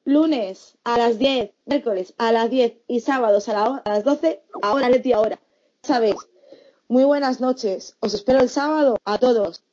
lunes 0.06 0.78
a 0.84 1.00
las 1.00 1.18
10, 1.18 1.52
miércoles 1.66 2.14
a 2.20 2.32
las 2.32 2.48
10 2.52 2.74
y 2.88 3.00
sábados 3.00 3.50
a, 3.50 3.54
la 3.54 3.82
a 3.84 3.90
las 3.90 4.04
12, 4.04 4.44
ahora 4.62 4.88
Leti 4.88 5.14
ahora. 5.14 5.40
Sabéis, 5.82 6.18
muy 6.88 7.04
buenas 7.04 7.42
noches, 7.42 7.98
os 8.02 8.14
espero 8.14 8.40
el 8.40 8.50
sábado 8.50 9.00
a 9.04 9.18
todos. 9.18 9.64